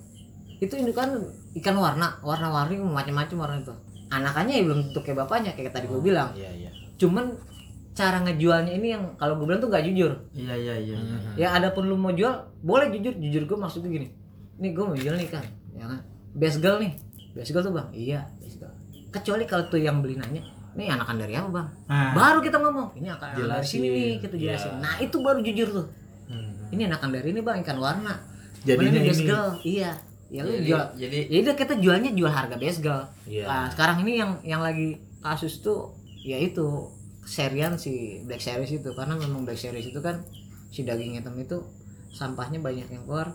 itu 0.60 0.74
indukan 0.76 1.10
ikan 1.56 1.76
warna 1.76 2.22
warna-warni 2.22 2.78
macam-macam 2.78 3.38
warna 3.40 3.58
itu 3.60 3.74
anakannya 4.08 4.54
ya 4.54 4.64
belum 4.64 4.80
tentu 4.86 5.00
kayak 5.02 5.18
bapaknya 5.20 5.52
kayak 5.52 5.72
tadi 5.72 5.88
gue 5.88 5.98
bilang 6.00 6.30
Iya, 6.32 6.52
iya. 6.54 6.70
cuman 6.96 7.34
cara 7.92 8.18
ngejualnya 8.20 8.72
ini 8.72 8.88
yang 8.90 9.04
kalau 9.16 9.36
gue 9.36 9.46
bilang 9.46 9.60
tuh 9.60 9.68
gak 9.68 9.84
jujur. 9.84 10.12
Iya 10.32 10.54
iya 10.56 10.76
iya. 10.78 10.96
Hmm. 10.96 11.36
ya 11.36 11.48
adapun 11.52 11.86
lu 11.86 11.96
mau 11.96 12.10
jual 12.10 12.32
boleh 12.60 12.88
jujur. 12.90 13.14
Jujur 13.14 13.44
gue 13.46 13.58
maksudnya 13.58 13.90
gini 13.90 14.08
nih 14.58 14.72
gue 14.72 14.84
mau 14.84 14.94
jual 14.94 15.14
nih 15.14 15.28
kan 15.28 15.44
ya 15.72 15.86
kan? 15.86 16.00
Basgal 16.32 16.80
nih. 16.80 16.94
Basgal 17.32 17.62
tuh 17.62 17.72
bang? 17.72 17.88
Iya 17.92 18.22
basgal 18.38 18.72
kecuali 19.10 19.44
kalau 19.44 19.68
tuh 19.68 19.76
yang 19.78 20.00
beli 20.00 20.16
nanya 20.16 20.40
nih 20.72 20.88
anakan 20.88 21.16
dari 21.18 21.36
apa 21.36 21.50
bang? 21.50 21.68
Nah, 21.86 22.12
baru 22.14 22.40
kita 22.40 22.58
ngomong 22.58 22.96
ini 22.96 23.08
akan 23.10 23.28
dari 23.30 23.44
Jelasin. 23.44 23.68
sini 23.68 23.88
nih 23.90 24.10
kita 24.20 24.36
Iya. 24.36 24.44
jelasin. 24.56 24.72
Nah 24.80 24.94
itu 24.98 25.16
baru 25.18 25.40
jujur 25.42 25.68
tuh. 25.70 25.88
Hmm. 26.26 26.52
ini 26.70 26.82
anakan 26.86 27.10
dari 27.12 27.28
ini 27.30 27.42
bang 27.42 27.60
ikan 27.60 27.76
warna. 27.76 28.16
Jadinya 28.62 28.94
Mana 28.94 29.00
ini. 29.00 29.10
basgal 29.10 29.46
iya. 29.64 29.92
Ya 30.32 30.48
lu 30.48 30.54
jadi, 30.54 30.64
jual. 30.64 30.86
jadi 30.96 31.20
ya 31.28 31.38
udah 31.44 31.56
kita 31.60 31.74
jualnya 31.76 32.12
jual 32.14 32.32
harga 32.32 32.56
basgal 32.56 33.04
Iya. 33.28 33.44
Nah, 33.44 33.68
sekarang 33.68 33.98
ini 34.02 34.14
yang 34.16 34.32
yang 34.48 34.62
lagi 34.64 34.96
kasus 35.20 35.60
tuh 35.60 35.92
ya 36.18 36.40
itu 36.40 36.64
serian 37.32 37.80
si 37.80 38.20
Black 38.28 38.44
Series 38.44 38.68
itu. 38.76 38.90
Karena 38.92 39.16
memang 39.16 39.48
Black 39.48 39.56
Series 39.56 39.88
itu 39.88 40.04
kan 40.04 40.20
si 40.68 40.84
daging 40.84 41.16
hitam 41.16 41.40
itu 41.40 41.64
sampahnya 42.12 42.60
banyak 42.60 42.92
yang 42.92 43.08
keluar. 43.08 43.32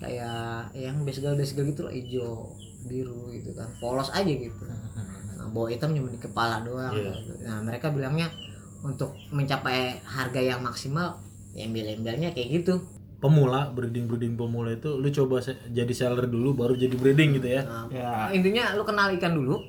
Kayak 0.00 0.72
yang 0.72 1.04
basgal 1.04 1.36
gitu 1.36 1.84
loh 1.84 1.92
hijau 1.92 2.56
biru 2.88 3.28
gitu 3.36 3.52
kan. 3.52 3.68
Polos 3.76 4.08
aja 4.16 4.32
gitu. 4.32 4.64
Nah, 4.64 5.44
bawa 5.52 5.68
hitam 5.68 5.92
cuma 5.92 6.08
di 6.08 6.16
kepala 6.16 6.64
doang. 6.64 6.96
Gitu. 6.96 7.44
nah 7.44 7.60
mereka 7.60 7.92
bilangnya 7.92 8.32
untuk 8.80 9.12
mencapai 9.28 10.00
harga 10.00 10.40
yang 10.40 10.64
maksimal 10.64 11.20
ya 11.52 11.68
embel-embelnya 11.68 12.32
kayak 12.32 12.64
gitu. 12.64 12.80
Pemula, 13.20 13.68
breeding-breeding 13.76 14.32
pemula 14.40 14.72
itu 14.72 14.96
lu 14.96 15.12
coba 15.12 15.44
se- 15.44 15.60
jadi 15.68 15.92
seller 15.92 16.24
dulu 16.24 16.56
baru 16.56 16.72
jadi 16.72 16.96
breeding 16.96 17.36
gitu 17.36 17.52
ya. 17.52 17.62
nah, 17.68 17.84
ya. 17.92 18.32
intinya 18.32 18.72
lu 18.72 18.82
kenal 18.88 19.12
ikan 19.20 19.36
dulu 19.36 19.60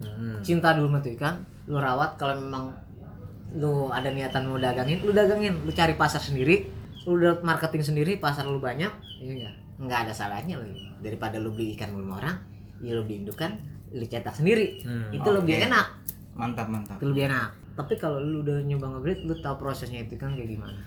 Hmm. 0.00 0.40
cinta 0.40 0.72
dulu 0.72 0.88
sama 0.88 1.02
ikan 1.02 1.34
lu 1.68 1.76
rawat. 1.76 2.16
Kalau 2.16 2.38
memang 2.38 2.72
lu 3.56 3.90
ada 3.90 4.10
niatan 4.14 4.46
mau 4.46 4.58
dagangin 4.58 5.02
lu 5.02 5.10
dagangin. 5.10 5.54
Lu 5.66 5.70
cari 5.74 5.94
pasar 5.98 6.22
sendiri 6.22 6.70
lu 7.08 7.16
udah 7.16 7.40
marketing 7.40 7.82
sendiri 7.82 8.12
pasar 8.20 8.44
lu 8.46 8.60
banyak. 8.60 8.90
Iya 9.20 9.32
nggak 9.34 9.54
nggak 9.86 9.98
ada 10.08 10.12
salahnya 10.12 10.60
lu. 10.60 10.70
Daripada 11.00 11.40
lu 11.40 11.54
beli 11.54 11.74
ikan 11.74 11.96
belum 11.96 12.10
orang 12.20 12.36
ya 12.80 12.96
lu 12.96 13.04
beli 13.04 13.24
indukan 13.24 13.58
lu 13.90 14.04
cetak 14.06 14.36
sendiri. 14.36 14.84
Hmm, 14.86 15.10
itu 15.10 15.28
lebih 15.28 15.54
oke. 15.58 15.66
enak. 15.66 15.86
Mantap 16.36 16.66
mantap. 16.70 16.96
Itu 17.00 17.10
lebih 17.10 17.26
enak. 17.32 17.48
Tapi 17.74 17.94
kalau 17.96 18.20
lu 18.20 18.44
udah 18.44 18.60
nyoba 18.62 18.86
ngebreed 18.98 19.24
lu 19.26 19.34
tahu 19.40 19.56
prosesnya 19.58 20.04
itu 20.04 20.14
kan 20.14 20.36
kayak 20.36 20.50
gimana. 20.54 20.82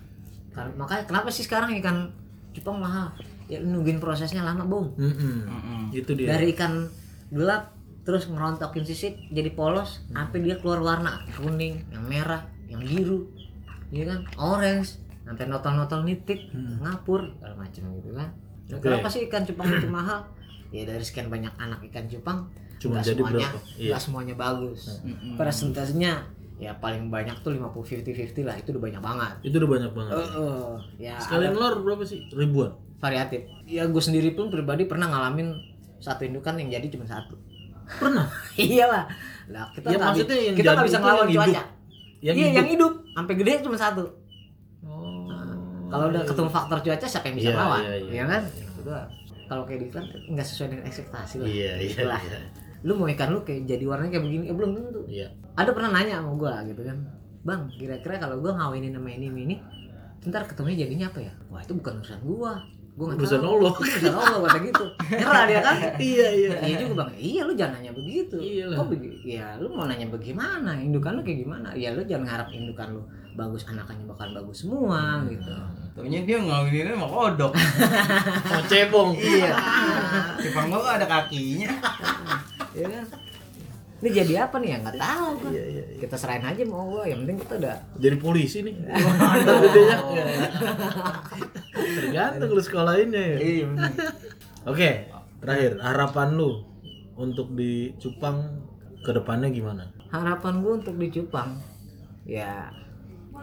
Kan 0.53 0.71
makanya 0.77 1.09
kenapa 1.09 1.27
sih 1.33 1.43
sekarang 1.43 1.73
ikan 1.81 2.13
cupang 2.53 2.77
mahal? 2.79 3.11
Ya 3.49 3.59
lu 3.59 3.81
nungguin 3.81 3.99
prosesnya 3.99 4.45
lama 4.45 4.63
bung. 4.63 4.93
Mm-mm. 4.95 5.35
Mm-mm. 5.49 5.81
itu 5.91 6.13
dia. 6.15 6.37
Dari 6.37 6.53
ikan 6.53 6.87
gelap 7.33 7.73
terus 8.03 8.27
ngerontokin 8.27 8.83
sisik 8.83 9.15
jadi 9.31 9.47
polos 9.55 10.03
sampai 10.11 10.43
dia 10.43 10.59
keluar 10.59 10.83
warna 10.83 11.23
kuning 11.39 11.87
yang 11.87 12.03
merah 12.03 12.43
yang 12.73 12.81
biru 12.83 13.19
iya 13.89 14.03
kan? 14.07 14.19
Orange 14.35 14.97
sampai 15.21 15.45
notol-notol 15.45 16.01
nitik 16.03 16.49
ngapur 16.81 17.31
segala 17.31 17.55
macam 17.55 17.83
gitu 17.93 18.09
kan. 18.11 18.29
Nah, 18.63 18.75
Oke. 18.75 18.83
kenapa 18.83 19.07
sih 19.07 19.21
ikan 19.23 19.43
cupang 19.43 19.69
itu 19.69 19.87
mahal? 19.87 20.19
Ya 20.69 20.83
dari 20.83 20.99
sekian 20.99 21.29
banyak 21.29 21.53
anak 21.55 21.85
ikan 21.85 22.09
cupang 22.09 22.49
Cuma 22.75 22.97
nggak 22.97 23.05
jadi 23.05 23.21
semuanya 23.21 23.37
berapa? 23.47 23.57
Iya. 23.77 23.89
nggak 23.93 24.01
semuanya 24.01 24.35
bagus. 24.35 24.81
Mm-mm. 24.99 25.37
persentasenya 25.37 26.13
ya 26.55 26.71
paling 26.75 27.07
banyak 27.07 27.35
tuh 27.39 27.51
50 27.51 28.03
50 28.03 28.33
50 28.35 28.43
lah 28.43 28.55
itu 28.55 28.67
udah 28.71 28.83
banyak 28.83 29.01
banget. 29.01 29.33
Itu 29.41 29.55
udah 29.55 29.69
banyak 29.69 29.91
banget. 29.93 30.11
Eh, 30.11 30.29
eh, 30.33 30.73
ya 30.99 31.15
sekali 31.17 31.43
ada 31.45 31.53
telur 31.53 31.73
berapa 31.79 32.03
sih? 32.03 32.19
Ribuan? 32.29 32.71
Variatif. 32.97 33.41
Ya 33.63 33.83
gue 33.85 34.01
sendiri 34.01 34.31
pun 34.31 34.47
pribadi 34.47 34.83
pernah 34.83 35.07
ngalamin 35.07 35.53
satu 35.99 36.23
indukan 36.23 36.57
yang 36.57 36.73
jadi 36.73 36.87
cuma 36.89 37.05
satu. 37.05 37.35
Pernah? 37.85 38.27
Iyalah. 38.57 39.05
Lah 39.47 39.67
kita 39.71 39.87
Ya, 39.87 39.97
bi- 39.97 40.03
maksudnya 40.03 40.37
yang 40.41 40.55
kita 40.55 40.69
nggak 40.73 40.87
bisa 40.87 40.97
ngelawan 40.99 41.27
hidup. 41.29 41.55
Yang 42.23 42.35
iya 42.39 42.47
hidup. 42.47 42.57
yang 42.57 42.67
hidup. 42.71 42.93
sampai 43.11 43.33
gede 43.35 43.53
cuma 43.61 43.75
satu. 43.75 44.03
Oh 44.87 45.43
kalau 45.93 46.09
udah 46.09 46.23
ketemu 46.25 46.49
faktor 46.49 46.77
cuaca 46.81 47.05
siapa 47.05 47.25
yang 47.29 47.37
bisa 47.37 47.45
Iya, 47.45 47.53
ngelawan 47.53 47.81
iya, 47.83 47.93
iya. 47.93 48.09
Iya 48.09 48.23
kan? 48.25 48.43
Doang. 48.83 49.07
kalau 49.43 49.63
kayak 49.67 49.79
di 49.79 49.85
iklan 49.91 50.05
nggak 50.33 50.47
sesuai 50.47 50.67
dengan 50.73 50.85
ekspektasi 50.89 51.35
lah. 51.37 51.45
Iya 51.45 51.71
iya 51.77 51.99
iya. 52.01 52.39
Lu 52.81 52.97
mau 52.97 53.05
ikan 53.05 53.29
lu 53.29 53.39
kayak 53.45 53.69
jadi 53.69 53.83
warnanya 53.85 54.11
kayak 54.17 54.25
begini 54.25 54.43
eh, 54.49 54.55
belum 54.55 54.71
tentu. 54.73 55.01
Iya. 55.05 55.27
Ada 55.53 55.69
pernah 55.75 55.89
nanya 55.93 56.23
sama 56.23 56.31
gua 56.33 56.63
gitu 56.65 56.81
kan. 56.81 56.97
Bang 57.43 57.61
kira-kira 57.75 58.17
kalau 58.17 58.41
gua 58.41 58.57
ngawinin 58.57 58.95
sama 58.95 59.11
ini 59.13 59.27
ini 59.29 59.55
ntar 60.23 60.47
ketemunya 60.47 60.87
jadinya 60.87 61.11
apa 61.11 61.19
ya? 61.21 61.33
Wah 61.51 61.61
itu 61.61 61.75
bukan 61.77 62.01
urusan 62.01 62.19
gua 62.25 62.57
gua 62.93 63.09
nggak 63.09 63.25
Urusan. 63.25 63.41
Allah. 63.41 63.71
Itu 63.73 63.81
urusan 63.81 64.13
Allah 64.13 64.39
kata 64.45 64.59
gitu 64.63 64.85
nyerah 65.17 65.43
dia 65.49 65.59
kan 65.65 65.75
iya 66.13 66.27
iya 66.29 66.49
iya 66.61 66.75
juga 66.77 66.93
bang 67.01 67.09
iya 67.17 67.41
lu 67.41 67.53
jangan 67.57 67.73
nanya 67.81 67.91
begitu 67.91 68.37
Iyalah. 68.37 68.77
kok 68.77 68.87
begi 68.93 69.09
ya 69.25 69.47
lu 69.57 69.67
mau 69.73 69.85
nanya 69.89 70.07
bagaimana 70.07 70.71
indukan 70.77 71.11
lu 71.17 71.21
kayak 71.25 71.39
gimana 71.41 71.67
ya 71.73 71.89
lu 71.97 72.01
jangan 72.05 72.27
harap 72.29 72.47
indukan 72.53 72.87
lu 72.93 73.01
bagus 73.33 73.65
anakannya 73.65 74.05
bakal 74.05 74.29
bagus 74.29 74.61
semua 74.61 75.25
gitu 75.25 75.49
Taunya 75.93 76.25
dia 76.25 76.41
ngawinin 76.41 76.89
sama 76.97 77.05
kodok. 77.05 77.53
mau 78.49 78.61
cebong 78.65 79.13
iya. 79.13 79.53
Cupang 80.41 80.73
gua 80.73 80.97
ada 80.97 81.05
kakinya. 81.05 81.69
ya 82.77 82.89
kan 82.89 83.05
ini 84.03 84.09
jadi 84.11 84.33
apa 84.43 84.59
nih? 84.59 84.69
Ya 84.75 84.77
nggak 84.83 84.99
tahu 84.99 85.27
kan 85.39 85.51
iya 85.55 85.63
iya 85.63 85.83
kita 85.95 86.15
serahin 86.19 86.43
aja 86.43 86.61
mau 86.67 86.83
gua. 86.91 87.07
Yang 87.07 87.19
penting 87.23 87.37
kita 87.47 87.53
udah 87.63 87.75
jadi 87.95 88.15
polisi 88.19 88.57
nih. 88.67 88.75
Mantap 88.83 89.55
gedenya 89.63 89.97
tergantung 91.95 92.49
lu 92.51 92.61
sekolahinnya 92.61 93.23
ya. 93.23 93.37
Iya 93.39 93.67
oke 94.67 94.89
terakhir. 95.39 95.71
Harapan 95.79 96.35
lu 96.35 96.67
untuk 97.15 97.55
di 97.55 97.95
Cupang 97.95 98.59
ke 99.07 99.15
depannya 99.15 99.47
gimana? 99.47 99.87
Harapan 100.11 100.59
gua 100.59 100.83
untuk 100.83 100.99
di 100.99 101.07
Cupang 101.07 101.63
ya 102.27 102.67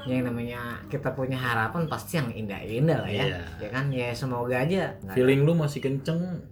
yang 0.09 0.29
namanya 0.29 0.81
kita 0.89 1.13
punya 1.13 1.37
harapan 1.37 1.85
pasti 1.89 2.21
yang 2.21 2.29
indah-indah 2.29 3.05
lah 3.05 3.11
ya. 3.11 3.25
Iya. 3.25 3.41
ya 3.65 3.69
kan? 3.73 3.85
Ya 3.89 4.13
semoga 4.13 4.61
aja. 4.61 4.93
Feeling 5.17 5.49
lu 5.49 5.57
masih 5.57 5.81
kenceng 5.81 6.45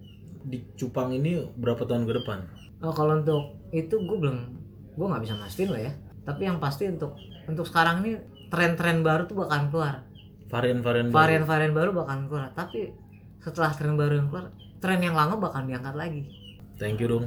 di 0.48 0.64
Cupang 0.80 1.12
ini 1.12 1.44
berapa 1.60 1.84
tahun 1.84 2.08
ke 2.08 2.24
depan 2.24 2.40
Oh 2.80 2.92
kalau 2.92 3.18
untuk 3.18 3.42
itu 3.70 3.94
gue 3.94 4.18
belum 4.18 4.38
gue 4.94 5.06
nggak 5.06 5.22
bisa 5.22 5.34
mastiin 5.34 5.70
lah 5.70 5.82
ya. 5.82 5.92
Tapi 6.22 6.42
yang 6.44 6.58
pasti 6.58 6.86
untuk 6.86 7.16
untuk 7.44 7.64
sekarang 7.64 8.02
ini 8.02 8.18
tren-tren 8.48 9.00
baru 9.00 9.24
tuh 9.24 9.36
bakalan 9.38 9.68
keluar. 9.68 9.94
varian-varian 10.48 11.12
baru. 11.12 11.16
Varian-varian 11.18 11.72
baru 11.72 11.90
bakalan 11.92 12.24
keluar. 12.24 12.48
Tapi 12.52 12.88
setelah 13.38 13.68
tren 13.70 13.94
baru 13.94 14.16
yang 14.16 14.28
keluar, 14.28 14.48
tren 14.78 14.98
yang 14.98 15.12
lama 15.12 15.36
bakalan 15.36 15.68
diangkat 15.68 15.94
lagi. 15.94 16.22
thank 16.74 16.96
you 16.96 17.10
dong 17.10 17.26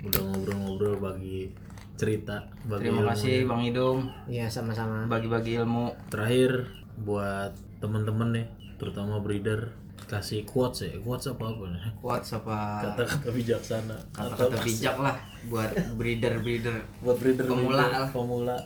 udah 0.00 0.20
ngobrol-ngobrol 0.20 0.98
bagi 0.98 1.54
cerita 1.94 2.50
bagi 2.62 2.86
Terima 2.86 3.00
ilmu. 3.00 3.10
kasih 3.10 3.36
Bang 3.46 3.62
Idung 3.62 3.98
Iya 4.26 4.46
sama-sama. 4.48 5.06
bagi-bagi 5.06 5.54
ilmu. 5.56 5.94
terakhir 6.08 6.66
buat 6.98 7.50
temen-temen 7.78 8.28
nih 8.32 8.46
terutama 8.74 9.18
breeder 9.18 9.70
kasih 10.08 10.40
quotes 10.42 10.82
ya 10.82 10.96
quotes 10.98 11.28
apa 11.28 11.44
apa 11.46 11.64
nih 11.68 11.82
Quotes 12.00 12.30
apa 12.32 12.56
kata-kata 12.82 13.28
bijaksana 13.28 13.96
kata-kata 14.10 14.56
bijak 14.64 14.96
lah 14.96 15.16
buat 15.46 15.68
breeder-breeder. 15.94 16.76
buat 16.98 17.16
breeder 17.16 17.44
Pemula 17.44 17.84
breeder, 17.84 18.00
lah. 18.00 18.08
pemula 18.08 18.56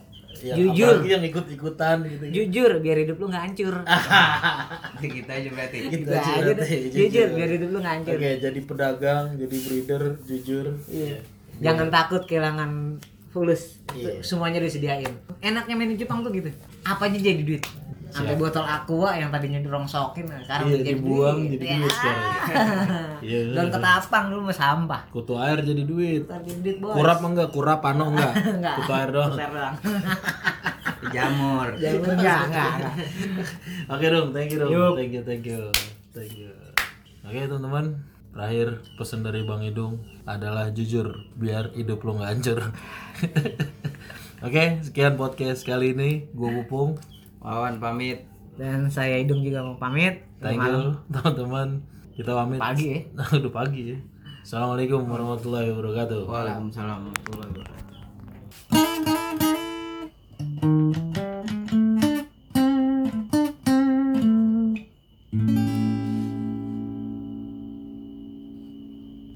yang 0.41 0.57
Jujur. 0.59 0.97
yang 1.05 1.23
ikut-ikutan 1.23 1.97
gitu 2.09 2.25
Jujur 2.33 2.71
biar 2.79 2.99
hidup 2.99 3.15
lu 3.17 3.27
nggak 3.27 3.45
hancur. 3.47 3.75
Kita 5.03 5.31
aja 5.33 5.49
berarti. 5.51 5.77
Gitu 5.85 5.97
Gitu 5.99 6.11
aja 6.11 6.31
aja 6.33 6.43
berarti, 6.49 6.75
deh. 6.83 6.91
Jujur 6.91 7.29
biar 7.33 7.51
hidup 7.53 7.69
lu 7.69 7.79
nggak 7.79 7.95
hancur. 7.95 8.15
oke 8.17 8.31
jadi 8.41 8.61
pedagang 8.63 9.25
jadi 9.37 9.57
breeder 9.61 10.03
jujur 10.25 10.67
Iya. 10.89 11.19
Jangan 11.61 11.89
takut 11.91 12.23
kehilangan 12.25 12.71
fulus. 13.31 13.79
Iya. 13.93 14.19
Semuanya 14.21 14.59
disediain. 14.59 15.13
Enaknya 15.39 15.75
main 15.75 15.91
di 15.91 15.97
Jepang 15.97 16.21
tuh 16.21 16.31
gitu. 16.31 16.51
Apa 16.83 17.07
aja 17.07 17.17
jadi 17.17 17.39
duit. 17.39 17.63
Sampai 18.13 18.37
botol 18.37 18.61
aqua 18.63 19.11
yang 19.13 19.29
tadinya 19.29 19.57
dirongsokin 19.59 20.29
sekarang 20.39 20.67
Iya, 20.67 20.77
jadi 20.77 20.85
dibuang 20.93 21.39
duit. 21.41 21.51
jadi 21.51 21.65
Ya. 21.65 21.75
duit 21.75 21.93
sekarang. 21.93 22.25
Iya. 23.25 23.39
Dan 23.51 23.67
ketapang 23.71 24.25
dulu 24.29 24.43
mah 24.45 24.55
sampah. 24.55 25.01
kutu 25.09 25.35
air 25.35 25.59
jadi 25.59 25.83
duit 25.83 26.23
jadi 26.23 26.51
duit 26.61 26.77
bos. 26.79 26.93
kurap 26.93 27.19
enggak 27.21 27.49
kurap 27.49 27.79
pano 27.81 28.11
enggak 28.11 28.33
Enggak. 28.53 28.75
kutu 28.79 28.93
air 28.93 29.09
doang 29.09 29.31
Kutu 29.31 29.41
air 29.41 29.53
doang. 29.53 29.75
Jamur. 31.15 31.69
Jangan 31.75 32.11
enggak, 32.13 32.41
enggak. 32.47 32.75
Oke 33.89 34.07
dong, 34.07 34.29
thank 34.31 34.51
you 34.51 34.59
dong. 34.61 34.71
Thank 34.95 35.13
you, 35.13 35.23
thank 35.23 35.45
you. 35.45 35.61
Thank 36.13 36.35
you. 36.37 36.53
Oke 37.23 37.39
teman-teman, 37.41 38.03
terakhir 38.31 38.69
pesan 38.95 39.21
dari 39.21 39.43
Bang 39.43 39.63
Idung 39.63 39.99
adalah 40.23 40.69
jujur 40.69 41.11
biar 41.35 41.73
hidup 41.73 42.03
lo 42.03 42.17
nggak 42.17 42.31
hancur. 42.31 42.61
Oke, 44.41 44.65
sekian 44.81 45.15
podcast 45.15 45.63
kali 45.63 45.91
ini. 45.91 46.27
Gue 46.31 46.51
Pupung. 46.61 46.99
Wawan 47.43 47.83
pamit. 47.83 48.23
Dan 48.55 48.87
saya 48.87 49.19
Idung 49.19 49.43
juga 49.43 49.67
mau 49.67 49.75
pamit. 49.75 50.23
Thank 50.39 50.63
Malam. 50.63 50.79
you 50.79 50.87
teman-teman. 51.11 51.69
Kita 52.15 52.31
pamit. 52.39 52.59
Pagi 52.63 52.87
ya. 52.87 53.01
Udah 53.43 53.53
pagi 53.53 53.83
ya. 53.91 53.99
Assalamualaikum 54.47 55.03
warahmatullahi 55.11 55.75
wabarakatuh. 55.75 56.23
Waalaikumsalam 56.31 56.99
warahmatullahi 57.11 57.51
wabarakatuh. 57.51 57.82